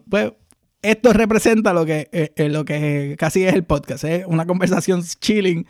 pues, 0.10 0.34
esto 0.82 1.14
representa 1.14 1.74
lo 1.74 1.86
que, 1.86 2.08
eh, 2.12 2.32
eh, 2.36 2.50
lo 2.50 2.64
que 2.64 3.16
casi 3.18 3.46
es 3.46 3.54
el 3.54 3.64
podcast, 3.64 4.04
¿eh? 4.04 4.24
una 4.28 4.46
conversación 4.46 5.04
chilling 5.04 5.68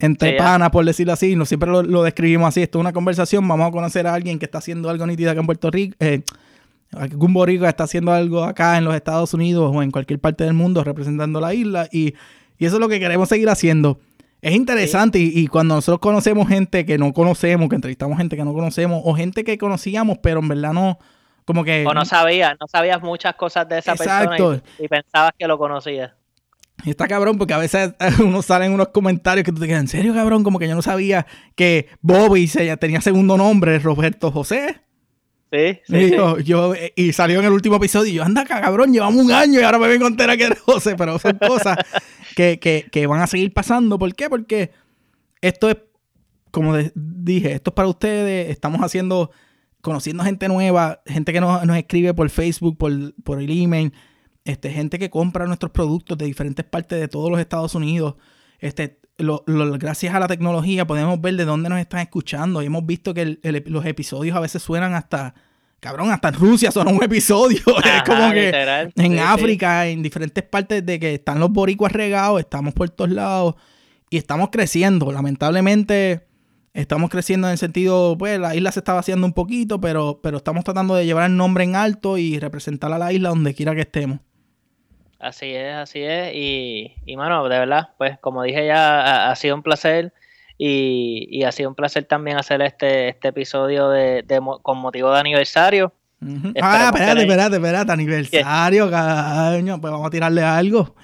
entre 0.00 0.32
panas, 0.32 0.70
por 0.70 0.84
decirlo 0.84 1.12
así, 1.12 1.36
no 1.36 1.44
siempre 1.44 1.70
lo, 1.70 2.02
describimos 2.02 2.48
así, 2.48 2.62
esto 2.62 2.78
es 2.78 2.80
una 2.80 2.92
conversación, 2.92 3.46
vamos 3.46 3.68
a 3.68 3.70
conocer 3.70 4.06
a 4.06 4.14
alguien 4.14 4.38
que 4.38 4.46
está 4.46 4.58
haciendo 4.58 4.90
algo 4.90 5.06
nítido 5.06 5.30
acá 5.30 5.40
en 5.40 5.46
Puerto 5.46 5.70
Rico, 5.70 5.96
eh, 6.00 6.22
algún 6.92 7.32
boricua 7.32 7.68
está 7.68 7.84
haciendo 7.84 8.12
algo 8.12 8.44
acá 8.44 8.76
en 8.78 8.84
los 8.84 8.94
Estados 8.94 9.32
Unidos 9.34 9.70
o 9.74 9.82
en 9.82 9.90
cualquier 9.90 10.18
parte 10.18 10.44
del 10.44 10.54
mundo 10.54 10.82
representando 10.82 11.40
la 11.40 11.54
isla. 11.54 11.88
Y, 11.90 12.14
eso 12.58 12.76
es 12.76 12.80
lo 12.80 12.90
que 12.90 13.00
queremos 13.00 13.30
seguir 13.30 13.48
haciendo. 13.48 14.00
Es 14.42 14.54
interesante 14.54 15.18
y, 15.18 15.46
cuando 15.46 15.76
nosotros 15.76 16.00
conocemos 16.00 16.46
gente 16.46 16.84
que 16.84 16.98
no 16.98 17.12
conocemos, 17.14 17.68
que 17.70 17.76
entrevistamos 17.76 18.18
gente 18.18 18.36
que 18.36 18.44
no 18.44 18.52
conocemos 18.52 19.00
o 19.04 19.14
gente 19.14 19.44
que 19.44 19.56
conocíamos 19.56 20.18
pero 20.18 20.40
en 20.40 20.48
verdad 20.48 20.72
no, 20.74 20.98
como 21.46 21.64
que... 21.64 21.86
O 21.86 21.94
no 21.94 22.04
sabías, 22.04 22.56
no 22.60 22.66
sabías 22.66 23.00
muchas 23.02 23.34
cosas 23.34 23.66
de 23.68 23.78
esa 23.78 23.94
persona 23.94 24.62
y, 24.78 24.88
pensabas 24.88 25.32
que 25.38 25.46
lo 25.46 25.58
conocías. 25.58 26.12
Y 26.84 26.90
está 26.90 27.08
cabrón 27.08 27.38
porque 27.38 27.54
a 27.54 27.58
veces 27.58 27.92
uno 28.20 28.42
sale 28.42 28.66
en 28.66 28.72
unos 28.72 28.88
comentarios 28.88 29.44
que 29.44 29.52
tú 29.52 29.60
te 29.60 29.66
quedas, 29.66 29.80
¿en 29.80 29.88
serio 29.88 30.14
cabrón? 30.14 30.44
Como 30.44 30.58
que 30.58 30.68
yo 30.68 30.74
no 30.74 30.82
sabía 30.82 31.26
que 31.54 31.88
Bobby 32.00 32.46
se, 32.46 32.76
tenía 32.76 33.00
segundo 33.00 33.36
nombre, 33.36 33.78
Roberto 33.78 34.30
José. 34.30 34.80
Sí, 35.52 35.80
sí, 35.84 35.96
y, 35.96 36.44
yo, 36.44 36.74
y 36.94 37.12
salió 37.12 37.40
en 37.40 37.46
el 37.46 37.52
último 37.52 37.76
episodio 37.76 38.12
y 38.12 38.14
yo, 38.14 38.22
anda 38.22 38.44
cabrón, 38.44 38.92
llevamos 38.92 39.24
un 39.24 39.32
año 39.32 39.58
y 39.58 39.64
ahora 39.64 39.80
me 39.80 39.88
vengo 39.88 40.04
a 40.04 40.08
enterar 40.08 40.38
que 40.38 40.44
eres 40.44 40.60
José, 40.60 40.94
pero 40.94 41.18
son 41.18 41.38
cosas 41.38 41.76
que, 42.36 42.60
que, 42.60 42.86
que, 42.90 43.06
van 43.08 43.20
a 43.20 43.26
seguir 43.26 43.52
pasando. 43.52 43.98
¿Por 43.98 44.14
qué? 44.14 44.30
Porque 44.30 44.70
esto 45.40 45.68
es, 45.68 45.76
como 46.52 46.76
dije, 46.94 47.52
esto 47.52 47.70
es 47.70 47.74
para 47.74 47.88
ustedes, 47.88 48.48
estamos 48.48 48.80
haciendo, 48.82 49.32
conociendo 49.80 50.22
gente 50.22 50.46
nueva, 50.46 51.02
gente 51.04 51.32
que 51.32 51.40
nos, 51.40 51.66
nos 51.66 51.76
escribe 51.76 52.14
por 52.14 52.30
Facebook, 52.30 52.78
por, 52.78 52.92
por 53.24 53.40
el 53.40 53.50
email, 53.50 53.92
este, 54.44 54.70
gente 54.70 54.98
que 54.98 55.10
compra 55.10 55.46
nuestros 55.46 55.72
productos 55.72 56.16
de 56.18 56.26
diferentes 56.26 56.64
partes 56.64 56.98
de 57.00 57.08
todos 57.08 57.30
los 57.30 57.40
Estados 57.40 57.74
Unidos. 57.74 58.14
Este, 58.58 59.00
lo, 59.18 59.44
gracias 59.78 60.14
a 60.14 60.20
la 60.20 60.28
tecnología 60.28 60.86
podemos 60.86 61.20
ver 61.20 61.36
de 61.36 61.44
dónde 61.44 61.68
nos 61.68 61.78
están 61.78 62.00
escuchando 62.00 62.62
y 62.62 62.66
hemos 62.66 62.86
visto 62.86 63.14
que 63.14 63.38
los 63.66 63.84
episodios 63.84 64.36
a 64.36 64.40
veces 64.40 64.62
suenan 64.62 64.94
hasta, 64.94 65.34
cabrón, 65.78 66.10
hasta 66.10 66.28
en 66.28 66.34
Rusia 66.34 66.70
suena 66.70 66.90
un 66.90 67.02
episodio. 67.02 67.60
es 67.84 68.02
como 68.04 68.30
que 68.32 68.90
en 68.96 69.18
África, 69.18 69.86
en 69.86 70.02
diferentes 70.02 70.44
partes 70.44 70.84
de 70.84 70.98
que 70.98 71.14
están 71.14 71.40
los 71.40 71.50
boricuas 71.50 71.92
regados, 71.92 72.40
estamos 72.40 72.74
por 72.74 72.88
todos 72.90 73.10
lados 73.10 73.54
y 74.08 74.16
estamos 74.16 74.48
creciendo. 74.50 75.12
Lamentablemente 75.12 76.26
estamos 76.72 77.10
creciendo 77.10 77.48
en 77.48 77.52
el 77.52 77.58
sentido, 77.58 78.16
pues 78.16 78.38
la 78.38 78.54
isla 78.54 78.72
se 78.72 78.80
está 78.80 78.94
vaciando 78.94 79.26
un 79.26 79.32
poquito, 79.32 79.80
pero, 79.80 80.20
pero 80.22 80.38
estamos 80.38 80.64
tratando 80.64 80.94
de 80.94 81.04
llevar 81.04 81.28
el 81.30 81.36
nombre 81.36 81.64
en 81.64 81.76
alto 81.76 82.16
y 82.16 82.38
representar 82.38 82.92
a 82.92 82.98
la 82.98 83.12
isla 83.12 83.30
donde 83.30 83.54
quiera 83.54 83.74
que 83.74 83.82
estemos. 83.82 84.20
Así 85.20 85.54
es, 85.54 85.74
así 85.74 86.00
es. 86.02 86.34
Y, 86.34 86.94
y 87.04 87.16
mano, 87.16 87.46
de 87.48 87.58
verdad, 87.58 87.90
pues 87.98 88.18
como 88.20 88.42
dije 88.42 88.66
ya, 88.66 89.30
ha, 89.30 89.36
sido 89.36 89.54
un 89.54 89.62
placer. 89.62 90.12
Y, 90.56 91.26
y 91.30 91.44
ha 91.44 91.52
sido 91.52 91.68
un 91.68 91.74
placer 91.74 92.04
también 92.04 92.36
hacer 92.38 92.60
este, 92.62 93.10
este 93.10 93.28
episodio 93.28 93.88
de, 93.90 94.22
de 94.22 94.40
con 94.62 94.78
motivo 94.78 95.12
de 95.12 95.20
aniversario. 95.20 95.92
Ah, 96.60 96.90
espérate, 96.92 97.20
espérate, 97.22 97.56
espérate. 97.56 97.92
Aniversario, 97.92 98.90
caño. 98.90 99.80
Pues 99.80 99.90
vamos 99.92 100.06
a 100.06 100.10
tirarle 100.10 100.42
algo. 100.42 100.94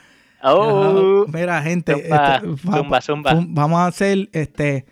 Oh, 0.43 1.23
Ajá. 1.25 1.33
Mira, 1.39 1.63
gente. 1.63 1.93
Zumba, 1.93 2.35
este, 2.37 2.47
va- 2.69 2.77
zumba, 2.79 3.01
zumba. 3.01 3.31
zum- 3.33 3.55
Vamos 3.55 3.79
a 3.81 3.87
hacer 3.87 4.29
este. 4.33 4.85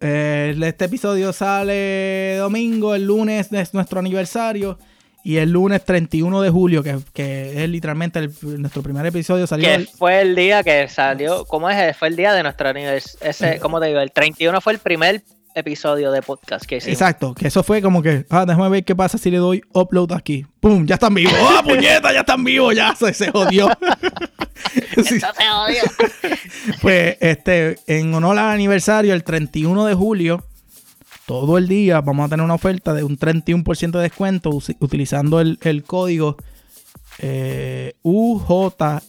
eh, 0.00 0.54
este 0.62 0.84
episodio 0.84 1.32
sale 1.32 2.36
domingo, 2.38 2.94
el 2.94 3.04
lunes 3.06 3.52
es 3.52 3.74
nuestro 3.74 3.98
aniversario. 4.00 4.78
Y 5.24 5.36
el 5.36 5.50
lunes 5.50 5.84
31 5.84 6.40
de 6.42 6.50
julio, 6.50 6.82
que, 6.82 6.98
que 7.12 7.62
es 7.62 7.68
literalmente 7.70 8.18
el- 8.18 8.32
nuestro 8.60 8.82
primer 8.82 9.06
episodio, 9.06 9.46
salió 9.46 9.68
que 9.68 9.74
el- 9.74 9.86
fue 9.88 10.20
el 10.20 10.34
día 10.34 10.62
que 10.64 10.88
salió, 10.88 11.44
¿cómo 11.44 11.70
es? 11.70 11.96
Fue 11.96 12.08
el 12.08 12.16
día 12.16 12.32
de 12.32 12.42
nuestro 12.42 12.68
aniversario. 12.68 13.28
Ese, 13.30 13.58
¿Cómo 13.60 13.80
te 13.80 13.86
digo? 13.86 14.00
El 14.00 14.10
31 14.12 14.60
fue 14.60 14.72
el 14.72 14.78
primer 14.80 15.22
episodio 15.54 16.10
de 16.10 16.22
podcast 16.22 16.64
que 16.64 16.78
hicimos. 16.78 16.94
Exacto, 16.94 17.34
que 17.34 17.46
eso 17.48 17.62
fue 17.62 17.82
como 17.82 18.02
que, 18.02 18.24
ah, 18.30 18.44
déjame 18.46 18.70
ver 18.70 18.84
qué 18.84 18.96
pasa 18.96 19.18
si 19.18 19.30
le 19.30 19.36
doy 19.36 19.60
upload 19.74 20.12
aquí. 20.12 20.46
¡Pum! 20.60 20.86
Ya 20.86 20.94
están 20.94 21.12
vivos. 21.14 21.34
¡Ah, 21.38 21.62
puñeta! 21.64 22.10
Ya 22.12 22.20
están 22.20 22.42
vivos, 22.42 22.74
ya 22.74 22.94
se, 22.96 23.12
se 23.14 23.30
jodió. 23.30 23.68
Sí, 24.94 25.18
se 25.18 25.26
odia. 25.26 25.82
pues, 26.82 27.16
este, 27.20 27.76
en 27.86 28.14
honor 28.14 28.38
al 28.38 28.50
aniversario, 28.50 29.12
el 29.12 29.24
31 29.24 29.86
de 29.86 29.94
julio, 29.94 30.44
todo 31.40 31.56
el 31.56 31.66
día 31.66 32.02
vamos 32.02 32.26
a 32.26 32.28
tener 32.28 32.44
una 32.44 32.52
oferta 32.54 32.92
de 32.92 33.04
un 33.04 33.16
31% 33.18 33.90
de 33.92 34.00
descuento 34.02 34.50
utilizando 34.80 35.40
el, 35.40 35.58
el 35.62 35.82
código 35.82 36.36
eh, 37.20 37.94
UJEUSA. 38.02 39.02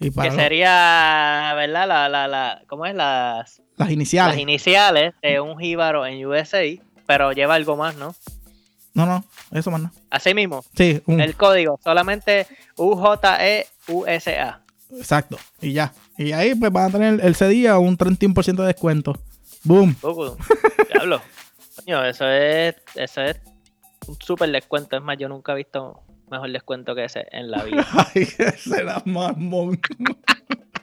Y 0.00 0.10
para 0.10 0.28
Que 0.30 0.36
los- 0.36 0.42
sería, 0.42 1.52
¿verdad? 1.56 1.88
La, 1.88 2.08
la, 2.08 2.28
la, 2.28 2.62
¿Cómo 2.68 2.86
es? 2.86 2.94
Las, 2.94 3.60
las 3.76 3.90
iniciales. 3.90 4.34
las 4.34 4.42
iniciales 4.42 5.14
de 5.22 5.40
un 5.40 5.58
jíbaro 5.58 6.06
en 6.06 6.24
USA, 6.24 6.62
pero 7.06 7.32
lleva 7.32 7.54
algo 7.56 7.76
más, 7.76 7.96
¿no? 7.96 8.14
no, 8.94 9.06
no, 9.06 9.24
eso 9.52 9.70
más 9.70 9.80
no. 9.82 9.92
Así 10.10 10.34
mismo, 10.34 10.64
Sí, 10.74 11.00
un- 11.06 11.20
el 11.20 11.36
código, 11.36 11.78
solamente 11.84 12.46
UJEUSA. 12.76 14.60
exacto. 14.98 15.36
Y 15.60 15.72
ya. 15.72 15.92
Y 16.16 16.32
ahí 16.32 16.54
pues 16.54 16.72
van 16.72 16.88
a 16.88 16.90
tener 16.90 17.20
ese 17.24 17.46
día 17.48 17.78
un 17.78 17.96
31% 17.98 18.62
de 18.62 18.66
descuento. 18.66 19.18
Boom. 19.68 19.94
Uh, 20.02 20.34
Diablo. 20.90 21.20
Coño, 21.76 22.02
eso 22.02 22.26
es, 22.26 22.74
eso 22.94 23.20
es 23.20 23.38
un 24.06 24.16
súper 24.18 24.50
descuento. 24.50 24.96
Es 24.96 25.02
más, 25.02 25.18
yo 25.18 25.28
nunca 25.28 25.52
he 25.52 25.56
visto 25.56 26.00
mejor 26.30 26.50
descuento 26.50 26.94
que 26.94 27.04
ese 27.04 27.26
en 27.32 27.50
la 27.50 27.62
vida. 27.64 27.86
Ay, 28.14 28.26
ese 28.38 28.80
era 28.80 29.02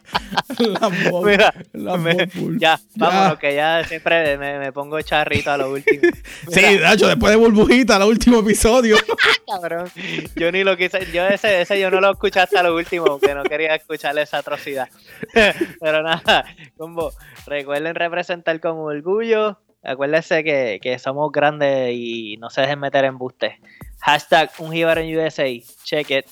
Mira, 1.25 1.53
Lambón 1.73 2.03
me- 2.03 2.59
ya, 2.59 2.77
Ya. 2.77 2.79
vámonos, 2.95 3.39
que 3.39 3.55
ya 3.55 3.83
siempre 3.83 4.37
me, 4.37 4.59
me 4.59 4.71
pongo 4.71 5.01
charrito 5.01 5.51
a 5.51 5.57
lo 5.57 5.71
último. 5.71 6.01
Sí, 6.49 6.61
Mira, 6.67 6.89
Nacho, 6.89 7.07
después 7.07 7.31
de 7.31 7.37
burbujita, 7.37 7.97
el 7.97 8.03
último 8.03 8.39
episodio. 8.39 8.97
cabrón. 9.47 9.89
Yo 10.35 10.51
ni 10.51 10.63
lo 10.63 10.77
quise, 10.77 11.05
yo 11.11 11.25
ese, 11.27 11.61
ese 11.61 11.79
yo 11.79 11.89
no 11.91 11.99
lo 12.01 12.11
escuché 12.11 12.39
hasta 12.39 12.61
lo 12.63 12.75
último, 12.75 13.05
porque 13.05 13.33
no 13.33 13.43
quería 13.43 13.75
escuchar 13.75 14.17
esa 14.19 14.37
atrocidad. 14.39 14.87
Pero 15.33 16.03
nada, 16.03 16.45
combo, 16.77 17.11
recuerden 17.45 17.95
representar 17.95 18.59
con 18.59 18.77
orgullo. 18.77 19.59
Acuérdense 19.83 20.43
que, 20.43 20.79
que 20.81 20.97
somos 20.97 21.31
grandes 21.31 21.91
y 21.93 22.37
no 22.37 22.49
se 22.49 22.61
dejen 22.61 22.79
meter 22.79 23.05
en 23.05 23.17
buste. 23.17 23.59
Hashtag 23.99 24.49
un 24.59 24.73
en 24.75 25.17
USA. 25.17 25.45
Check 25.83 26.09
it. 26.11 26.25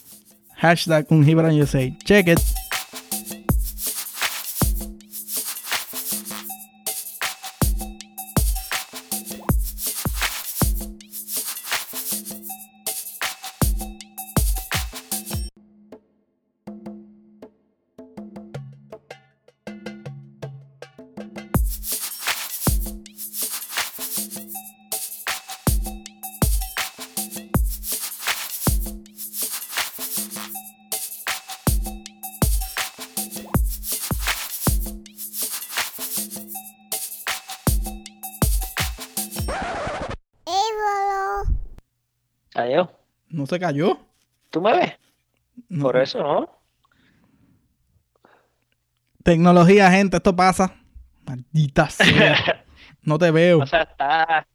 Hashtag 0.57 1.05
un 1.09 1.23
USA. 1.23 1.89
Check 2.03 2.27
it. 2.27 2.39
Se 43.53 43.59
cayó. 43.59 43.97
¿Tú 44.49 44.61
me 44.61 44.75
ves? 44.77 44.93
No. 45.69 45.83
Por 45.83 45.97
eso, 45.97 46.19
¿no? 46.21 46.49
Tecnología, 49.23 49.89
gente, 49.91 50.17
esto 50.17 50.35
pasa. 50.35 50.75
Maldita 51.25 51.89
sea. 51.89 52.65
No 53.03 53.17
te 53.17 53.31
veo. 53.31 53.59
O 53.59 53.65
sea, 53.65 53.83
está. 53.83 54.47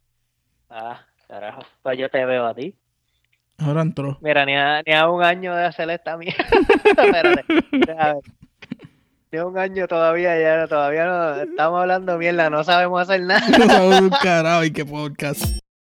Ah, 0.69 1.01
carajo. 1.27 1.63
Pues 1.83 1.99
yo 1.99 2.11
te 2.11 2.25
veo 2.25 2.47
a 2.47 2.55
ti. 2.55 2.75
Ahora 3.59 3.83
entró. 3.83 4.19
Mira, 4.21 4.45
ni 4.45 4.55
a, 4.55 4.83
ni 4.87 4.93
a 4.93 5.09
un 5.09 5.23
año 5.23 5.55
de 5.55 5.65
hacer 5.65 5.91
esta 5.91 6.17
mierda. 6.17 6.45
Espérate. 6.85 7.45
déjame 7.73 8.15
ver. 8.15 8.23
Ni 9.31 9.39
a 9.39 9.45
un 9.47 9.59
año 9.59 9.87
todavía, 9.89 10.41
ya 10.41 10.67
todavía 10.69 11.05
no 11.05 11.35
estamos 11.43 11.81
hablando 11.81 12.17
mierda, 12.17 12.49
no 12.49 12.65
sabemos 12.65 13.03
hacer 13.03 13.23
nada. 13.23 13.47
No 13.59 13.67
sabemos 13.67 14.01
un 14.01 14.11
carajo 14.11 14.65
y 14.65 14.73
qué 14.73 14.85
podcast. 14.87 15.45